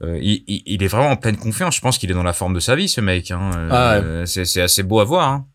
[0.04, 1.76] Euh, il, il, il est vraiment en pleine confiance.
[1.78, 3.32] Je pense qu'il est dans la forme de sa vie, ce mec.
[3.32, 3.50] Hein.
[3.72, 5.30] Ah Euh, c'est, c'est assez beau à voir.
[5.30, 5.46] Hein.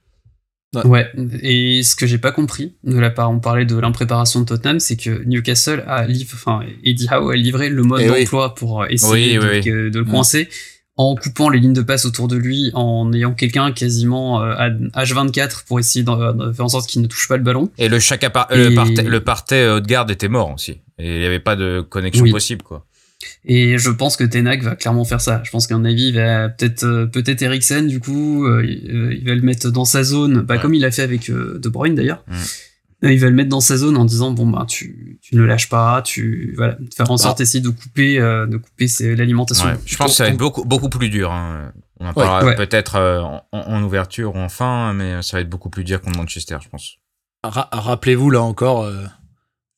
[0.85, 1.11] Ouais.
[1.43, 4.79] Et ce que j'ai pas compris de la part, on parlait de l'impréparation de Tottenham,
[4.79, 8.21] c'est que Newcastle a livré, enfin, Eddie Howe a livré le mode Eh oui.
[8.21, 10.09] d'emploi pour essayer Oui, de, oui, de le Mm.
[10.11, 10.49] coincer
[10.97, 14.69] en coupant les lignes de passe autour de lui, en ayant quelqu'un quasiment euh, à
[15.03, 17.71] H24 pour essayer de, de faire en sorte qu'il ne touche pas le ballon.
[17.79, 17.99] Et le
[18.31, 20.73] par, Et- le partais, le partais haute garde était mort aussi.
[20.99, 22.87] Et il n'y avait pas de connexion possible, quoi.
[23.45, 25.43] Et je pense que Tenak va clairement faire ça.
[25.45, 28.91] Je pense qu'à mon avis, il va peut-être euh, peut-être Eriksen du coup, euh, il
[28.91, 30.61] euh, il va le mettre dans sa zone, bah, Ouais.
[30.61, 32.25] comme il a fait avec euh, De Bruyne d'ailleurs.
[32.29, 32.35] Mm.
[33.03, 35.71] Il va le mettre dans sa zone en disant bon bah tu, tu ne lâches
[35.71, 39.69] pas, tu voilà, faire en sorte d'essayer de couper euh, de couper c'est l'alimentation.
[39.69, 41.33] Ouais, je pense que ça va être beaucoup, beaucoup plus dur.
[41.33, 41.73] Hein.
[41.99, 42.57] On en parlera Ouais.
[42.57, 46.03] peut-être euh, en, en ouverture ou en fin, mais ça va être beaucoup plus dur
[46.03, 46.97] contre Manchester, je pense.
[47.43, 49.05] Ra- Rappelez-vous là encore, euh,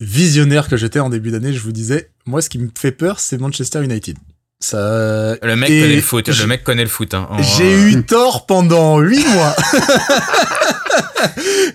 [0.02, 3.20] visionnaire que j'étais en début d'année, je vous disais, moi ce qui me fait peur,
[3.20, 4.16] c'est Manchester United.
[4.60, 6.30] Ça, Le mec Et connaît le foot.
[6.30, 7.14] j'ai- Le mec connaît le foot.
[7.14, 7.26] Hein.
[7.30, 9.56] En- J'ai eu tort pendant huit mois.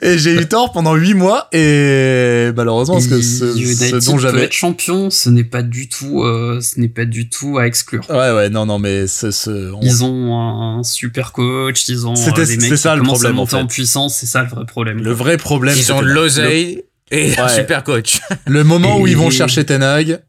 [0.01, 4.15] et j'ai eu tort pendant huit mois et malheureusement parce que ce, United ce dont
[4.15, 7.57] peut j'avais être champion, ce n'est pas du tout euh, ce n'est pas du tout
[7.57, 8.03] à exclure.
[8.09, 12.15] ouais ouais non non mais ce, ce on- Ils ont un super coach, ils ont
[12.15, 13.67] C'était- euh, des mecs c'est ça qui le problème, à en monter en, fait.
[13.67, 15.01] puissance, c'est ça le vrai problème.
[15.01, 18.19] le vrai problème Ils ont l'oseille et un super coach.
[18.47, 20.21] le, moment où ils vont chercher Tenag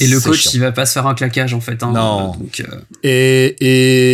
[0.00, 0.50] Et le coach, chiant.
[0.54, 1.82] il va pas se faire un claquage en fait.
[1.82, 2.32] Hein, Non.
[2.32, 3.56] Donc, euh, Et,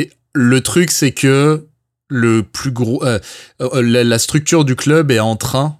[0.01, 1.67] et le truc, c'est que
[2.09, 3.19] le plus gros, euh,
[3.61, 5.79] euh, la, la structure du club est en train,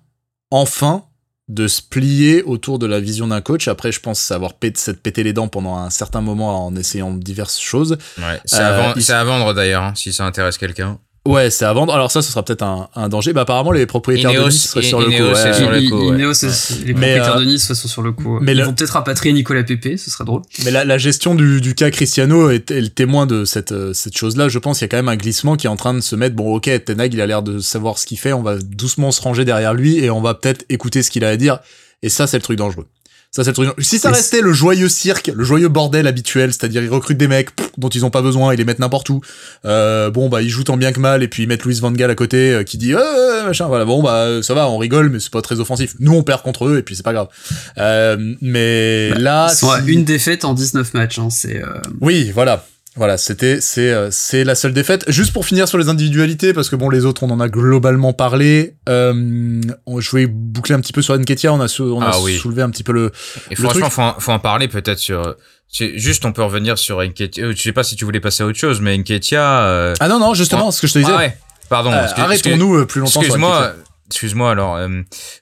[0.51, 1.05] enfin,
[1.49, 3.69] de se plier autour de la vision d'un coach.
[3.69, 7.11] Après, je pense avoir pété, s'être pété les dents pendant un certain moment en essayant
[7.13, 7.97] diverses choses.
[8.19, 10.99] Ouais, c'est Euh, à, vendre- ils- c'est à vendre d'ailleurs, hein, si ça intéresse quelqu'un.
[11.31, 11.93] Ouais, c'est à vendre.
[11.93, 13.33] Alors ça, ce sera peut-être un, un danger.
[13.33, 15.13] Bah apparemment, les propriétaires Ineos- de Nice seraient sur le coup.
[15.13, 15.53] Ineos, c'est ouais.
[15.55, 16.17] sur le il- coup, il- ouais.
[16.19, 18.39] Ineos, c'est- les Mais, propriétaires euh, de Nice sont sur le coup.
[18.41, 20.43] mais Ils le- vont peut-être rapatrier Nicolas Pepe, ce serait drôle.
[20.65, 23.93] Mais la, la gestion du, du cas Cristiano est, est le témoin de cette, euh,
[23.93, 24.49] cette chose-là.
[24.49, 26.17] Je pense qu'il y a quand même un glissement qui est en train de se
[26.17, 26.35] mettre.
[26.35, 28.33] Bon, ok, Tenag, il a l'air de savoir ce qu'il fait.
[28.33, 31.29] On va doucement se ranger derrière lui et on va peut-être écouter ce qu'il a
[31.29, 31.59] à dire.
[32.03, 32.87] Et ça, c'est le truc dangereux.
[33.31, 33.71] Ça, c'est le truc.
[33.85, 37.55] Si ça restait le joyeux cirque, le joyeux bordel habituel, c'est-à-dire ils recrutent des mecs
[37.55, 39.21] pff, dont ils ont pas besoin, ils les mettent n'importe où.
[39.67, 41.91] Euh, bon, bah, ils jouent tant bien que mal et puis ils mettent Louis Van
[41.91, 45.11] Gaal à côté euh, qui dit, euh, machin, voilà, bon, bah, ça va, on rigole,
[45.11, 45.95] mais c'est pas très offensif.
[46.01, 47.29] Nous, on perd contre eux et puis c'est pas grave.
[47.77, 51.19] Euh, mais là, Ils sont à si- une défaite en 19 matchs.
[51.19, 51.67] Hein, c'est euh,
[52.01, 52.67] oui, voilà.
[52.99, 55.05] Voilà, c'était c'est euh, c'est la seule défaite.
[55.09, 58.13] Juste pour finir sur les individualités parce que bon les autres on en a globalement
[58.13, 58.75] parlé.
[58.89, 62.11] Euh, on- je vais boucler un petit peu sur Nketiah, on a sou- on a
[62.13, 62.37] Ah oui.
[62.37, 63.13] soulevé un petit peu le
[63.51, 65.37] Et Le franchement, truc- faut, en, faut en parler peut-être sur.
[65.71, 67.45] Juste, on peut revenir sur Nketiah.
[67.45, 69.61] euh, Je sais pas si tu voulais passer à autre chose, mais Nketiah.
[69.63, 71.13] euh, Ah non non, justement, ce que je te disais.
[71.15, 71.37] ah ouais.
[71.69, 71.93] Pardon.
[71.93, 73.75] Euh, Arrêtons-nous plus longtemps Excuse-moi.
[74.09, 74.51] Excuse-moi.
[74.51, 74.89] Alors, euh,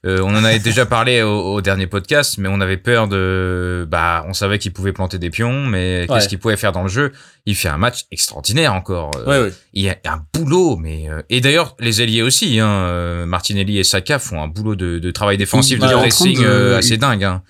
[0.05, 3.87] euh, on en avait déjà parlé au, au dernier podcast, mais on avait peur de.
[3.91, 6.07] Bah, on savait qu'il pouvait planter des pions, mais Ouais.
[6.09, 7.13] qu'est-ce qu'il pouvait faire dans le jeu?
[7.47, 9.11] Il fait un match extraordinaire encore.
[9.17, 9.53] Euh, Ouais ouais.
[9.73, 12.59] Il y a un boulot, mais euh, et d'ailleurs les ailiers aussi.
[12.61, 16.97] Hein, Martinelli et Saka font un boulot de, de travail défensif, de pressing de- assez
[16.97, 17.25] dingue.
[17.25, 17.43] Hein.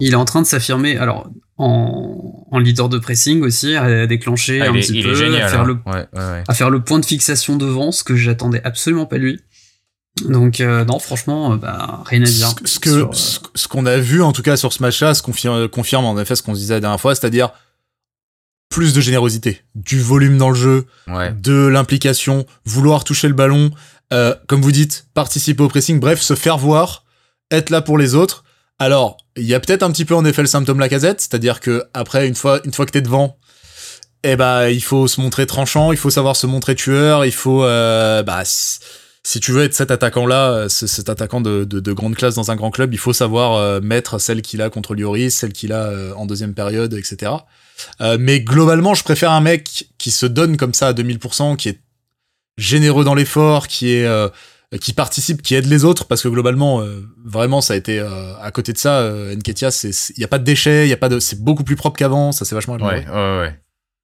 [0.00, 0.96] il est en train de s'affirmer.
[0.96, 1.28] Alors
[1.60, 5.42] en, en leader de pressing aussi, à déclencher Ah, un est, petit peu, génial.
[5.42, 5.64] à faire hein.
[5.64, 6.44] le Ouais, ouais, ouais.
[6.46, 9.40] à faire le point de fixation devant, ce que j'attendais absolument pas de lui.
[10.26, 12.54] Donc euh, non, franchement, euh, bah, rien à dire.
[12.64, 14.82] Ce, ce que sur, euh, ce, ce qu'on a vu en tout cas sur ce
[14.82, 17.50] match-là, se confirme, confirme en effet ce qu'on se disait la dernière fois, c'est-à-dire
[18.70, 21.32] plus de générosité, du volume dans le jeu, Ouais.
[21.32, 23.70] de l'implication, vouloir toucher le ballon,
[24.12, 27.04] euh, comme vous dites, participer au pressing, bref, se faire voir,
[27.50, 28.44] être là pour les autres.
[28.78, 31.84] Alors, il y a peut-être un petit peu en effet le symptôme Lacazette, c'est-à-dire que
[31.94, 33.38] après une fois une fois que t'es devant,
[34.22, 37.64] eh ben il faut se montrer tranchant, il faut savoir se montrer tueur, il faut
[37.64, 38.42] euh, bah
[39.28, 42.50] si, tu veux être cet attaquant là, cet attaquant de, de, de grande classe dans
[42.50, 45.72] un grand club, il faut savoir euh, mettre celle qu'il a contre Lloris, celle qu'il
[45.72, 47.32] a euh, en deuxième période, etc.
[48.00, 51.68] Euh, mais globalement, je préfère un mec qui se donne comme ça à 2000%, qui
[51.68, 51.80] est
[52.56, 54.28] généreux dans l'effort, qui est euh,
[54.80, 58.36] qui participe, qui aide les autres, parce que globalement, euh, vraiment, ça a été euh,
[58.38, 61.08] à côté de ça, euh, il y a pas de déchets, il y a pas
[61.08, 63.06] de, c'est beaucoup plus propre qu'avant, ça c'est vachement amélioré.
[63.06, 63.60] Ouais, ouais, ouais.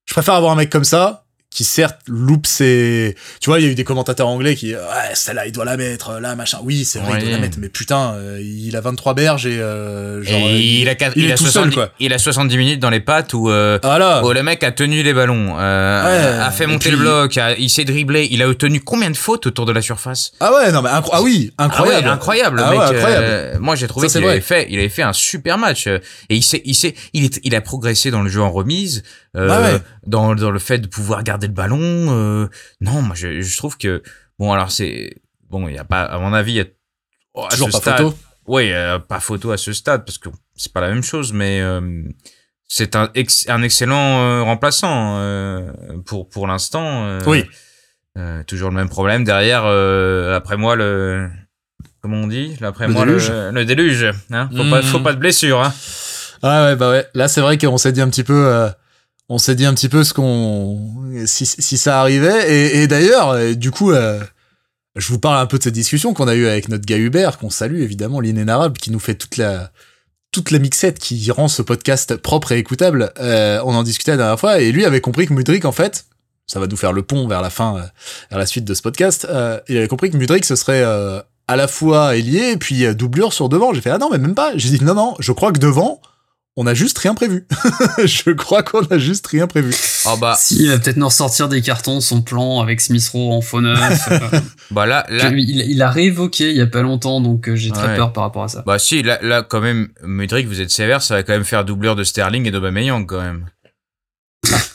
[0.07, 1.24] Je préfère avoir un mec comme ça
[1.55, 4.81] qui certes loupe ses tu vois il y a eu des commentateurs anglais qui ouais
[5.15, 7.69] celle-là il doit la mettre là machin oui c'est vrai il doit la mettre mais
[7.69, 11.33] putain euh, il a 23 berges et euh, genre Et il, a, il il, est
[11.33, 11.91] a tout seul, 70, quoi.
[12.01, 15.03] il a 70 minutes dans les pattes où, euh, voilà où le mec a tenu
[15.05, 18.43] les ballons, euh, Ouais, a fait monter puis- le bloc, a- il s'est dribblé, il
[18.43, 20.33] a obtenu combien de fautes autour de la surface?
[20.41, 22.81] Ah ouais non mais ah oui incroyable Ah ouais, incroyable, le Ah mec.
[22.81, 23.27] ouais, incroyable.
[23.29, 25.87] euh, moi, j'ai trouvé qu'il avait fait, il avait fait un super match.
[25.87, 26.01] Et
[26.31, 29.03] il s'est, il s'est, il est, il a progressé dans le jeu en remise,
[29.37, 29.81] euh, Ah ouais.
[30.07, 31.79] dans, dans le fait de pouvoir garder le ballon.
[31.81, 32.49] euh,
[32.81, 34.03] non, moi, je, je trouve que,
[34.39, 35.17] bon, alors c'est,
[35.51, 36.65] bon, il y a pas, à mon avis, il y a,
[37.35, 38.17] oh, toujours pas stade- photo
[38.47, 41.61] Oui, euh, pas photo à ce stade parce que c'est pas la même chose, mais
[42.69, 45.19] c'est un, ex- un excellent remplaçant
[46.07, 47.19] pour pour l'instant.
[47.27, 47.45] Oui.
[48.47, 49.65] toujours le même problème derrière.
[50.37, 51.29] après moi le
[52.01, 52.57] comment on dit?
[52.63, 53.31] Après Le moi déluge.
[53.31, 54.07] le, le déluge.
[54.31, 55.61] Hein faut pas faut pas de blessure.
[55.63, 55.73] Hein.
[56.43, 57.07] Ah ouais, bah ouais.
[57.15, 58.69] Là, c'est vrai qu'on s'est dit un petit peu, euh,
[59.29, 60.93] on s'est dit un petit peu ce qu'on,
[61.27, 62.53] si, si ça arrivait.
[62.53, 64.21] Et, et d'ailleurs, euh, du coup, euh,
[64.97, 67.39] je vous parle un peu de cette discussion qu'on a eue avec notre gars Hubert,
[67.39, 69.71] qu'on salue évidemment, l'inénarrable, qui nous fait toute la,
[70.31, 73.13] toute la mixette qui rend ce podcast propre et écoutable.
[73.19, 76.07] Euh, on en discutait la dernière fois et lui avait compris que Mudrik, en fait,
[76.47, 77.83] ça va nous faire le pont vers la fin, euh,
[78.31, 79.27] vers la suite de ce podcast.
[79.31, 83.33] Euh, il avait compris que Mudrik, ce serait à la fois ailier et puis doublure
[83.33, 83.73] sur devant.
[83.73, 84.53] J'ai fait ah non mais même pas.
[84.57, 86.01] J'ai dit non non, je crois que devant
[86.57, 87.47] on a juste rien prévu.
[88.05, 89.75] je crois qu'on a juste rien prévu.
[90.07, 93.33] Oh bah Si, il va peut-être nous ressortir des cartons, son plan avec Smith Rowe
[93.33, 94.09] en faux neuf.
[94.11, 94.19] euh,
[94.71, 95.31] bah là là.
[95.35, 97.97] il, il a réévoqué il y a pas longtemps, donc euh, j'ai très Ouais.
[97.97, 98.63] peur par rapport à ça.
[98.67, 101.65] Bah si, là, là quand même, Mudrik, vous êtes sévère, ça va quand même faire
[101.65, 103.47] doublure de Sterling et d'Aubameyang quand même.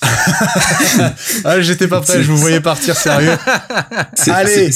[1.46, 3.38] Ah j'étais pas prêt, je vous voyais partir sérieux.
[4.16, 4.70] C'est- Allez,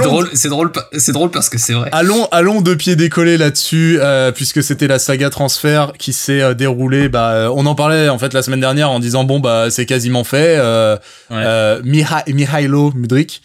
[0.00, 1.88] drôle, c'est drôle, pa- c'est drôle parce que c'est vrai.
[1.92, 6.54] Allons, allons de pied décollé là-dessus, euh, puisque c'était la saga transfert qui s'est euh,
[6.54, 7.08] déroulée.
[7.08, 9.86] Bah, euh, on en parlait en fait la semaine dernière en disant bon bah c'est
[9.86, 10.56] quasiment fait.
[10.58, 10.96] Euh,
[11.30, 11.42] Ouais.
[11.44, 13.42] euh, Miha- Mihailo Mudrik.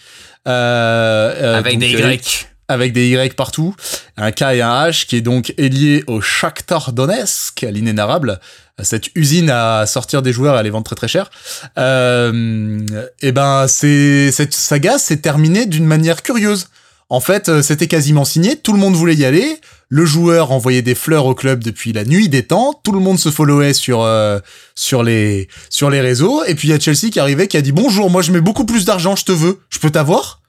[0.48, 2.48] Euh, euh, Avec donc, des euh, Y.
[2.72, 3.76] avec des Y partout,
[4.18, 8.40] un K et un H qui est donc lié au Shakhtar Donetsk, à l'inénarrable,
[8.78, 11.30] à cette usine à sortir des joueurs et à les vendre très très cher.
[11.78, 12.80] Euh,
[13.22, 16.68] et ben c'est cette saga s'est terminée d'une manière curieuse.
[17.10, 19.60] En fait, euh, c'était quasiment signé, tout le monde voulait y aller.
[19.90, 22.80] Le joueur envoyait des fleurs au club depuis la nuit des temps.
[22.86, 24.40] Tout le monde se followait sur euh,
[24.76, 26.42] sur les sur les réseaux.
[26.46, 28.40] Et puis il y a Chelsea qui arrivait, qui a dit bonjour, moi je mets
[28.40, 30.42] beaucoup plus d'argent, je te veux, je peux t'avoir?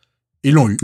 [0.44, 0.78] Ils l'ont eu.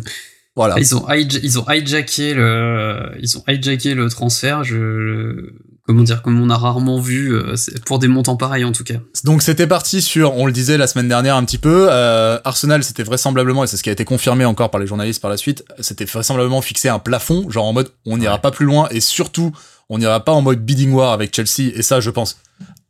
[0.58, 0.74] Voilà.
[0.78, 4.64] Ils ont, hija- ils ont hijacké le, ils ont hijacké le transfert.
[4.64, 5.52] Je,
[5.86, 7.54] comment dire, comme on a rarement vu euh,
[7.86, 8.98] pour des montants pareils en tout cas.
[9.24, 12.84] Donc c'était parti sur, on le disait la semaine dernière un petit peu, euh, Arsenal
[12.84, 15.38] c'était vraisemblablement, et c'est ce qui a été confirmé encore par les journalistes par la
[15.38, 18.40] suite, c'était vraisemblablement fixé un plafond, genre en mode on n'ira Ouais.
[18.40, 19.50] pas plus loin, et surtout
[19.88, 22.36] on n'ira pas en mode bidding war avec Chelsea, et ça je pense,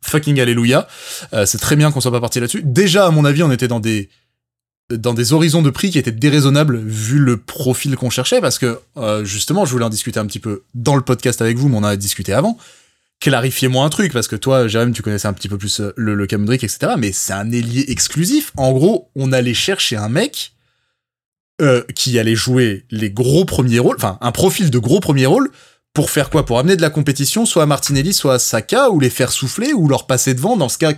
[0.01, 0.85] fucking alléluia,
[1.33, 2.63] Euh, c'est très bien qu'on soit pas parti là-dessus.
[2.65, 4.09] Déjà à mon avis on était dans des
[4.89, 8.79] dans des horizons de prix qui étaient déraisonnables vu le profil qu'on cherchait parce que
[8.97, 11.75] euh, justement je voulais en discuter un petit peu dans le podcast avec vous mais
[11.75, 12.57] on en a discuté avant
[13.19, 16.15] clarifiez-moi un truc, parce que toi, Jérém, tu connaissais un petit peu plus euh, le,
[16.15, 16.93] le Camudric, etc.
[16.97, 18.53] Mais c'est un ailier exclusif.
[18.55, 20.53] En gros, on allait chercher un mec
[21.61, 25.51] euh, qui allait jouer les gros premiers rôles, enfin, un profil de gros premiers rôles,
[25.93, 26.45] pour faire quoi?
[26.45, 29.73] Pour amener de la compétition, soit à Martinelli, soit à Saka, ou les faire souffler,
[29.73, 30.55] ou leur passer devant.
[30.55, 30.93] Dans ce cas,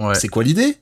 [0.00, 0.14] Ouais.
[0.14, 0.76] c'est quoi l'idée?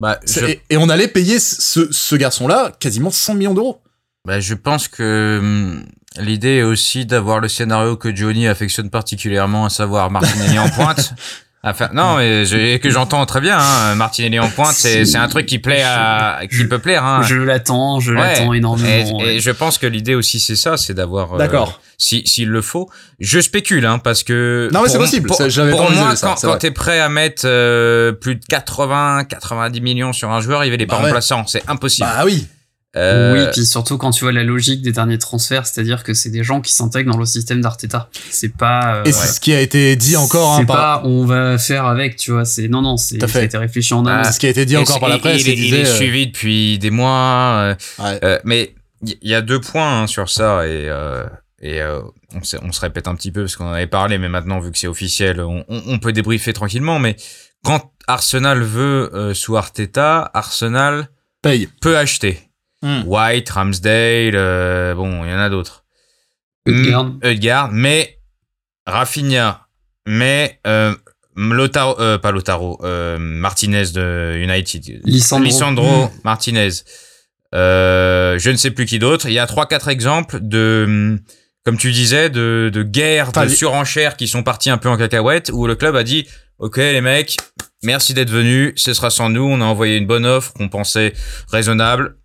[0.00, 3.82] Bah, je, et, et on allait payer ce, ce garçon-là quasiment 100 millions d'euros.
[4.26, 5.86] bah, je pense que hum,
[6.18, 11.14] l'idée est aussi d'avoir le scénario que Johnny affectionne particulièrement, à savoir Martinelli en pointe.
[11.68, 13.58] Enfin, non, mais je- que j'entends très bien.
[13.58, 17.04] Hein, Martinelli en pointe, c'est c'est un truc qui plaît à, qui peut plaire.
[17.04, 17.22] Hein.
[17.22, 18.20] Je l'attends, je Ouais.
[18.20, 19.20] l'attends énormément.
[19.22, 21.34] Et, je pense que l'idée aussi c'est ça, c'est d'avoir.
[21.34, 21.80] euh, D'accord.
[21.98, 22.88] si s'il le faut,
[23.20, 24.68] je spécule hein, parce que.
[24.72, 27.42] Non, mais c'est possible, Pour, j'avais pas moi, ça, quand, quand t'es prêt à mettre
[27.46, 31.06] euh, plus de 80, 90 millions sur un joueur, il va les pas Bah ouais.
[31.08, 32.08] remplaçants, c'est impossible.
[32.08, 32.46] Bah oui.
[32.96, 36.30] Euh, Oui, puis surtout quand tu vois la logique des derniers transferts, c'est-à-dire que c'est
[36.30, 38.08] des gens qui s'intègrent dans le système d'Arteta.
[38.30, 38.96] C'est pas.
[38.96, 41.02] euh, Et c'est ce qui a été dit encore hein, C'est par...
[41.02, 42.44] pas on va faire avec, tu vois.
[42.44, 43.44] C'est non, non, c'est ça a fait.
[43.44, 44.22] été réfléchi en amont.
[44.24, 45.42] Ah, ce qui a été dit et encore par la presse.
[45.42, 47.56] Il, il est- il disait, est euh, suivi depuis des mois.
[47.58, 48.18] euh, ouais.
[48.24, 51.24] Euh, mais il y, y a deux points hein, sur ça et, euh,
[51.60, 52.00] et euh,
[52.34, 54.58] on, se, on se répète un petit peu parce qu'on en avait parlé, mais maintenant
[54.58, 56.98] vu que c'est officiel, on, on- on peut débriefer tranquillement.
[56.98, 57.16] Mais
[57.62, 61.08] quand Arsenal veut euh, sous Arteta, Arsenal
[61.42, 61.68] Paye.
[61.80, 62.40] peut acheter.
[62.82, 63.02] Hmm.
[63.06, 65.84] White, Ramsdale, euh, bon, il y en a d'autres.
[66.68, 67.04] Ødegaard.
[67.04, 68.18] Mm, Ødegaard, mais
[68.86, 69.66] Rafinha,
[70.06, 70.94] mais euh,
[71.36, 75.00] Lotaro, euh, pas Lotaro, euh, Martinez de United.
[75.04, 76.06] Lisandro.
[76.06, 76.10] Mm.
[76.24, 76.68] Martinez.
[77.54, 79.26] Euh, je ne sais plus qui d'autre.
[79.26, 81.18] Il y a trois, quatre exemples de,
[81.64, 84.96] comme tu disais, de, de guerres, Enfin, de surenchères qui sont partis un peu en
[84.96, 86.26] cacahuète où le club a dit,
[86.58, 87.36] ok les mecs,
[87.82, 91.12] merci d'être venus, ce sera sans nous, on a envoyé une bonne offre qu'on pensait
[91.50, 92.16] raisonnable,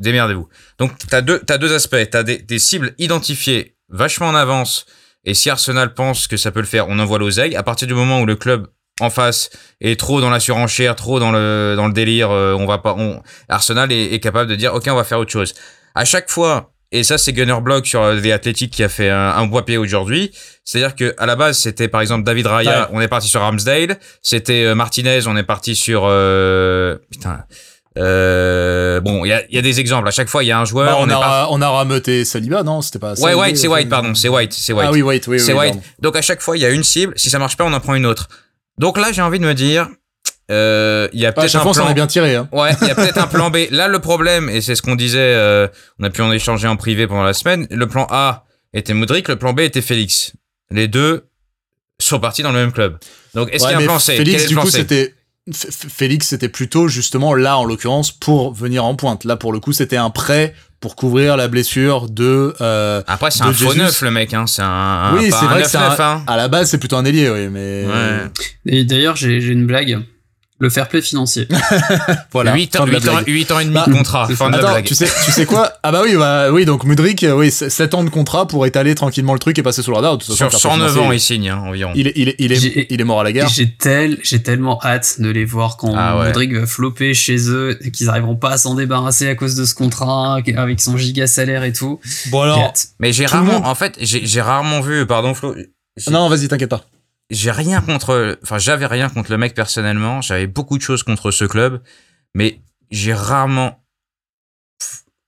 [0.00, 0.48] démerdez-vous.
[0.78, 4.86] Donc t'as deux, t'as deux aspects, t'as des, des cibles identifiées vachement en avance,
[5.24, 7.56] et si Arsenal pense que ça peut le faire, on envoie l'oseille.
[7.56, 8.68] À partir du moment où le club
[9.00, 9.50] en face
[9.80, 12.94] est trop dans la surenchère, trop dans le dans le délire, euh, on va pas,
[12.96, 15.54] on, Arsenal est, est capable de dire ok on va faire autre chose.
[15.94, 19.10] À chaque fois et ça, c'est Gunner Block sur euh, The Athletic qui a fait
[19.10, 20.32] un, un bois pied aujourd'hui.
[20.64, 22.86] C'est-à-dire que à la base, c'était par exemple David Raya, Ouais.
[22.90, 23.96] on est parti sur Ramsdale.
[24.22, 27.44] C'était euh, Martinez, on est parti sur euh, putain.
[27.98, 30.06] Euh, bon, il y y a des exemples.
[30.08, 30.86] À chaque fois, il y a un joueur.
[30.86, 33.70] Bah, on, a, parti- on a rameuté Saliba, non C'était pas Ouais, White, c'est euh,
[33.70, 34.86] White, pardon, c'est White, c'est White.
[34.88, 35.74] Ah oui, White, oui, c'est oui, White.
[35.74, 35.86] pardon.
[36.00, 37.12] Donc à chaque fois, il y a une cible.
[37.16, 38.28] Si ça marche pas, on en prend une autre.
[38.78, 39.88] Donc là, j'ai envie de me dire,
[40.52, 41.88] euh, il y a À peut-être un en plan.
[41.88, 42.36] est bien tiré.
[42.36, 42.48] Hein.
[42.52, 43.58] Ouais, il y a peut-être un plan B.
[43.70, 45.66] Là, le problème, et c'est ce qu'on disait, euh,
[45.98, 47.66] on a pu en échanger en privé pendant la semaine.
[47.70, 50.32] Le plan A était Modric, le plan B était Félix.
[50.70, 51.24] Les deux
[51.98, 52.98] sont partis dans le même club.
[53.34, 54.16] Donc, est-ce Ouais, qu'il y a un plan C?
[54.16, 55.14] Félix, du plan coup, c'était.
[55.52, 59.24] Félix, c'était plutôt justement là, en l'occurrence, pour venir en pointe.
[59.24, 62.54] Là, pour le coup, c'était un prêt pour couvrir la blessure de.
[62.60, 64.32] euh, Après, c'est un faux neuf, le mec.
[64.34, 64.46] Hein.
[64.46, 66.24] C'est un, Oui, c'est un vrai que c'est 9-9, hein.
[66.26, 67.84] À la base, c'est plutôt un ailier, oui, mais.
[67.86, 68.30] Ouais.
[68.66, 69.98] Et d'ailleurs, j'ai j'ai une blague.
[70.60, 71.48] Le fair play financier.
[72.32, 72.54] Voilà.
[72.54, 73.26] 8, fin ans, de la 8, ans, blague.
[73.28, 74.26] 8 ans et demi Bah, de contrat.
[74.28, 74.84] c'est Fin de la Attends, blague.
[74.84, 75.72] tu sais, tu sais quoi?
[75.82, 78.94] Ah bah oui, bah oui, donc Mudrik, euh, oui, 7 ans de contrat pour étaler
[78.94, 80.18] tranqulement le truc et passer sous le radar.
[80.18, 81.92] De toute façon, Sur le fair play 109 ans, il signe, hein, environ.
[81.96, 83.48] il est, il est, il est, J'ai- il est mort à la guerre.
[83.48, 86.26] J'ai tel, j'ai tellement hâte de les voir quand Ah ouais.
[86.26, 89.64] Modric va flopper chez eux et qu'ils arriveront pas à s'en débarrasser à cause de
[89.64, 92.00] ce contrat avec son giga salaire et tout.
[92.30, 92.72] Bon alors.
[92.98, 95.54] Mais j'ai rarement, monde- en fait, j'ai rarement vu, pardon Flo,
[96.10, 96.84] non, vas-y, t'inquiète pas.
[97.30, 101.30] J'ai rien contre, enfin j'avais rien contre le mec personnellement, j'avais beaucoup de choses contre
[101.30, 101.80] ce club,
[102.34, 103.82] mais j'ai rarement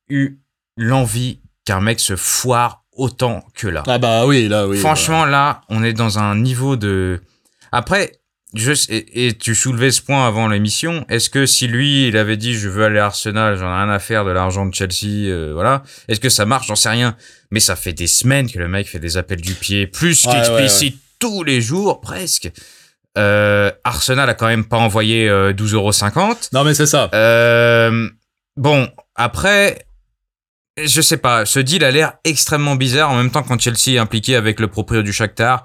[0.09, 0.39] eu
[0.77, 3.83] l'envie qu'un mec se foire autant que là.
[3.87, 4.79] Ah bah oui, là, oui.
[4.79, 7.21] Franchement, là, on est dans un niveau de.
[7.71, 8.13] Après,
[8.55, 11.07] je sais- et, tu soulevais ce point avant l'émission.
[11.09, 13.91] Est-ce que si lui, il avait dit je veux aller à Arsenal, j'en ai rien
[13.91, 15.83] à faire de l'argent de Chelsea, euh, voilà.
[16.09, 16.67] Est-ce que ça marche?
[16.67, 17.17] J'en sais rien.
[17.51, 20.33] Mais ça fait des semaines que le mec fait des appels du pied, plus Ouais,
[20.33, 22.51] qu'explicite tous les jours presque.
[23.17, 26.49] Euh, Arsenal a quand même pas envoyé euh, 12,50€.
[26.53, 27.09] Non, mais c'est ça.
[27.15, 28.09] Euh,
[28.57, 29.85] bon, après,
[30.83, 33.11] je sais pas, ce deal a l'air extrêmement bizarre.
[33.11, 35.63] En même temps, quand Chelsea est impliqué avec le proprio du Shakhtar,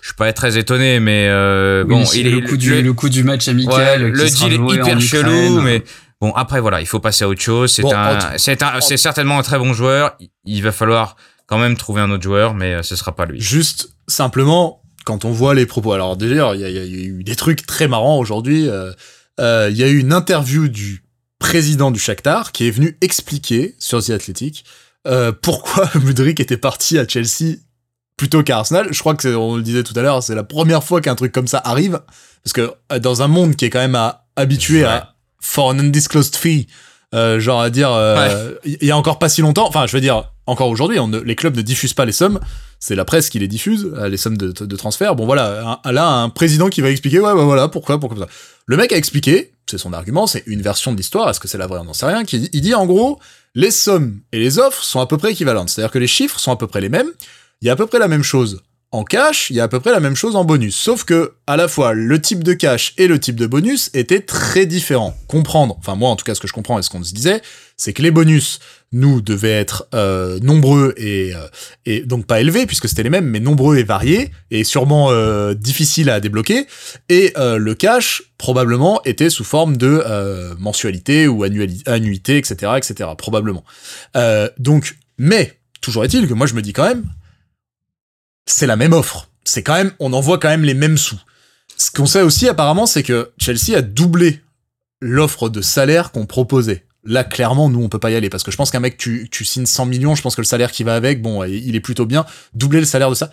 [0.00, 2.92] je suis pas très étonné, mais euh, Oui, bon, il est le coup du, le
[2.94, 4.02] coup du match amical.
[4.02, 5.84] ouais, le deal est hyper chelou, mais
[6.20, 7.72] bon, après voilà, il faut passer à autre chose.
[7.72, 10.16] C'est Bon, un, en- c'est un, c'est certainement un très bon joueur.
[10.44, 11.14] Il va falloir
[11.46, 13.40] quand même trouver un autre joueur, mais ce sera pas lui.
[13.40, 15.92] Juste, simplement, quand on voit les propos.
[15.92, 18.68] Alors, déjà, il y, a- il y a eu des trucs très marrants aujourd'hui.
[18.68, 18.92] Euh,
[19.40, 21.02] euh, Il y a eu une interview du
[21.38, 24.64] président du Shakhtar qui est venu expliquer sur The Athletic
[25.06, 27.56] euh, pourquoi Mudrik était parti à Chelsea
[28.16, 28.88] plutôt qu'à Arsenal.
[28.92, 31.14] Je crois que c'est, on le disait tout à l'heure, c'est la première fois qu'un
[31.14, 32.00] truc comme ça arrive.
[32.42, 36.34] Parce que dans un monde qui est quand même à- habitué à for an undisclosed
[36.36, 36.66] fee,
[37.16, 40.00] euh, genre à dire, euh, il y a encore pas si longtemps, enfin, je veux
[40.00, 42.38] dire, encore aujourd'hui, on ne- les clubs ne diffusent pas les sommes.
[42.78, 45.16] C'est la presse qui les diffuse, euh, les sommes de, de transfert.
[45.16, 48.26] Bon, voilà, un- là, un président qui va expliquer, ouais, bah voilà, pourquoi, pourquoi ça.
[48.66, 51.58] Le mec a expliqué, c'est son argument, c'est une version de l'histoire, est-ce que c'est
[51.58, 53.18] la vraie, on n'en sait rien, qui, il dit en gros,
[53.54, 55.70] les sommes et les offres sont à peu près équivalentes.
[55.70, 57.08] C'est-à-dire que les chiffres sont à peu près les mêmes,
[57.62, 58.60] il y a à peu près la même chose
[58.92, 60.76] en cash, il y a à peu près la même chose en bonus.
[60.76, 64.20] Sauf que, à la fois, le type de cash et le type de bonus étaient
[64.20, 65.16] très différents.
[65.26, 67.42] Comprendre, enfin moi en tout cas ce que je comprends et ce qu'on se disait,
[67.76, 68.60] c'est que les bonus,
[68.92, 71.46] nous, devaient être euh, nombreux et, euh,
[71.84, 75.54] et donc pas élevés, puisque c'était les mêmes, mais nombreux et variés, et sûrement euh,
[75.54, 76.66] difficiles à débloquer.
[77.08, 80.02] Et le cash, probablement, était sous forme de
[80.58, 83.64] mensualité ou annuité, etc., etc., probablement.
[84.58, 87.04] Donc, mais, toujours est-il que moi je me dis quand même,
[88.46, 89.28] c'est la même offre.
[89.44, 91.18] C'est quand même, on envoie quand même les mêmes sous.
[91.76, 94.40] Ce qu'on sait aussi apparemment, c'est que Chelsea a doublé
[95.00, 96.86] l'offre de salaire qu'on proposait.
[97.04, 99.28] Là, clairement, nous, on peut pas y aller parce que je pense qu'un mec, tu,
[99.30, 101.80] tu signes 100 millions, je pense que le salaire qui va avec, bon, il est
[101.80, 102.24] plutôt bien.
[102.54, 103.30] Doubler le salaire de ça.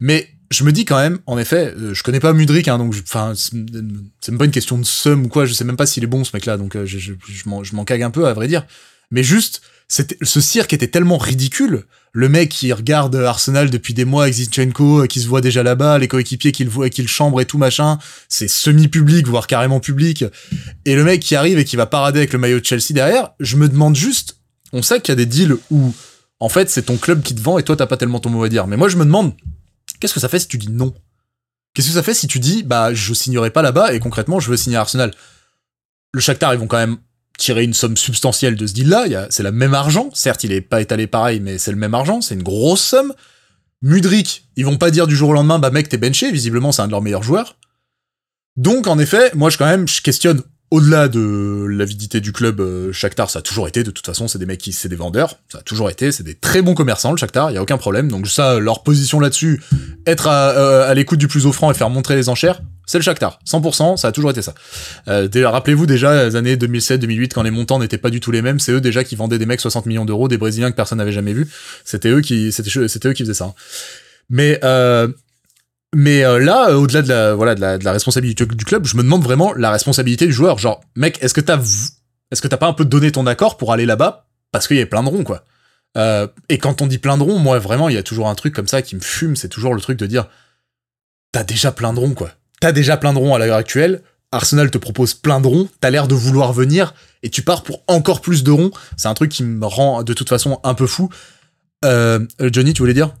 [0.00, 2.94] Mais je me dis quand même, en effet, euh, je connais pas Mudrik, hein, donc,
[3.06, 5.46] enfin, c'est même pas une question de somme ou quoi.
[5.46, 7.84] Je sais même pas s'il est bon ce mec-là, donc euh, je, je, je m'en-
[7.84, 8.66] cague un peu, à vrai dire.
[9.10, 11.84] Mais juste, ce cirque était tellement ridicule.
[12.12, 15.64] Le mec qui regarde Arsenal depuis des mois avec Zinchenko, euh, qui se voit déjà
[15.64, 17.98] là-bas, les coéquipiers qui le voient, qui le chambrent et tout machin,
[18.28, 20.24] c'est semi-public, voire carrément public.
[20.84, 23.30] Et le mec qui arrive et qui va parader avec le maillot de Chelsea derrière,
[23.40, 24.38] je me demande juste,
[24.72, 25.92] on sait qu'il y a des deals où,
[26.38, 28.44] en fait, c'est ton club qui te vend et toi, t'as pas tellement ton mot
[28.44, 28.68] à dire.
[28.68, 29.34] Mais moi, je me demande,
[29.98, 30.94] qu'est-ce que ça fait si tu dis non?
[31.74, 34.50] Qu'est-ce que ça fait si tu dis, bah, je signerai pas là-bas et concrètement, je
[34.50, 35.12] veux signer à Arsenal?
[36.12, 36.98] Le Shakhtar, ils vont quand même
[37.38, 39.26] tirer une somme substantielle de ce deal-là.
[39.30, 40.10] C'est le même argent.
[40.12, 42.20] Certes, il est pas étalé pareil, mais c'est le même argent.
[42.20, 43.12] C'est une grosse somme.
[43.82, 46.30] Mudrik, ils vont pas dire du jour au lendemain, bah mec, t'es benché.
[46.32, 47.56] Visiblement, c'est un de leurs meilleurs joueurs.
[48.56, 50.42] Donc en effet, moi je quand même je questionne
[50.74, 53.84] au-delà de l'avidité du club, euh, Shakhtar ça a toujours été.
[53.84, 56.10] De toute façon, c'est des mecs qui c'est des vendeurs, ça a toujours été.
[56.10, 58.10] C'est des très bons commerçants le Shakhtar, il y a aucun problème.
[58.10, 59.62] Donc ça, leur position là-dessus,
[60.06, 63.04] être à, euh, à l'écoute du plus offrant et faire montrer les enchères, c'est le
[63.04, 64.52] Shakhtar, 100%, ça a toujours été ça.
[65.08, 68.58] Euh, rappelez-vous déjà les années 2007-2008 quand les montants n'étaient pas du tout les mêmes,
[68.58, 71.12] c'est eux déjà qui vendaient des mecs 60 millions d'euros, des Brésiliens que personne n'avait
[71.12, 71.48] jamais vu.
[71.84, 73.44] C'était eux qui, c'était, c'était eux qui faisaient ça.
[73.44, 73.54] hein.
[74.28, 75.08] Mais euh,
[75.94, 79.22] mais euh, là, euh, au-delà de la voilà la, responsabilité du club, je me demande
[79.22, 80.58] vraiment la responsabilité du joueur.
[80.58, 81.58] Genre, mec, est-ce que t'as
[82.30, 84.26] est-ce que t'as pas un peu donné ton accord pour aller là-bas?
[84.50, 85.44] Parce qu'il y avait plein de ronds quoi.
[85.96, 88.34] Euh, et quand on dit plein de ronds, moi vraiment, il y a toujours un
[88.34, 89.36] truc comme ça qui me fume.
[89.36, 90.26] C'est toujours le truc de dire
[91.32, 92.30] t'as déjà plein de ronds quoi.
[92.60, 94.02] T'as déjà plein de ronds à l'heure actuelle.
[94.32, 95.68] Arsenal te propose plein de ronds.
[95.80, 98.72] T'as l'air de vouloir venir et tu pars pour encore plus de ronds.
[98.96, 101.08] C'est un truc qui me rend de toute façon un peu fou.
[101.84, 103.14] Johnny, tu voulais dire?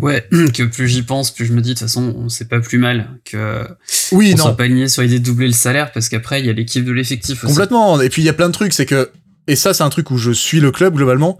[0.00, 2.78] Ouais, que plus j'y pense, plus je me dis de toute façon, c'est pas plus
[2.78, 3.64] mal que
[4.12, 4.44] Oui, on non.
[4.44, 6.84] soit pas aligné sur l'idée de doubler le salaire parce qu'après il y a l'équipe
[6.84, 7.52] de l'effectif aussi.
[7.52, 8.00] Complètement.
[8.00, 9.10] Et puis il y a plein de trucs, c'est que
[9.46, 11.36] et ça c'est un truc où je suis le club globalement.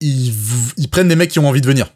[0.00, 0.32] Ils,
[0.76, 1.92] ils prennent des mecs qui ont envie de venir.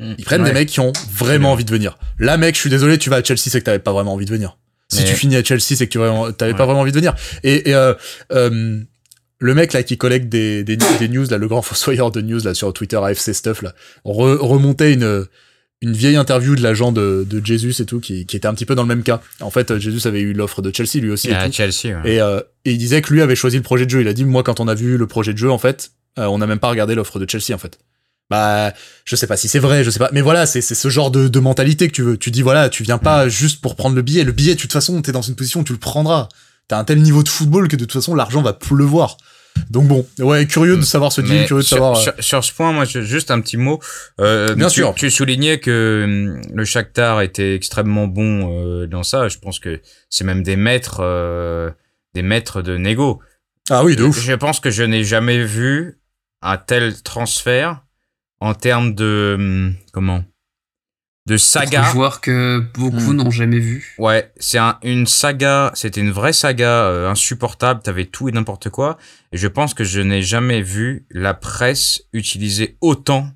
[0.00, 1.98] Ils prennent des mecs qui ont vraiment envie de venir.
[2.18, 4.24] Là, mec, je suis désolé, tu vas à Chelsea, c'est que t'avais pas vraiment envie
[4.24, 4.56] de venir.
[4.88, 5.92] Si Mais- tu finis à Chelsea, c'est que
[6.28, 7.14] tu t'avais pas vraiment envie de venir.
[7.42, 7.92] Et, et, euh,
[8.32, 8.80] euh,
[9.40, 12.40] le mec là qui collecte des, des, des news, là, le grand fossoyeur de news
[12.44, 15.26] là sur Twitter AFC stuff là, re- remontait une
[15.82, 18.66] une vieille interview de l'agent de, de Jesus et tout qui, qui était un petit
[18.66, 19.22] peu dans le même cas.
[19.40, 21.30] En fait, Jesus avait eu l'offre de Chelsea lui aussi.
[21.30, 21.52] et tout.
[21.52, 21.86] Chelsea.
[22.02, 22.12] ouais.
[22.16, 24.02] Et, euh, et il disait que lui avait choisi le projet de jeu.
[24.02, 26.26] Il a dit, moi, quand on a vu le projet de jeu, en fait, euh,
[26.26, 27.78] on n'a même pas regardé l'offre de Chelsea, en fait.
[28.28, 28.74] Bah,
[29.06, 30.10] je sais pas si c'est vrai, je sais pas.
[30.12, 32.18] Mais voilà, c'est c'est ce genre de, de mentalité que tu veux.
[32.18, 34.22] Tu dis, voilà, tu viens pas juste pour prendre le billet.
[34.22, 36.28] Le billet, de toute façon, t'es dans une position où tu le prendras.
[36.70, 39.16] T'as un tel niveau de football que de toute façon, l'argent va pleuvoir.
[39.70, 41.98] Donc bon, ouais, curieux de savoir ce deal, curieux de sur, savoir.
[41.98, 43.80] euh, sur, sur ce point, moi, je- juste un petit mot.
[44.20, 44.94] Euh, Bien tu, sûr.
[44.94, 49.26] Tu soulignais que hum, le Shakhtar était extrêmement bon euh, dans ça.
[49.26, 49.80] Je pense que
[50.10, 51.70] c'est même des maîtres, euh,
[52.14, 53.20] des maîtres de négo.
[53.68, 54.20] Ah oui, de ouf.
[54.20, 55.98] Je pense que je n'ai jamais vu
[56.40, 57.82] un tel transfert
[58.38, 60.22] en termes de hum, comment?
[61.30, 61.84] De saga.
[61.88, 63.16] Un joueur que beaucoup Hmm.
[63.16, 63.94] n'ont jamais vu.
[63.98, 68.68] Ouais, c'est un, une saga, c'était une vraie saga euh, insupportable, t'avais tout et n'importe
[68.68, 68.98] quoi,
[69.32, 73.28] et je pense que je n'ai jamais vu la presse utiliser autant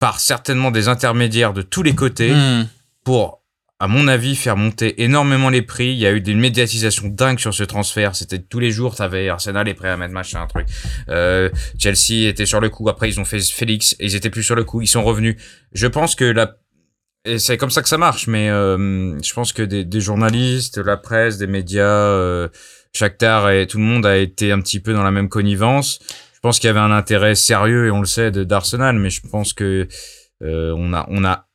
[0.00, 2.66] par certainement des intermédiaires de tous les côtés Hmm.
[3.04, 3.42] pour,
[3.78, 5.88] à mon avis, faire monter énormément les prix.
[5.92, 8.14] Il y a eu des médiatisations dingues sur ce transfert.
[8.14, 10.66] C'était tous les jours, t'avais Arsenal est prêt à mettre machin, un truc.
[11.08, 11.48] Euh,
[11.78, 12.88] Chelsea était sur le coup.
[12.90, 14.82] Après, ils ont fait Félix et ils étaient plus sur le coup.
[14.82, 15.36] Ils sont revenus.
[15.72, 16.56] Je pense que la
[17.24, 20.78] et c'est comme ça que ça marche, mais euh, je pense que des, des journalistes,
[20.78, 22.48] la presse, des médias, euh,
[22.92, 25.98] Shakhtar et tout le monde a été un petit peu dans la même connivence.
[26.34, 29.20] Je pense qu'il y avait un intérêt sérieux et on le sait d'Arsenal, mais je
[29.20, 29.86] pense que
[30.42, 31.46] euh, on a on a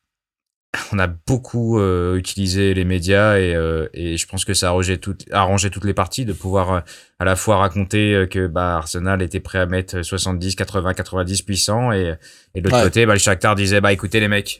[0.91, 4.69] on a beaucoup euh, utilisé les médias et, euh, et je pense que ça a
[4.69, 6.79] arrangé, toutes arrangé toutes les parties de pouvoir euh,
[7.17, 11.41] à la fois raconter euh, que bah, Arsenal était prêt à mettre 70, 80, 90
[11.43, 12.13] puissants et,
[12.55, 12.83] et de l'autre Ouais.
[12.83, 14.59] côté bah, le Shakhtar disait bah écoutez les mecs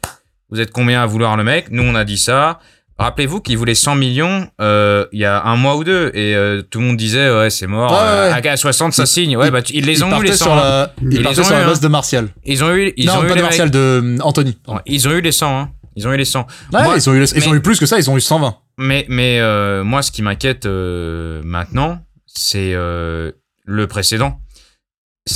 [0.50, 1.66] vous êtes combien à vouloir le mec?
[1.70, 2.58] Nous, on a dit ça.
[2.98, 6.62] Rappelez-vous qu'il voulait 100 millions euh, il y a un mois ou deux et euh,
[6.62, 7.92] tout le monde disait ouais c'est mort.
[7.92, 8.48] Ouais, euh, ouais.
[8.48, 9.36] à 60 ça signe.
[9.36, 10.44] Ouais il- bah tu- ils les ont eu les 100.
[10.46, 11.66] sur la, Ils il les partait ont sur eu, la hein.
[11.66, 12.28] base de Martial.
[12.46, 13.42] Ils ont eu ils non, ont eu pas les de.
[13.42, 14.56] Martial, de Anthony.
[14.66, 15.70] Ouais, Ils ont eu les 100 hein.
[15.94, 16.46] Ils ont eu les 100.
[16.72, 18.20] Ouais, Moi- ils, ont eu, les- ils ont eu plus que ça, ils ont eu
[18.22, 18.56] 120.
[18.78, 19.42] Mais mais
[19.84, 24.40] moi ce qui m'inquiète maintenant c'est le précédent.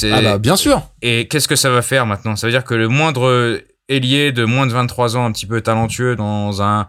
[0.05, 0.83] Ah bah, bien sûr.
[1.03, 2.37] Et qu'est-ce que ça va faire maintenant?
[2.37, 5.61] Ça veut dire que le moindre ailier de moins de 23 ans, un petit peu
[5.61, 6.89] talentueux dans un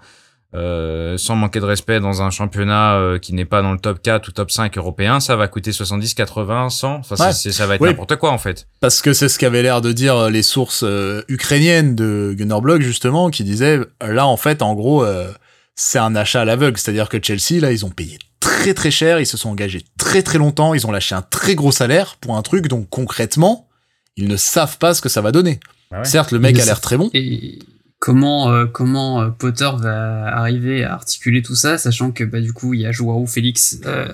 [0.54, 4.02] euh, sans manquer de respect dans un championnat euh, qui n'est pas dans le top
[4.02, 6.94] 4 ou top 5 européen, ça va coûter 70, 80, 100.
[6.96, 7.32] Enfin, Ouais.
[7.32, 7.88] ça va être Oui.
[7.88, 8.68] n'importe quoi en fait.
[8.82, 12.82] Parce que c'est ce qu'avaient l'air de dire les sources euh, ukrainiennes de Gunnar Block,
[12.82, 15.32] justement, qui disaient, là, en fait, en gros, euh,
[15.76, 16.78] c'est un achat à l'aveugle.
[16.78, 20.22] C'est-à-dire que Chelsea, là, ils ont payé très très cher, ils se sont engagés très
[20.22, 23.70] très longtemps, ils ont lâché un très gros salaire pour un truc, donc concrètement,
[24.18, 25.60] ils ne savent pas ce que ça va donner.
[25.92, 26.06] Ah ouais.
[26.06, 27.10] Certes, le mec a l'air très bon.
[27.14, 27.60] Et
[28.00, 32.54] comment euh, comment euh, Potter va arriver à articuler tout ça, sachant que bah du
[32.54, 34.08] coup il y a Joao Félix euh,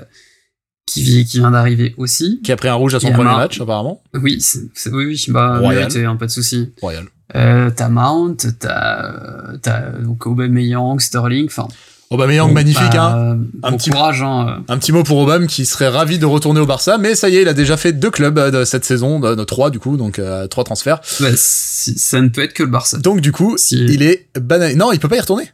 [0.85, 2.41] qui, vi- qui vient d'arriver aussi.
[2.43, 4.01] Qui a pris un rouge à son premier Mar- match, apparemment.
[4.13, 4.43] Oui,
[4.87, 5.75] oui, oui, bah Royal.
[5.83, 6.73] mérité, hein, pas de souci.
[6.81, 7.05] Royal.
[7.35, 9.05] Euh, t'as Mount, t'as
[9.53, 11.67] euh, t'as donc Aubameyang, Sterling, enfin.
[12.09, 13.37] Aubameyang, bon, magnifique, bah, hein.
[13.69, 14.63] bon petit- courage, hein.
[14.69, 17.35] Un petit mot pour Obama qui serait ravi de retourner au Barça, mais ça y
[17.35, 19.79] est, il a déjà fait deux clubs euh, de cette saison, de, de trois du
[19.79, 21.01] coup, donc euh, trois transferts.
[21.19, 22.97] Bah, si- ça ne peut être que le Barça.
[22.99, 24.75] Donc du coup, Si- il est banal.
[24.77, 25.51] Non, il peut pas y retourner.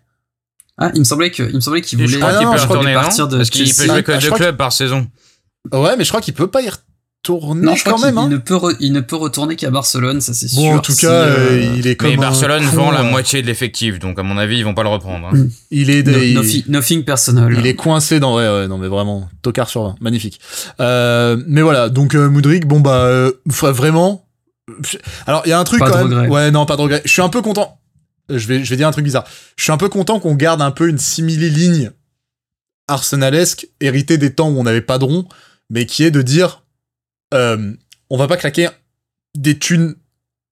[0.78, 2.18] Ah, il me semblait que il me semblait qu'il Je voulait.
[2.20, 4.22] crois Ah qu'il non, peut je crois retourner, partir de Parce qu'il peut jouer que
[4.22, 5.08] deux clubs par saison.
[5.72, 6.68] Ouais, mais je crois qu'il peut pas y.
[6.68, 6.78] re-
[7.32, 8.16] retourner Non, je crois quand qu'il même.
[8.16, 8.30] il Hein.
[8.30, 10.62] ne peut re- il ne peut retourner qu'à Barcelone, ça c'est sûr.
[10.62, 13.42] Bon, en tout cas, euh, euh, il est comme Mais Barcelone vend la euh, moitié
[13.42, 15.28] de l'effectif, donc à mon avis, ils vont pas le reprendre.
[15.28, 15.36] hein.
[15.38, 15.50] Mm.
[15.72, 17.54] Il est, no- il- nothing, nothing personal.
[17.58, 20.40] Il est coincé dans ouais, ouais non mais vraiment tocard sur 20 magnifique
[20.80, 24.26] euh, mais voilà donc euh, Moudric bon bah euh, vraiment
[25.28, 26.28] alors il y a un truc Pas quand de même regret.
[26.30, 27.80] ouais non pas de regret je suis un peu content
[28.30, 29.26] je vais je vais dire un truc bizarre
[29.58, 31.92] je suis un peu content qu'on garde un peu une simili ligne
[32.88, 35.26] arsenalesque héritée des temps où on n'avait pas de rond
[35.70, 36.63] mais qui est de dire
[37.34, 37.72] euh,
[38.10, 38.70] on va pas claquer
[39.36, 39.96] des thunes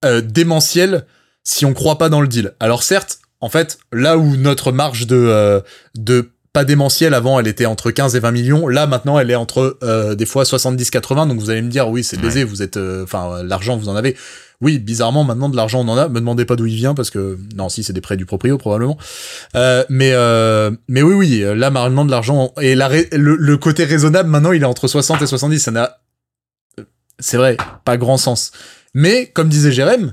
[0.04, 1.06] euh, démentielles
[1.44, 2.54] si on croit pas dans le deal.
[2.60, 5.60] Alors certes, en fait, là où notre marge de euh,
[5.94, 9.34] de pas démentiel avant, elle était entre 15 et 20 millions, là maintenant elle est
[9.34, 12.76] entre euh, des fois 70-80, donc vous allez me dire oui c'est baisé, vous êtes,
[12.76, 14.16] enfin l'argent vous en avez.
[14.62, 17.10] Oui, bizarrement maintenant de l'argent on en a, me demandez pas d'où il vient parce
[17.10, 18.96] que non si c'est des prêts du proprio probablement.
[19.56, 23.84] Euh, mais euh, mais oui oui, là maintenant de l'argent et la le, le côté
[23.84, 25.98] raisonnable maintenant il est entre 60 et 70, ça n'a
[27.22, 28.52] c'est vrai, pas grand sens.
[28.94, 30.12] Mais comme disait Jérém,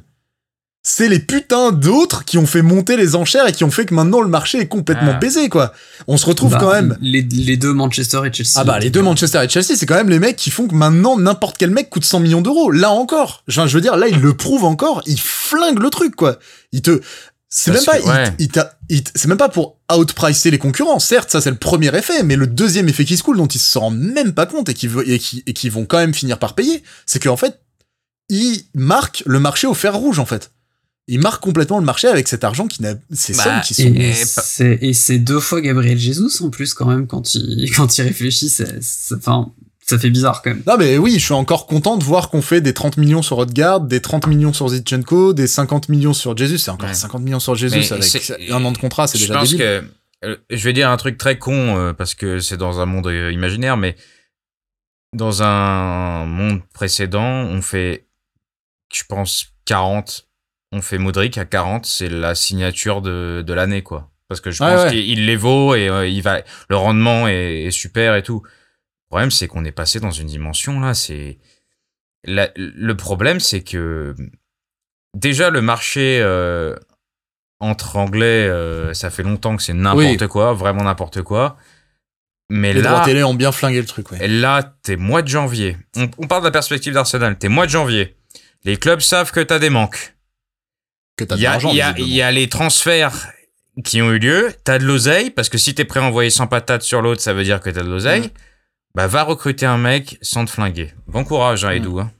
[0.81, 3.93] c'est les putains d'autres qui ont fait monter les enchères et qui ont fait que
[3.93, 5.19] maintenant le marché est complètement Ah.
[5.19, 5.73] baisé, quoi.
[6.07, 6.97] On se retrouve Bah, quand même.
[7.01, 8.53] Les, les deux Manchester et Chelsea.
[8.55, 10.73] Ah bah les deux Manchester et Chelsea, c'est quand même les mecs qui font que
[10.75, 12.71] maintenant n'importe quel mec coûte 100 millions d'euros.
[12.71, 16.39] Là encore, je veux dire, là il le prouve encore, il flingue le truc quoi.
[16.71, 17.01] Il te,
[17.49, 18.33] c'est même pas, que- il- ouais.
[18.39, 20.99] il t'a- il t- c'est même pas pour outpricer les concurrents.
[20.99, 23.59] Certes, ça c'est le premier effet, mais le deuxième effet qui se coule dont ils
[23.59, 26.13] se rendent même pas compte et qui veut- et qui et qui vont quand même
[26.13, 27.59] finir par payer, c'est qu'en fait
[28.29, 30.51] ils marquent le marché au fer rouge en fait.
[31.07, 33.81] Ils marquent complètement le marché avec cet argent qui n'a, ces Bah, sommes qui sont.
[33.81, 37.71] Et Et c'est et c'est deux fois Gabriel Jesus en plus quand même quand il
[37.75, 39.51] quand il réfléchit, c'est- c'est- enfin
[39.89, 40.63] ça fait bizarre quand même.
[40.67, 43.37] Non mais oui, je suis encore content de voir qu'on fait des 30 millions sur
[43.37, 46.57] Odegaard, des 30 millions sur Zichenko, des 50 millions sur Jesus.
[46.59, 46.93] C'est encore Ouais.
[46.95, 49.49] 50 millions sur Jesus Mais avec c'est- un an de contrat, c'est je déjà pense
[49.51, 49.65] débile.
[49.65, 49.83] que
[50.25, 53.07] euh, je vais dire un truc très con euh, parce que c'est dans un monde
[53.07, 53.95] euh, imaginaire, mais
[55.13, 58.05] dans un monde précédent, on fait,
[58.93, 60.27] je pense, 40.
[60.71, 64.11] On fait Modric à 40, c'est la signature de, de l'année, quoi.
[64.27, 64.89] Parce que je pense ouais.
[64.91, 68.43] qu'il il les vaut et euh, il va, le rendement est, est super et tout.
[69.09, 70.93] Le problème, c'est qu'on est passé dans une dimension là.
[70.93, 71.39] C'est
[72.25, 74.15] la- le problème, c'est que
[75.17, 76.75] déjà le marché euh,
[77.59, 81.57] entre anglais, euh, ça fait longtemps que c'est n'importe quoi, vraiment n'importe quoi.
[82.51, 84.17] Mais Les droits là, télé ont bien flingué le truc, ouais.
[84.21, 85.77] et là, t'es mois de janvier.
[85.95, 87.37] On, on parle de la perspective d'Arsenal.
[87.37, 88.15] T'es mois de janvier.
[88.63, 90.15] Les clubs savent que t'as des manques.
[91.15, 91.69] Que t'as de y a, l'argent.
[91.71, 93.27] il y, y a les transferts
[93.83, 94.51] qui ont eu lieu.
[94.63, 97.33] T'as de l'oseille, parce que si t'es prêt à envoyer 100 patates sur l'autre, ça
[97.33, 98.27] veut dire que t'as de l'oseille.
[98.27, 98.31] Mm.
[98.95, 100.93] Bah, va recruter un mec sans te flinguer.
[101.07, 101.77] Bon courage, hein, Mm.
[101.77, 101.99] Edou.
[101.99, 102.11] hein.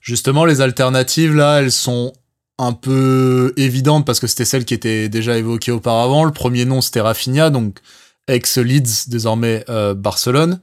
[0.00, 2.12] Justement, les alternatives, là, elles sont
[2.58, 6.24] un peu évidentes parce que c'était celles qui étaient déjà évoquées auparavant.
[6.24, 7.78] Le premier nom, c'était Rafinha, donc
[8.28, 10.60] ex-Leeds, désormais euh, Barcelone.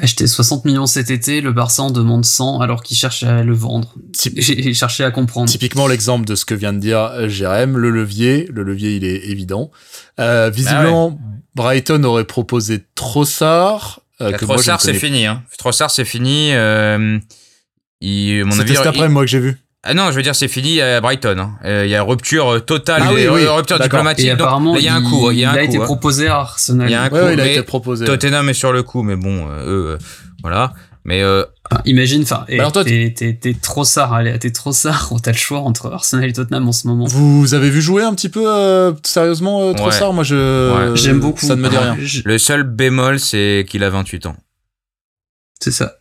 [0.00, 3.52] Acheter 60 millions cet été, le Barça en demande 100 alors qu'il cherche à le
[3.52, 3.96] vendre.
[4.36, 5.50] J'ai cherché à comprendre.
[5.50, 9.02] Typiquement l'exemple de ce que vient de dire euh, Jérém, le levier, le levier il
[9.04, 9.72] est évident.
[10.20, 11.18] Euh, visiblement,
[11.56, 14.00] Brighton aurait proposé Trossard.
[14.20, 15.26] Euh, que ne Trossard, c'est fini.
[15.26, 15.42] Hein.
[15.58, 16.50] Trossard, c'est fini.
[16.52, 17.18] Euh,
[18.00, 19.56] C'était cet il- après moi que j'ai vu.
[19.84, 21.38] Ah non, je veux dire, c'est fini à Brighton.
[21.38, 21.52] hein.
[21.64, 24.26] Euh, Il y a rupture euh, totale, Ah oui, oui, rupture diplomatique.
[24.26, 25.30] Et donc, là, il y a un coup.
[25.30, 25.84] Il y a, un a coup, été hein.
[25.84, 26.88] proposé à Arsenal.
[26.88, 28.04] Il y a un coup, Ouais, ouais, il a mais été proposé.
[28.04, 29.98] Tottenham est sur le coup, mais bon, euh, eux, euh,
[30.42, 30.72] voilà.
[31.04, 31.44] Mais euh,
[31.84, 35.12] imagine, enfin, Bah alors toi, t'es t'es- t'es trop sard, t'es trop sard.
[35.22, 37.04] T'as le choix entre Arsenal et Tottenham en ce moment.
[37.06, 40.96] Vous avez vu jouer un petit peu euh, sérieusement euh, Trossard Moi je Ouais.
[40.96, 41.44] J'aime beaucoup.
[41.46, 41.96] Ça ne me dit rien.
[42.24, 44.36] Le seul bémol, c'est qu'il a 28 ans.
[45.60, 45.94] C'est ça.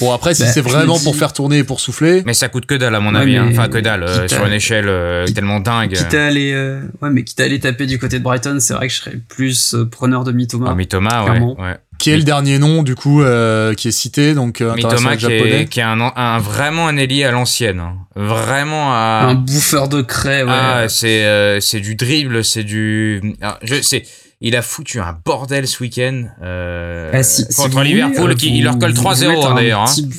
[0.00, 2.48] Bon après si Bah, c'est vraiment dis- pour faire tourner et pour souffler, Mais ça
[2.48, 3.36] coûte que dalle, à mon Ouais, avis.
[3.36, 3.46] hein.
[3.52, 5.92] Enfin, que dalle, euh, sur une échelle euh, tellement dingue.
[5.92, 8.72] Quitte à aller, euh, ouais, mais quitte à aller taper du côté de Brighton, c'est
[8.72, 10.68] vrai que je serais plus euh, preneur de Mitoma.
[10.70, 11.76] Ah, Mitoma, ouais, ouais.
[12.02, 15.22] Qui est le dernier nom du coup euh, qui est cité donc euh, Mitoma qui
[15.22, 15.62] japonais.
[15.62, 17.80] est, qui est un, un- vraiment un ailier à l'ancienne.
[17.80, 17.96] hein.
[18.16, 19.26] Vraiment à...
[19.28, 20.50] Un bouffeur de craie, ouais.
[20.52, 23.34] Ah, c'est euh, c'est du dribble, c'est du.
[23.40, 24.02] Ah, je sais.
[24.44, 28.48] Il a foutu un bordel ce week-end euh, Ah, si- si contre Liverpool, voulez, qui
[28.50, 29.80] vous- il leur colle vous 3-0 mettre hein, un d'ailleurs.
[29.82, 29.84] hein.
[29.86, 30.14] petit b-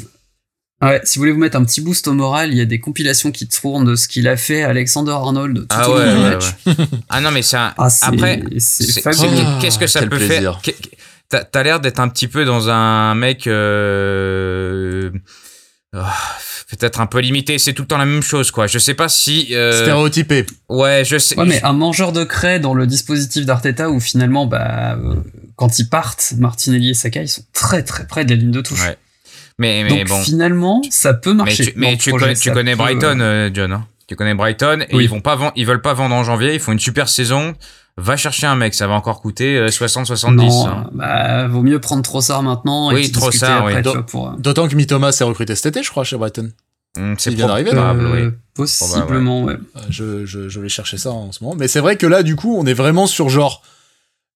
[0.82, 2.80] Ouais, si vous voulez vous mettre un petit boost au moral, il y a des
[2.80, 6.16] compilations qui tournent de ce qu'il a fait Alexander Arnold tout Ah au ouais, long
[6.16, 6.44] du match.
[6.66, 6.74] ouais.
[7.10, 7.74] Ah non, mais c'est un.
[7.78, 10.60] Ah, Après, qu'est-ce que ça quel peut plaisir.
[10.64, 10.74] faire
[11.30, 15.10] T'as l'air d'être un petit peu dans un mec euh,
[15.96, 16.14] ah,
[16.70, 17.58] peut-être un peu limité.
[17.58, 18.68] C'est tout le temps la même chose, quoi.
[18.68, 19.48] Je sais pas si.
[19.56, 20.46] euh, Stéréotypé.
[20.70, 21.38] ouais, je sais.
[21.38, 25.16] Ouais, mais un mangeur de craie dans le dispositif d'Arteta où finalement, bah, euh,
[25.56, 28.62] quand ils partent, Martinelli et Saka, ils sont très très près de la ligne de
[28.62, 28.82] touche.
[28.82, 28.98] Ouais.
[29.58, 30.22] mais, mais Donc bon.
[30.24, 31.66] finalement, ça peut Mais marcher.
[31.66, 33.72] tu, mais tu projet, connais, tu connais Brighton, euh, John.
[33.74, 33.88] hein.
[34.08, 35.06] Tu connais Brighton et Oui.
[35.06, 36.54] ils vont pas vendre, ils veulent pas vendre en janvier.
[36.54, 37.56] Ils font une super saison.
[37.98, 40.36] Va chercher un mec, ça va encore coûter 60-70.
[40.36, 40.90] Non, hein.
[40.94, 44.04] bah, vaut mieux prendre Trossard maintenant et Oui, Trossard, après, oui.
[44.16, 46.52] euh, D'autant que Mitoma s'est recruté cet été, je crois, chez Brighton.
[46.98, 48.32] Hum, C'est d'arriver, probable, euh, oui.
[48.56, 49.54] Possiblement, ouais.
[49.76, 51.56] Euh, Je, je, je vais chercher ça en ce moment.
[51.58, 53.62] Mais c'est vrai que là, du coup, on est vraiment sur genre.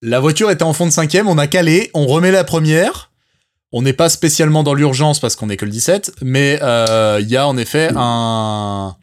[0.02, 3.12] La voiture était en fond de cinquième, on a calé, on remet la première.
[3.74, 7.28] On n'est pas spécialement dans l'urgence parce qu'on est que le 17, mais euh, il
[7.28, 8.96] y a en effet un.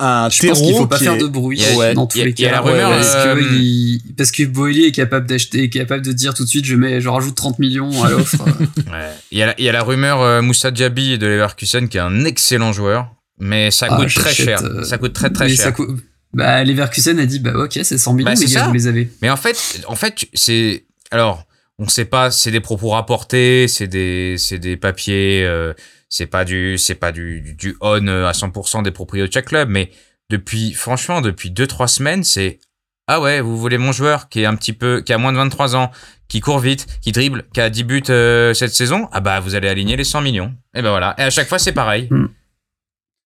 [0.00, 1.94] Un Je pense qu'il faut pas faire est- de bruit Il y a- Ouais.
[1.94, 2.50] dans tous il a- les il cas.
[2.50, 6.12] la rumeur, parce, euh, que il- parce que Boily est capable d'acheter, est capable de
[6.12, 8.44] dire tout de suite, je mets, je rajoute 30 millions à l'offre.
[8.92, 9.10] Ouais.
[9.30, 11.96] Il, y a la, il y a la rumeur euh, Moussa Diaby de Leverkusen qui
[11.98, 14.60] est un excellent joueur, mais ça Ah, coûte très cher.
[14.64, 15.64] euh, Ça coûte très très mais cher.
[15.66, 16.00] ça coûte-
[16.32, 19.08] Bah, Leverkusen a dit, bah, ok, c'est 100 millions, Bah, les gars, vous les avez.
[19.22, 19.56] Mais en fait,
[19.86, 21.44] en fait, c'est alors
[21.78, 25.72] on sait pas, c'est des propos rapportés, c'est des c'est des papiers, euh,
[26.08, 29.32] c'est pas du c'est pas du du, du on euh, à 100% des propriétaires de
[29.32, 29.90] chaque club, mais
[30.30, 32.58] depuis franchement depuis deux trois semaines, c'est
[33.06, 35.36] ah ouais, vous voulez mon joueur qui est un petit peu qui a moins de
[35.36, 35.90] 23 ans,
[36.26, 39.54] qui court vite, qui dribble, qui a 10 buts euh, cette saison, ah bah vous
[39.54, 40.54] allez aligner les 100 millions.
[40.74, 42.08] Et ben voilà, et à chaque fois c'est pareil.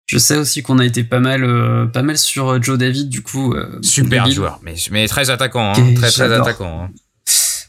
[0.07, 3.23] Je sais aussi qu'on a été pas mal, euh, pas mal sur Joe David, du
[3.23, 3.53] coup.
[3.55, 6.85] euh, Super joueur, mais mais très attaquant, hein, très très attaquant.
[6.85, 6.91] hein.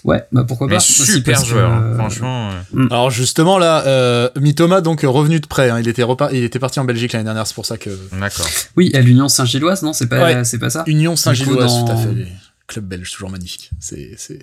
[0.03, 0.80] Ouais, bah pourquoi Mais pas.
[0.80, 2.52] super que, joueur, euh, franchement.
[2.76, 2.88] euh.
[2.91, 5.69] Alors justement là, euh, Mitoma donc revenu de près.
[5.69, 8.45] hein, il était il était parti en Belgique l'année dernière, c'est pour ça que D'accord.
[8.76, 10.44] Oui, à l'Union Saint-Gilloise, non, c'est pas, Ouais.
[10.44, 10.84] c'est pas ça?
[10.88, 12.10] Union Saint-Gilloise, tout à fait.
[12.68, 13.72] Club belge, toujours magnifique.
[13.80, 14.40] C'est c'est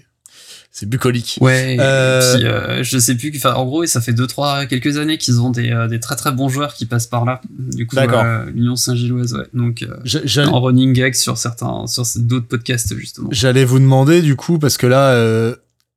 [0.77, 1.39] c'est bucolique.
[1.41, 1.77] Ouais.
[1.79, 3.33] Euh, puis, euh, je sais plus.
[3.37, 6.17] Enfin, en gros, ça fait deux, trois, quelques années qu'ils ont des, euh, des très
[6.17, 7.41] très bons joueurs qui passent par là.
[7.49, 8.25] Du coup, D'accord.
[8.25, 9.47] euh, l'Union Saint-Gilloise, ouais.
[9.55, 13.29] Donc, euh, Je- en running gag sur certains, sur d'autres podcasts justement.
[13.31, 15.55] J'allais vous demander du coup parce que là, euh,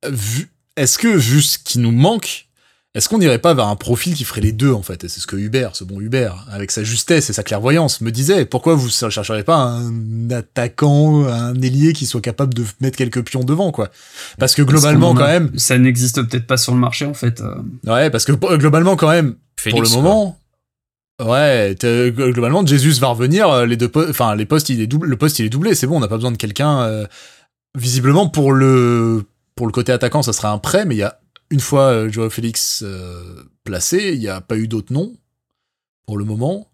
[0.08, 2.47] vu, est-ce que vu ce qui nous manque,
[2.98, 5.04] est-ce qu'on n'irait pas vers un profil qui ferait les deux en fait?
[5.04, 8.12] Et c'est ce que Hubert, ce bon Hubert, avec sa justesse et sa clairvoyance, me
[8.12, 8.46] disait.
[8.46, 13.24] Pourquoi vous ne chercheriez pas un attaquant, un ailier qui soit capable de mettre quelques
[13.24, 13.90] pions devant quoi?
[14.40, 17.14] Parce que globalement Parce quand a- même, ça n'existe peut-être pas sur le marché en
[17.14, 17.40] fait.
[17.42, 17.56] euh.
[17.86, 20.12] ouais, parce que euh, globalement quand même, Félix, pour le quoi.
[20.12, 20.38] moment.
[21.24, 23.50] Ouais, t'es- globalement, Jesus va revenir.
[23.50, 25.74] euh, Les deux, po- enfin, les postes, il est double, le poste, il est doublé.
[25.74, 26.82] C'est bon, on n'a pas besoin de quelqu'un.
[26.82, 27.06] euh,
[27.78, 29.24] visiblement, pour le
[29.56, 31.20] pour le côté attaquant, ça serait un prêt, mais il y a
[31.50, 35.16] une fois euh, Joao Félix euh, placé, il n'y a pas eu d'autres noms
[36.06, 36.70] pour le moment.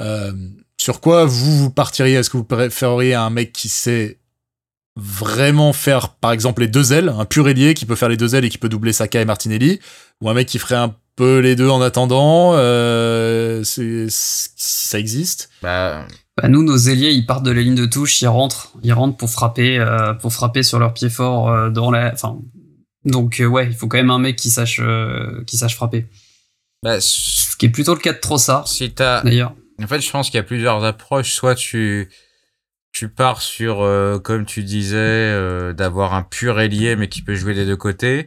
[0.00, 0.32] Euh,
[0.78, 2.16] sur quoi vous, vous partiriez?
[2.16, 4.18] Est-ce que vous préféreriez un mec qui sait
[4.96, 8.34] vraiment faire, par exemple, les deux ailes, un pur ailier qui peut faire les deux
[8.34, 9.80] ailes et qui peut doubler Saka et Martinelli,
[10.20, 15.50] ou un mec qui ferait un peu les deux en attendant euh, si ça existe?
[15.62, 16.06] Bah,
[16.36, 19.16] Bah, nous, nos ailiers, ils partent de la ligne de touche, ils rentrent, ils rentrent
[19.16, 22.12] pour frapper, euh, pour frapper sur leur pied fort euh, dans la.
[22.12, 22.38] Enfin,
[23.06, 26.06] donc euh, ouais, il faut quand même un mec qui sache, euh, qui sache frapper.
[26.82, 29.54] bah, Ce qui est plutôt le cas de Trossard, si t'as, d'ailleurs.
[29.82, 31.32] en fait, je pense qu'il y a plusieurs approches.
[31.32, 32.10] Soit tu,
[32.92, 37.36] tu pars sur, euh, comme tu disais, euh, d'avoir un pur ailier mais qui peut
[37.36, 38.26] jouer des deux côtés.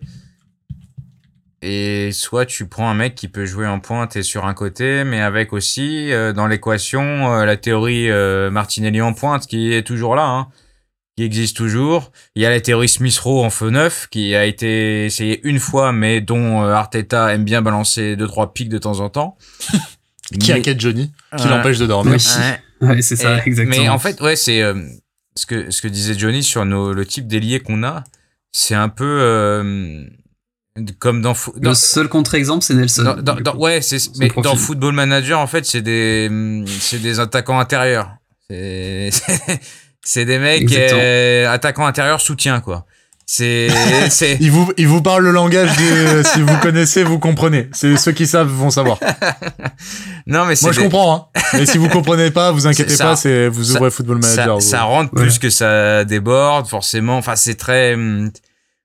[1.61, 5.03] Et soit tu prends un mec qui peut jouer en pointe et sur un côté,
[5.03, 8.10] mais avec aussi euh, dans l'équation la théorie
[8.49, 10.47] Martinelli en pointe qui est toujours là, hein,
[11.19, 12.13] qui existe toujours.
[12.35, 15.91] Il y a la théorie Smith-Rowe en feu neuf qui a été essayée une fois,
[15.91, 19.37] mais dont euh, Arteta aime bien balancer deux trois pics de temps en temps.
[20.39, 21.49] Qui Mais- inquiète Johnny Qui Ouais.
[21.49, 22.41] l'empêche de dormir Oui.
[22.81, 22.87] Ouais.
[22.87, 23.83] Ouais, c'est ça, Et- exactement.
[23.83, 24.75] Mais en fait, ouais, c'est euh,
[25.35, 28.05] ce que ce que disait Johnny sur nos, le type d'ailier qu'on a,
[28.53, 30.05] c'est un peu euh,
[30.99, 33.17] comme dans, dans, le seul contre-exemple, c'est Nelson.
[33.21, 34.49] dans- ouais, c'est mais profil.
[34.51, 36.29] dans Football Manager en fait, c'est des
[36.79, 38.11] c'est des attaquants intérieurs.
[38.49, 39.09] C'est
[40.11, 42.86] c'est des mecs euh, attaquants intérieurs soutien quoi.
[43.27, 43.68] C'est
[44.10, 47.69] c'est Il vous, il vous parle le langage des, si vous connaissez, vous comprenez.
[47.73, 48.98] C'est ceux qui savent vont savoir.
[50.26, 51.40] non mais Moi, je comprends, hein.
[51.53, 53.03] Mais si vous comprenez pas, vous inquiétez ça.
[53.06, 54.56] pas, c'est, vous Ça- ouvrez Football ça, Manager.
[54.56, 57.18] vous- ça rentre plus que ça déborde, forcément.
[57.18, 58.31] Enfin, c'est très, hum,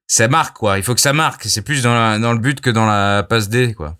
[0.07, 0.77] ça marque quoi.
[0.77, 1.45] Il faut que ça marque.
[1.45, 3.97] C'est plus dans, la- dans le but que dans la passe D quoi.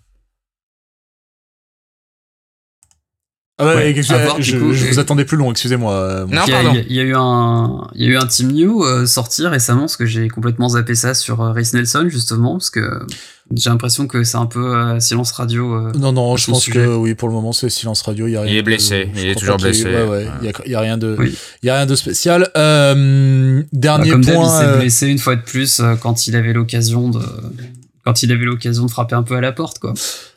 [3.57, 3.95] Ah ouais, Ouais,
[4.41, 5.93] je, coup, je vous attendais plus long, excusez-moi.
[5.93, 6.71] euh, Non, il, y a, pardon.
[6.73, 8.83] il y a- il y a eu un, il y a eu un Team New
[8.83, 12.69] euh, sorti récemment, parce que j'ai complètement zappé ça sur euh, Race Nelson, justement, parce
[12.69, 12.81] que
[13.55, 15.73] j'ai l'impression que c'est un peu euh, silence radio.
[15.73, 15.91] euh.
[15.97, 16.79] Non, non, je pense sujet.
[16.81, 18.27] que oui, pour le moment, c'est silence radio.
[18.27, 19.85] Il, y a rien Il est de- blessé, il est toujours blessé.
[19.85, 21.33] Ouais, ouais, il y a, il y a rien de, Oui.
[21.63, 22.49] il y a rien de spécial.
[22.57, 24.49] Euh, Bah, dernier comme d'hab, il point.
[24.59, 27.19] s'est euh, blessé une fois de plus euh, quand il avait l'occasion de,
[28.05, 29.93] quand il avait l'occasion de frapper un peu à la porte, quoi.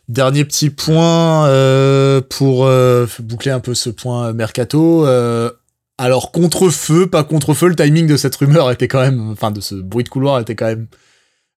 [0.09, 5.07] Dernier petit point euh, pour euh, boucler un peu ce point euh, mercato.
[5.99, 9.51] alors contre feu, pas contre feu, le timing de cette rumeur était quand même, enfin
[9.51, 10.87] de ce bruit de couloir était quand même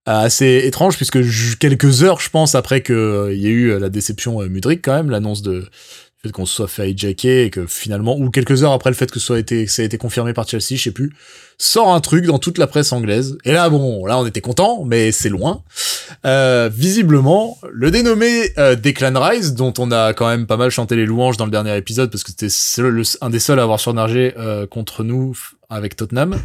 [0.05, 1.19] assez étrange puisque
[1.59, 4.95] quelques heures, je pense, après que euh, il y a eu la déception Mudrik quand
[4.95, 5.65] même, l'annonce de
[6.23, 8.95] le fait qu'on se soit fait hijacker et que finalement, ou quelques heures après le
[8.95, 11.13] fait que ce soit été, ça a été confirmé par Chelsea, je sais plus,
[11.57, 13.37] sort un truc dans toute la presse anglaise.
[13.43, 15.63] Et là, bon, là, on était content, mais c'est loin.
[16.25, 20.95] Euh, visiblement, le dénommé euh, Declan Rice, dont on a quand même pas mal chanté
[20.95, 22.49] les louanges dans le dernier épisode, parce que c'était
[23.21, 25.35] un des seuls à avoir surnagé euh, contre nous
[25.69, 26.37] avec Tottenham,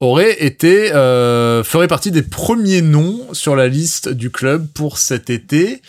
[0.00, 5.30] aurait été euh, ferait partie des premiers noms sur la liste du club pour cet
[5.30, 5.80] été.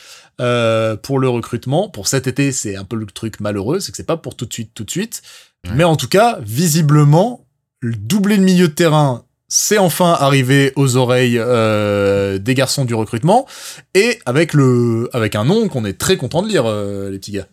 [0.42, 3.98] Euh, pour le recrutement, pour cet été, c'est un peu le truc malheureux, c'est que
[3.98, 5.22] c'est pas pour tout de suite, tout de suite.
[5.66, 5.72] Ouais.
[5.76, 7.46] Mais en tout cas, visiblement,
[7.80, 12.96] le doubler le milieu de terrain, c'est enfin arrivé aux oreilles euh, des garçons du
[12.96, 13.46] recrutement,
[13.94, 17.34] et avec le, avec un nom qu'on est très content de lire, euh, les petits
[17.34, 17.48] gars.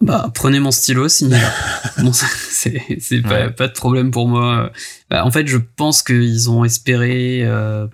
[0.00, 1.40] Bah, prenez mon stylo, signez
[1.98, 3.50] bon, c'est c'est pas, Ouais.
[3.50, 4.70] pas de problème pour moi.
[5.10, 7.86] Bah, en fait, je pense qu'ils ont espéré euh,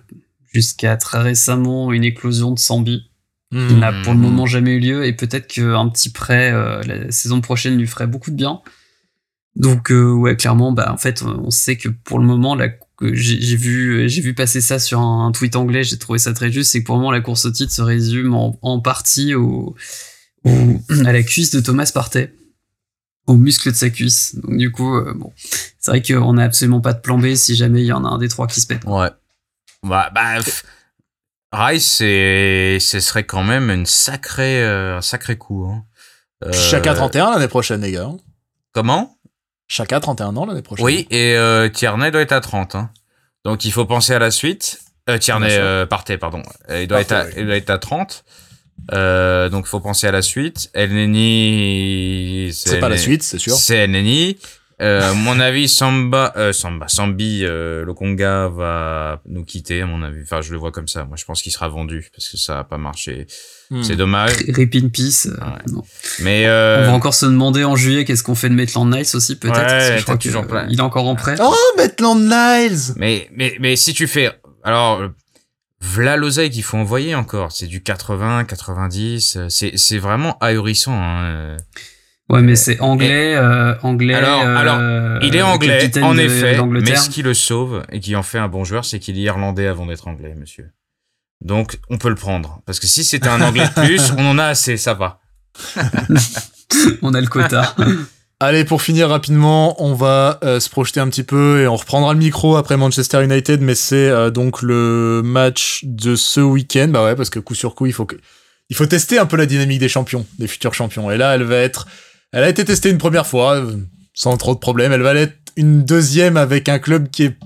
[0.53, 3.09] jusqu'à très récemment une éclosion de Sambi
[3.67, 7.09] Qui n'a pour le moment jamais eu lieu et peut-être qu'un petit prêt euh, la
[7.11, 8.59] saison prochaine lui ferait beaucoup de bien.
[9.55, 12.67] Donc euh, ouais, clairement, bah en fait, on sait que pour le moment, la,
[13.01, 16.33] j'ai j'ai vu j'ai vu passer ça sur un, un tweet anglais, j'ai trouvé ça
[16.33, 18.81] très juste, c'est que pour le moment la course au titre se résume en, en
[18.81, 19.73] partie au,
[20.43, 22.33] au- à la cuisse de Thomas Partey,
[23.27, 24.35] au muscle de sa cuisse.
[24.35, 25.31] Donc du coup, euh, bon,
[25.79, 28.09] c'est vrai qu'on n'a absolument pas de plan B si jamais il y en a
[28.09, 28.83] un des trois qui se pète.
[28.85, 29.09] Ouais.
[29.83, 30.39] Bah, bah,
[31.55, 35.65] Rice, c'est, ce serait quand même une sacrée, euh, un sacré coup.
[35.65, 35.83] Hein.
[36.43, 38.09] Euh, Chaka 31 l'année prochaine, les gars.
[38.73, 39.17] Comment?
[39.67, 40.85] Chaka 31 ans l'année prochaine.
[40.85, 42.75] Oui, et euh, Tierney doit être à 30.
[42.75, 42.89] Hein.
[43.45, 44.79] Donc il faut penser à la suite.
[45.09, 46.41] Euh, Tierney, Partey, pardon.
[46.69, 47.31] Il doit, être à, oui.
[47.37, 48.23] il doit être à 30.
[48.93, 50.69] Euh, donc il faut penser à la suite.
[50.73, 53.55] El Neni, C'est pas la suite, c'est sûr.
[53.55, 54.37] C'est El Neni.
[54.81, 59.85] Euh, à mon avis, Samba, euh, Samba, Sambi, euh, le Conga va nous quitter, à
[59.85, 60.21] mon avis.
[60.23, 61.05] Enfin, je le vois comme ça.
[61.05, 63.25] Moi, je pense qu'il sera vendu parce que ça a pas marché.
[63.71, 63.81] Hmm.
[63.83, 64.31] C'est dommage.
[64.49, 65.27] Rip in peace.
[65.27, 65.61] euh, Ouais.
[65.71, 65.81] non.
[66.19, 69.05] Mais On euh, va encore se demander en juillet qu'est-ce qu'on fait de Maitland Niles
[69.13, 69.55] aussi peut-être.
[69.55, 70.63] Ouais, parce que t'as je crois toujours que, plein.
[70.65, 71.35] euh, il est encore en prêt.
[71.41, 74.29] Oh, Maitland Niles Mais, mais, mais si tu fais,
[74.65, 75.07] alors, euh,
[75.79, 77.53] v'là l'oseille qu'il faut envoyer encore.
[77.53, 79.37] C'est du 80, 90.
[79.37, 80.99] euh, C'est, c'est vraiment ahurissant.
[81.01, 81.55] Hein.
[82.29, 84.15] Ouais, mais c'est anglais, euh, anglais.
[84.15, 86.57] Alors- euh, alors, Il est anglais, en de- effet.
[86.81, 89.21] Mais ce qui le sauve et qui en fait un bon joueur, c'est qu'il est
[89.21, 90.71] irlandais avant d'être anglais, monsieur.
[91.41, 92.61] Donc, on peut le prendre.
[92.65, 95.19] Parce que si c'était un anglais de plus, on en a assez, ça va.
[97.01, 97.75] On a le quota.
[98.41, 102.11] Allez, pour finir rapidement, on va euh, se projeter un petit peu et on reprendra
[102.11, 106.89] le micro après Manchester United, mais c'est euh, donc le match de ce week-end.
[106.89, 108.17] Bah ouais, parce que coup sur coup, il faut que...
[108.69, 111.09] il faut tester un peu la dynamique des champions, des futurs champions.
[111.11, 111.87] Et là, elle va être,
[112.35, 113.77] elle a été testée une première fois euh,
[114.13, 114.91] sans trop de problèmes.
[114.91, 117.37] Elle va l'être une deuxième avec un club qui est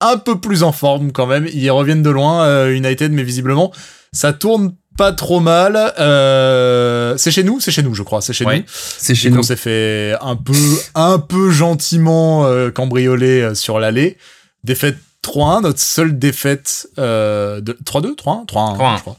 [0.00, 1.46] un peu plus en forme quand même.
[1.52, 3.72] Ils reviennent de loin, euh, United, mais visiblement,
[4.12, 5.92] ça tourne pas trop mal.
[5.98, 8.20] Euh, c'est chez nous, c'est chez nous, je crois.
[8.22, 8.58] C'est chez Ouais.
[8.60, 8.64] nous.
[8.68, 9.38] C'est chez Et nous.
[9.38, 10.52] qu'on s'est fait un peu,
[10.94, 14.16] un peu gentiment euh, cambrioler sur l'allée.
[14.64, 18.96] Défaite 3-1, notre seule défaite de 3-2, 3-1, 3-1, 3-1.
[18.96, 19.16] je crois.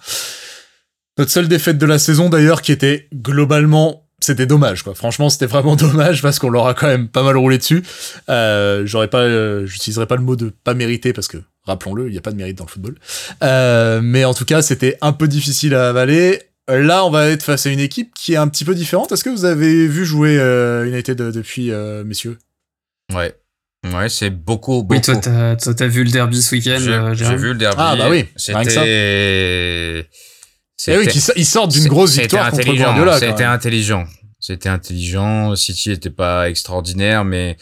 [1.18, 4.96] Notre seule défaite de la saison d'ailleurs qui était globalement c'était dommage quoi.
[4.96, 7.84] Franchement, c'était vraiment dommage parce qu'on leur a quand même pas mal roulé dessus.
[8.30, 12.14] Euh, j'aurais pas euh, j'utiliserai pas le mot de pas mérité parce que rappelons-le, il
[12.14, 12.96] y a pas de mérite dans le football.
[13.44, 16.42] Euh, mais en tout cas, c'était un peu difficile à avaler.
[16.68, 19.12] Là, on va être face à une équipe qui est un petit peu différente.
[19.12, 22.38] Est-ce que vous avez vu jouer euh, United euh, depuis, euh, messieurs?
[23.14, 23.36] Ouais.
[23.92, 24.94] Ouais, c'est beaucoup, beaucoup.
[24.94, 27.56] Oui, toi, t'as, toi, t'as vu le derby ce week-end, J'ai euh, j'ai vu le
[27.56, 27.78] derby.
[27.80, 28.26] Ah, bah oui.
[28.36, 30.08] C'était.
[30.88, 33.20] Eh oui, ils sortent d'une grosse victoire contre intelligent, Guardiola.
[33.20, 34.06] C'était intelligent.
[34.40, 35.56] C'était intelligent.
[35.56, 37.58] City était pas extraordinaire, mais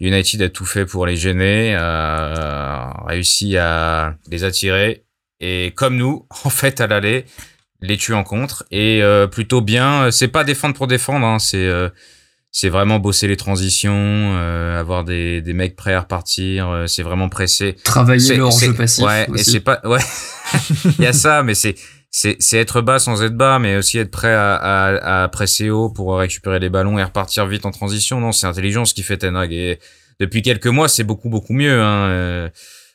[0.00, 5.04] United a tout fait pour les gêner, a réussi à les attirer.
[5.40, 7.26] Et comme nous, en fait, à l'aller,
[7.80, 8.64] les tuer en contre.
[8.70, 10.10] Et euh, plutôt bien.
[10.10, 11.26] C'est pas défendre pour défendre.
[11.26, 11.88] Hein, c'est euh,
[12.56, 16.68] c'est vraiment bosser les transitions, euh, avoir des, des mecs prêts à repartir.
[16.68, 17.74] euh, c'est vraiment pressé.
[17.82, 19.04] Travailler le c'est- passif.
[19.04, 19.98] Ouais, et c'est pas, ouais.
[20.98, 21.74] Il y a ça, mais c'est,
[22.16, 25.68] c'est, c'est être bas sans être bas, mais aussi être prêt à, à, à presser
[25.70, 28.20] haut pour récupérer les ballons et repartir vite en transition.
[28.20, 29.52] Non, c'est intelligent ce qu'il fait Ten Hag.
[29.52, 29.80] Et
[30.20, 32.06] depuis quelques mois, c'est beaucoup, beaucoup mieux, hein.
[32.08, 32.48] euh.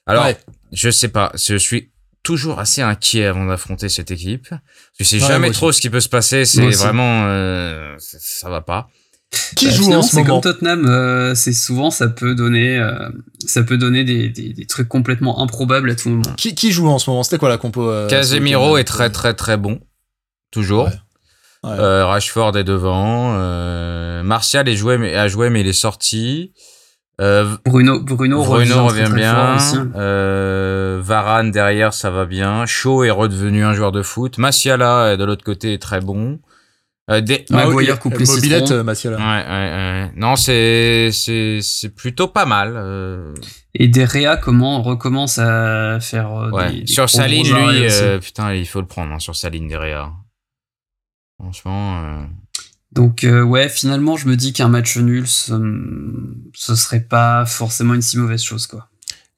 [0.06, 0.38] Alors, Ouais.
[0.72, 1.92] je sais pas, je suis
[2.24, 4.48] toujours assez inquiet avant d'affronter cette équipe.
[4.98, 6.46] Je sais Ouais, jamais trop ce qui peut se passer.
[6.46, 8.88] C'est vraiment, euh, ça, ça va pas.
[9.56, 12.80] Qui Bah, joue en ce c'est moment comme Tottenham, euh, c'est souvent ça peut donner,
[12.80, 13.10] euh,
[13.46, 16.34] ça peut donner des, des, des trucs complètement improbables à tout moment.
[16.38, 17.22] qui, qui joue en ce moment?
[17.24, 19.80] C'était quoi la compo euh, Casemiro est très, très, très bon.
[20.52, 20.86] Toujours.
[20.86, 20.92] Ouais.
[21.64, 21.78] Ouais.
[21.78, 23.34] Euh, Rashford est devant.
[23.38, 26.54] Euh, Martial est joué, mais, a joué, mais il est sorti.
[27.22, 29.58] Euh, Bruno, Bruno, Bruno revient, bien.
[29.96, 32.66] Euh, Varane derrière, ça va bien.
[32.66, 34.38] Shaw est redevenu un joueur de foot.
[34.38, 36.40] Massiala euh, de l'autre côté est très bon.
[37.10, 39.18] Euh, des- Maguire Ah, coupe oui, les Mobilette, euh, Mathieu, là.
[39.18, 40.12] Ouais, ouais, ouais.
[40.16, 42.74] Non, c'est c'est c'est plutôt pas mal.
[42.76, 43.34] euh,
[43.74, 46.72] Et Derea, comment recommence à faire euh, Ouais.
[46.72, 49.50] des, des sur sa ligne, lui, euh, putain, il faut le prendre hein, sur sa
[49.50, 50.12] ligne derrière.
[51.42, 52.24] Franchement, euh,
[52.92, 55.54] Donc euh, ouais, finalement, je me dis qu'un match nul, ce,
[56.54, 58.88] ce serait pas forcément une si mauvaise chose, quoi.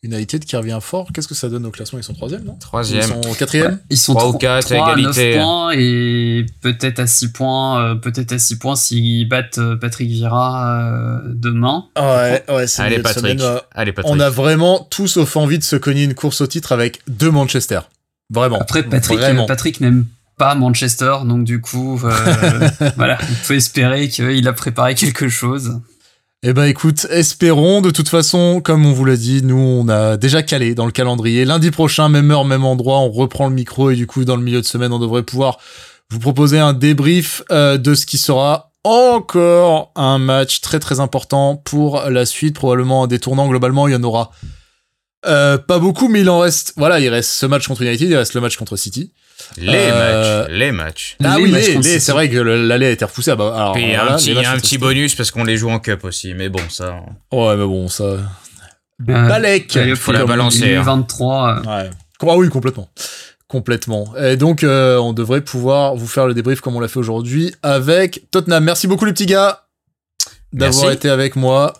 [0.03, 1.09] United qui revient fort.
[1.13, 1.99] Qu'est-ce que ça donne au classement?
[1.99, 2.53] Ils sont troisième, non?
[2.55, 3.03] Ils troisième.
[3.03, 3.79] sont quatrième?
[3.91, 5.35] Ils sont Trois ou quatre, trois à égalité.
[5.35, 9.75] 9 points et peut-être à 6 points, euh, peut-être à 6 points s'ils battent euh,
[9.75, 11.85] Patrick Vieira euh, demain.
[11.97, 14.11] Ouais, ouais, c'est Allez Patrick, semaine, euh, allez Patrick.
[14.11, 17.29] On a vraiment tous sauf envie de se cogner une course au titre avec deux
[17.29, 17.81] Manchester.
[18.31, 18.59] Vraiment.
[18.59, 19.45] Après, Patrick, Vraiment.
[19.45, 20.07] Patrick n'aime
[20.37, 25.79] pas Manchester, donc du coup, euh, voilà, on peut espérer qu'il a préparé quelque chose.
[26.43, 27.81] Eh ben écoute, espérons.
[27.81, 30.91] De toute façon, comme on vous l'a dit, nous on a déjà calé dans le
[30.91, 31.45] calendrier.
[31.45, 34.41] Lundi prochain, même heure, même endroit, on reprend le micro et du coup dans le
[34.41, 35.59] milieu de semaine, on devrait pouvoir
[36.09, 41.57] vous proposer un débrief euh, de ce qui sera encore un match très très important
[41.57, 42.55] pour la suite.
[42.55, 43.47] Probablement un détournant.
[43.47, 44.31] Globalement, il y en aura
[45.27, 46.73] euh, pas beaucoup, mais il en reste.
[46.75, 49.11] Voilà, il reste ce match contre United, il reste le match contre City.
[49.57, 51.17] Les Euh, matchs, les matchs.
[51.23, 52.05] Ah Les oui, matchs les, contre les, City.
[52.05, 53.31] c'est vrai que le- l'aller a été repoussé.
[53.31, 55.57] Ah bah, alors, il y a un petit, il matchs un bonus parce qu'on les
[55.57, 56.97] joue en cup aussi, mais bon, ça.
[57.31, 58.03] Ouais, mais bon, ça.
[58.03, 58.19] Euh,
[58.99, 59.75] Balek.
[59.77, 60.83] hop, faut la balancer, hein.
[60.83, 61.61] 23.
[61.61, 61.89] Ouais.
[62.23, 62.89] Ah oui, complètement.
[63.47, 64.13] Complètement.
[64.17, 67.53] Et donc, euh, on devrait pouvoir vous faire le débrief comme on l'a fait aujourd'hui
[67.63, 68.63] avec Tottenham.
[68.63, 69.63] Merci beaucoup, les petits gars,
[70.53, 70.95] d'avoir Merci.
[70.95, 71.73] été avec moi,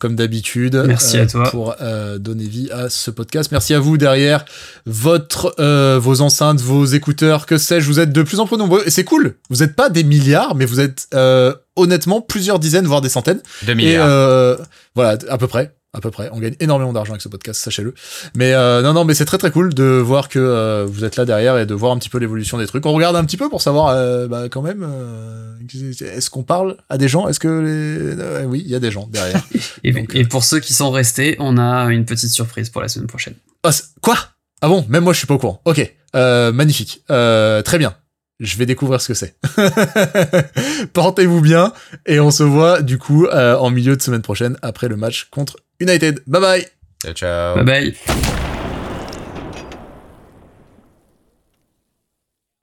[0.00, 0.82] comme d'habitude.
[0.86, 1.50] Merci euh, à toi.
[1.50, 3.50] Pour euh, donner vie à ce podcast.
[3.52, 4.44] Merci à vous derrière
[4.86, 7.86] votre, euh, vos enceintes, vos écouteurs, que sais-je.
[7.86, 8.82] Vous êtes de plus en plus nombreux.
[8.86, 9.36] Et c'est cool.
[9.50, 13.40] Vous n'êtes pas des milliards, mais vous êtes euh, honnêtement plusieurs dizaines, voire des centaines.
[13.66, 14.06] 2 Et milliards.
[14.08, 14.56] euh,
[14.94, 15.74] voilà, à peu près.
[15.94, 16.28] À peu près.
[16.32, 17.94] On gagne énormément d'argent avec ce podcast, sachez-le.
[18.36, 21.14] Mais euh, non, non, mais c'est très très cool de voir que euh, vous êtes
[21.16, 22.84] là derrière et de voir un petit peu l'évolution des trucs.
[22.84, 25.54] On regarde un petit peu pour savoir, euh, bah, quand même, euh,
[26.00, 27.28] est-ce qu'on parle à des gens?
[27.28, 28.20] Est-ce que les...
[28.20, 29.40] euh, oui, il y a des gens derrière.
[29.84, 32.88] Et, Donc, et pour ceux qui sont restés, on a une petite surprise pour la
[32.88, 33.34] semaine prochaine.
[33.70, 34.16] C'est- quoi?
[34.60, 34.84] Ah bon?
[34.88, 35.60] Même moi, je suis pas au courant.
[35.64, 37.94] Ok, euh, magnifique, Euh, très bien.
[38.40, 39.36] Je vais découvrir ce que c'est.
[40.92, 41.72] Portez-vous bien
[42.06, 45.28] et on se voit du coup euh, en milieu de semaine prochaine après le match
[45.30, 46.22] contre United.
[46.26, 46.64] Bye bye
[47.04, 47.54] Ciao, ciao.
[47.56, 48.43] Bye bye.